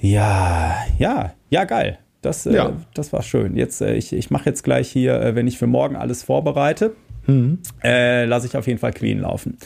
Ja, 0.00 0.76
ja, 0.98 1.32
ja, 1.50 1.64
geil. 1.64 1.98
Das, 2.22 2.46
äh, 2.46 2.54
Ja. 2.54 2.72
das 2.94 3.12
war 3.12 3.22
schön. 3.22 3.56
Jetzt, 3.56 3.80
äh, 3.82 3.94
ich, 3.94 4.12
ich 4.12 4.30
mache 4.30 4.46
jetzt 4.48 4.62
gleich 4.62 4.88
hier, 4.88 5.20
äh, 5.20 5.34
wenn 5.34 5.46
ich 5.46 5.58
für 5.58 5.66
morgen 5.66 5.96
alles 5.96 6.22
vorbereite, 6.22 6.94
äh, 7.84 8.24
lasse 8.24 8.46
ich 8.48 8.56
auf 8.56 8.66
jeden 8.66 8.80
Fall 8.80 8.92
Queen 8.92 9.20
laufen. 9.20 9.56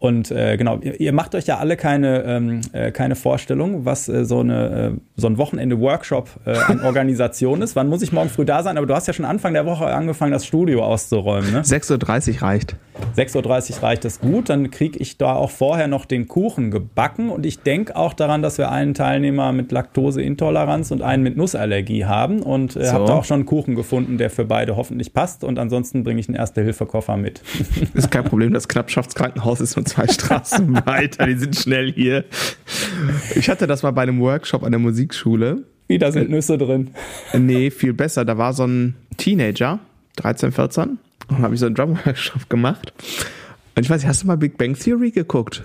Und 0.00 0.30
äh, 0.30 0.56
genau, 0.56 0.78
ihr, 0.80 0.98
ihr 0.98 1.12
macht 1.12 1.34
euch 1.34 1.46
ja 1.46 1.58
alle 1.58 1.76
keine, 1.76 2.22
ähm, 2.24 2.62
äh, 2.72 2.90
keine 2.90 3.16
Vorstellung, 3.16 3.84
was 3.84 4.08
äh, 4.08 4.24
so, 4.24 4.40
eine, 4.40 4.94
äh, 4.96 5.00
so 5.16 5.26
ein 5.26 5.36
Wochenende-Workshop 5.36 6.28
äh, 6.46 6.56
an 6.56 6.80
Organisation 6.84 7.60
ist. 7.60 7.76
Wann 7.76 7.88
muss 7.88 8.00
ich 8.00 8.10
morgen 8.10 8.30
früh 8.30 8.46
da 8.46 8.62
sein? 8.62 8.78
Aber 8.78 8.86
du 8.86 8.94
hast 8.94 9.06
ja 9.08 9.12
schon 9.12 9.26
Anfang 9.26 9.52
der 9.52 9.66
Woche 9.66 9.84
angefangen, 9.86 10.32
das 10.32 10.46
Studio 10.46 10.82
auszuräumen. 10.84 11.52
Ne? 11.52 11.60
6.30 11.60 12.36
Uhr 12.36 12.42
reicht. 12.42 12.76
6.30 13.16 13.76
Uhr 13.76 13.82
reicht 13.82 14.04
das 14.04 14.20
gut, 14.20 14.48
dann 14.48 14.70
kriege 14.70 14.98
ich 14.98 15.16
da 15.18 15.34
auch 15.34 15.50
vorher 15.50 15.86
noch 15.86 16.04
den 16.04 16.28
Kuchen 16.28 16.70
gebacken 16.70 17.30
und 17.30 17.46
ich 17.46 17.60
denke 17.60 17.96
auch 17.96 18.12
daran, 18.12 18.42
dass 18.42 18.58
wir 18.58 18.70
einen 18.70 18.92
Teilnehmer 18.94 19.52
mit 19.52 19.72
Laktoseintoleranz 19.72 20.90
und 20.90 21.02
einen 21.02 21.22
mit 21.22 21.36
Nussallergie 21.36 22.04
haben 22.04 22.42
und 22.42 22.76
äh, 22.76 22.86
So. 22.86 22.92
habe 22.92 23.04
da 23.06 23.14
auch 23.14 23.24
schon 23.24 23.36
einen 23.36 23.46
Kuchen 23.46 23.74
gefunden, 23.74 24.18
der 24.18 24.30
für 24.30 24.44
beide 24.44 24.76
hoffentlich 24.76 25.12
passt 25.12 25.44
und 25.44 25.58
ansonsten 25.58 26.04
bringe 26.04 26.20
ich 26.20 26.28
einen 26.28 26.36
Erste-Hilfe-Koffer 26.36 27.16
mit. 27.16 27.42
Ist 27.94 28.10
kein 28.10 28.24
Problem, 28.24 28.52
das 28.52 28.68
Knappschaftskrankenhaus 28.68 29.60
ist 29.60 29.76
nur 29.76 29.84
zwei 29.90 30.06
Straßen 30.06 30.74
weiter, 30.86 31.26
die 31.26 31.36
sind 31.36 31.56
schnell 31.56 31.92
hier. 31.92 32.24
Ich 33.34 33.48
hatte 33.50 33.66
das 33.66 33.82
mal 33.82 33.90
bei 33.90 34.02
einem 34.02 34.20
Workshop 34.20 34.62
an 34.62 34.72
der 34.72 34.78
Musikschule. 34.78 35.64
Wieder 35.88 36.12
sind 36.12 36.30
Nüsse 36.30 36.56
drin. 36.56 36.90
Nee, 37.36 37.70
viel 37.70 37.92
besser. 37.92 38.24
Da 38.24 38.38
war 38.38 38.52
so 38.52 38.64
ein 38.64 38.94
Teenager, 39.16 39.80
13, 40.16 40.52
14, 40.52 40.98
und 41.28 41.38
habe 41.38 41.54
ich 41.54 41.60
so 41.60 41.66
einen 41.66 41.74
Drum-Workshop 41.74 42.48
gemacht. 42.48 42.92
Und 43.74 43.82
ich 43.82 43.90
weiß 43.90 44.02
nicht, 44.02 44.08
hast 44.08 44.22
du 44.22 44.26
mal 44.26 44.36
Big 44.36 44.56
Bang 44.56 44.74
Theory 44.78 45.10
geguckt? 45.10 45.64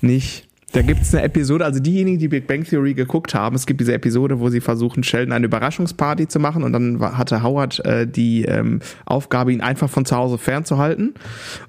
Nicht. 0.00 0.45
Da 0.76 0.82
gibt 0.82 1.00
es 1.00 1.14
eine 1.14 1.24
Episode, 1.24 1.64
also 1.64 1.80
diejenigen, 1.80 2.18
die 2.18 2.28
Big 2.28 2.46
Bang 2.46 2.62
Theory 2.62 2.92
geguckt 2.92 3.34
haben, 3.34 3.56
es 3.56 3.64
gibt 3.64 3.80
diese 3.80 3.94
Episode, 3.94 4.40
wo 4.40 4.50
sie 4.50 4.60
versuchen, 4.60 5.02
Sheldon 5.02 5.32
eine 5.32 5.46
Überraschungsparty 5.46 6.28
zu 6.28 6.38
machen 6.38 6.62
und 6.62 6.74
dann 6.74 7.00
hatte 7.00 7.42
Howard 7.42 7.82
äh, 7.86 8.06
die 8.06 8.44
ähm, 8.44 8.80
Aufgabe, 9.06 9.54
ihn 9.54 9.62
einfach 9.62 9.88
von 9.88 10.04
zu 10.04 10.14
Hause 10.14 10.36
fernzuhalten 10.36 11.14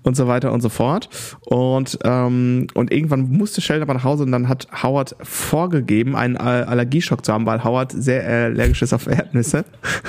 und 0.03 0.17
so 0.17 0.27
weiter 0.27 0.51
und 0.51 0.59
so 0.59 0.67
fort. 0.67 1.07
Und, 1.45 1.97
ähm, 2.03 2.67
und 2.73 2.91
irgendwann 2.91 3.29
musste 3.29 3.61
Sheldon 3.61 3.83
aber 3.83 3.93
nach 3.93 4.03
Hause 4.03 4.23
und 4.23 4.33
dann 4.33 4.49
hat 4.49 4.67
Howard 4.83 5.15
vorgegeben, 5.21 6.17
einen 6.17 6.35
äh, 6.35 6.39
Allergieschock 6.39 7.23
zu 7.23 7.31
haben, 7.31 7.45
weil 7.45 7.63
Howard 7.63 7.93
sehr 7.93 8.27
allergisch 8.27 8.81
ist 8.81 8.91
auf 8.91 9.07
Erdnüsse. 9.07 9.63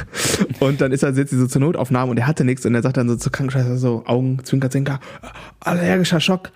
Und 0.59 0.81
dann 0.81 0.91
ist 0.91 1.05
er 1.05 1.13
jetzt 1.13 1.31
so 1.31 1.47
zur 1.47 1.61
Notaufnahme 1.61 2.11
und 2.11 2.17
er 2.17 2.27
hatte 2.27 2.45
nichts 2.45 2.65
und 2.67 2.75
er 2.75 2.83
sagt 2.83 2.97
dann 2.97 3.09
so 3.09 3.17
zur 3.17 3.31
Krankenschwester 3.31 3.77
so, 3.77 4.03
Augen, 4.07 4.39
Zwinker, 4.45 4.71
Zwinker, 4.71 4.99
allergischer 5.61 6.21
Schock. 6.21 6.51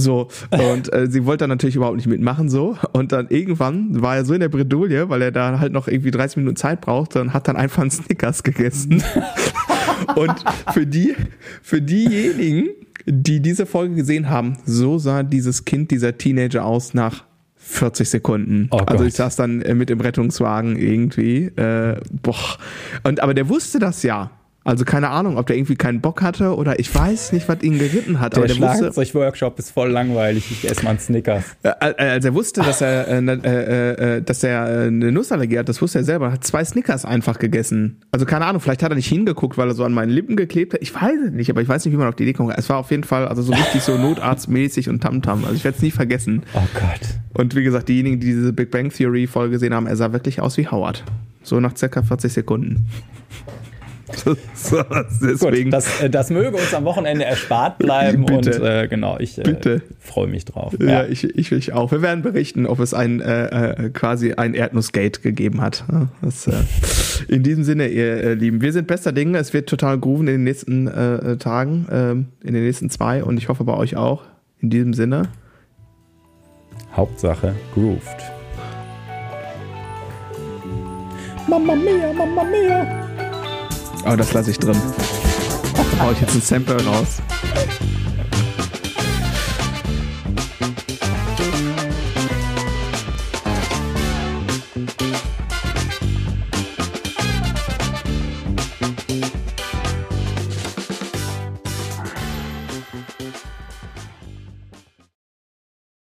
So, 0.00 0.28
und 0.50 0.92
äh, 0.92 1.06
sie 1.10 1.24
wollte 1.24 1.42
dann 1.42 1.50
natürlich 1.50 1.76
überhaupt 1.76 1.96
nicht 1.96 2.06
mitmachen, 2.06 2.48
so. 2.48 2.76
Und 2.92 3.12
dann 3.12 3.28
irgendwann 3.28 4.00
war 4.00 4.16
er 4.16 4.24
so 4.24 4.34
in 4.34 4.40
der 4.40 4.48
Bredouille, 4.48 5.08
weil 5.08 5.22
er 5.22 5.32
da 5.32 5.58
halt 5.58 5.72
noch 5.72 5.88
irgendwie 5.88 6.10
30 6.10 6.38
Minuten 6.38 6.56
Zeit 6.56 6.80
brauchte 6.80 7.20
und 7.20 7.32
hat 7.32 7.48
dann 7.48 7.56
einfach 7.56 7.82
einen 7.82 7.90
Snickers 7.90 8.42
gegessen. 8.42 9.02
und 10.16 10.44
für 10.72 10.86
die, 10.86 11.14
für 11.62 11.80
diejenigen, 11.80 12.68
die 13.06 13.40
diese 13.40 13.66
Folge 13.66 13.94
gesehen 13.94 14.28
haben, 14.28 14.58
so 14.64 14.98
sah 14.98 15.22
dieses 15.22 15.64
Kind, 15.64 15.90
dieser 15.90 16.16
Teenager 16.18 16.64
aus 16.64 16.94
nach 16.94 17.24
40 17.56 18.08
Sekunden. 18.08 18.68
Oh 18.70 18.78
also 18.78 19.04
ich 19.04 19.14
saß 19.14 19.36
dann 19.36 19.62
äh, 19.62 19.74
mit 19.74 19.90
im 19.90 20.00
Rettungswagen 20.00 20.76
irgendwie. 20.76 21.46
Äh, 21.56 22.00
boah. 22.22 22.58
Und 23.04 23.20
aber 23.20 23.34
der 23.34 23.48
wusste 23.48 23.78
das 23.78 24.02
ja. 24.02 24.30
Also 24.62 24.84
keine 24.84 25.08
Ahnung, 25.08 25.38
ob 25.38 25.46
der 25.46 25.56
irgendwie 25.56 25.74
keinen 25.76 26.02
Bock 26.02 26.20
hatte 26.20 26.54
oder 26.54 26.78
ich 26.78 26.94
weiß 26.94 27.32
nicht, 27.32 27.48
was 27.48 27.62
ihn 27.62 27.78
geritten 27.78 28.20
hat. 28.20 28.36
Der, 28.36 28.44
der 28.44 28.54
Schlagzeug-Workshop 28.54 29.58
ist 29.58 29.70
voll 29.70 29.88
langweilig. 29.90 30.50
Ich 30.50 30.70
esse 30.70 30.84
mal 30.84 30.90
einen 30.90 30.98
Snickers. 30.98 31.44
äh, 31.62 31.70
als 31.96 32.24
er 32.26 32.34
wusste, 32.34 32.60
dass 32.60 32.82
er, 32.82 33.08
äh, 33.08 33.20
ne- 33.22 33.40
äh, 33.42 34.16
äh, 34.18 34.22
dass 34.22 34.44
er 34.44 34.68
äh, 34.68 34.86
eine 34.88 35.12
Nussallergie 35.12 35.58
hat, 35.58 35.68
das 35.70 35.80
wusste 35.80 36.00
er 36.00 36.04
selber, 36.04 36.30
hat 36.30 36.44
zwei 36.44 36.62
Snickers 36.62 37.06
einfach 37.06 37.38
gegessen. 37.38 38.02
Also 38.12 38.26
keine 38.26 38.44
Ahnung, 38.44 38.60
vielleicht 38.60 38.82
hat 38.82 38.92
er 38.92 38.96
nicht 38.96 39.08
hingeguckt, 39.08 39.56
weil 39.56 39.68
er 39.68 39.74
so 39.74 39.82
an 39.84 39.92
meinen 39.92 40.10
Lippen 40.10 40.36
geklebt 40.36 40.74
hat. 40.74 40.82
Ich 40.82 40.94
weiß 40.94 41.16
es 41.28 41.32
nicht, 41.32 41.48
aber 41.48 41.62
ich 41.62 41.68
weiß 41.68 41.84
nicht, 41.86 41.94
wie 41.94 41.98
man 41.98 42.08
auf 42.08 42.16
die 42.16 42.24
Idee 42.24 42.34
kommt. 42.34 42.52
Es 42.58 42.68
war 42.68 42.76
auf 42.76 42.90
jeden 42.90 43.04
Fall 43.04 43.28
also 43.28 43.40
so 43.40 43.52
richtig 43.54 43.82
so 43.82 43.96
notarztmäßig 43.96 44.90
und 44.90 45.00
Tamtam. 45.02 45.44
Also 45.44 45.56
ich 45.56 45.64
werde 45.64 45.76
es 45.76 45.82
nie 45.82 45.90
vergessen. 45.90 46.42
Oh 46.52 46.60
Gott. 46.74 47.00
Und 47.32 47.56
wie 47.56 47.62
gesagt, 47.64 47.88
diejenigen, 47.88 48.20
die 48.20 48.26
diese 48.26 48.52
Big 48.52 48.70
Bang 48.70 48.90
Theory 48.90 49.26
Folge 49.26 49.52
gesehen 49.52 49.72
haben, 49.72 49.86
er 49.86 49.96
sah 49.96 50.12
wirklich 50.12 50.40
aus 50.42 50.58
wie 50.58 50.68
Howard. 50.68 51.02
So 51.42 51.58
nach 51.60 51.74
circa 51.74 52.02
40 52.02 52.30
Sekunden. 52.34 52.86
so, 54.54 54.82
deswegen. 55.22 55.70
Gut, 55.70 55.72
das, 55.72 56.00
äh, 56.00 56.10
das 56.10 56.30
möge 56.30 56.56
uns 56.56 56.74
am 56.74 56.84
Wochenende 56.84 57.24
erspart 57.24 57.78
bleiben 57.78 58.24
Bitte. 58.24 58.60
und 58.60 58.66
äh, 58.66 58.88
genau, 58.88 59.18
ich 59.18 59.38
äh, 59.38 59.80
freue 59.98 60.26
mich 60.26 60.44
drauf. 60.44 60.74
Ja, 60.80 61.04
ich, 61.04 61.24
ich, 61.24 61.52
ich 61.52 61.72
auch. 61.72 61.92
Wir 61.92 62.02
werden 62.02 62.22
berichten, 62.22 62.66
ob 62.66 62.80
es 62.80 62.94
ein 62.94 63.20
äh, 63.20 63.46
äh, 63.46 63.90
quasi 63.90 64.32
ein 64.34 64.54
Erdnussgate 64.54 65.20
gegeben 65.20 65.60
hat. 65.60 65.84
Ja, 65.90 66.08
Das, 66.22 66.46
äh, 66.46 66.52
in 67.28 67.42
diesem 67.42 67.64
Sinne, 67.64 67.88
ihr 67.88 68.34
Lieben, 68.34 68.60
wir 68.60 68.72
sind 68.72 68.86
bester 68.86 69.12
Dinge. 69.12 69.38
Es 69.38 69.52
wird 69.52 69.68
total 69.68 69.98
grooven 69.98 70.26
in 70.26 70.34
den 70.34 70.44
nächsten 70.44 71.38
Tagen, 71.38 71.86
ähm, 71.90 72.26
in 72.42 72.54
den 72.54 72.64
nächsten 72.64 72.90
zwei 72.90 73.22
und 73.22 73.36
ich 73.36 73.48
hoffe 73.48 73.64
bei 73.64 73.74
euch 73.74 73.96
auch. 73.96 74.22
In 74.60 74.70
diesem 74.70 74.92
Sinne, 74.92 75.28
Hauptsache 76.96 77.54
grooved. 77.74 78.16
Mamma 81.48 81.74
mia, 81.74 82.12
Mamma 82.12 82.44
mia. 82.44 83.09
Oh, 84.06 84.16
das 84.16 84.32
lasse 84.32 84.50
ich 84.50 84.58
drin. 84.58 84.76
Da 85.76 86.04
hau 86.04 86.12
ich 86.12 86.20
jetzt 86.20 86.34
ein 86.34 86.40
Sample 86.40 86.84
raus. 86.84 87.20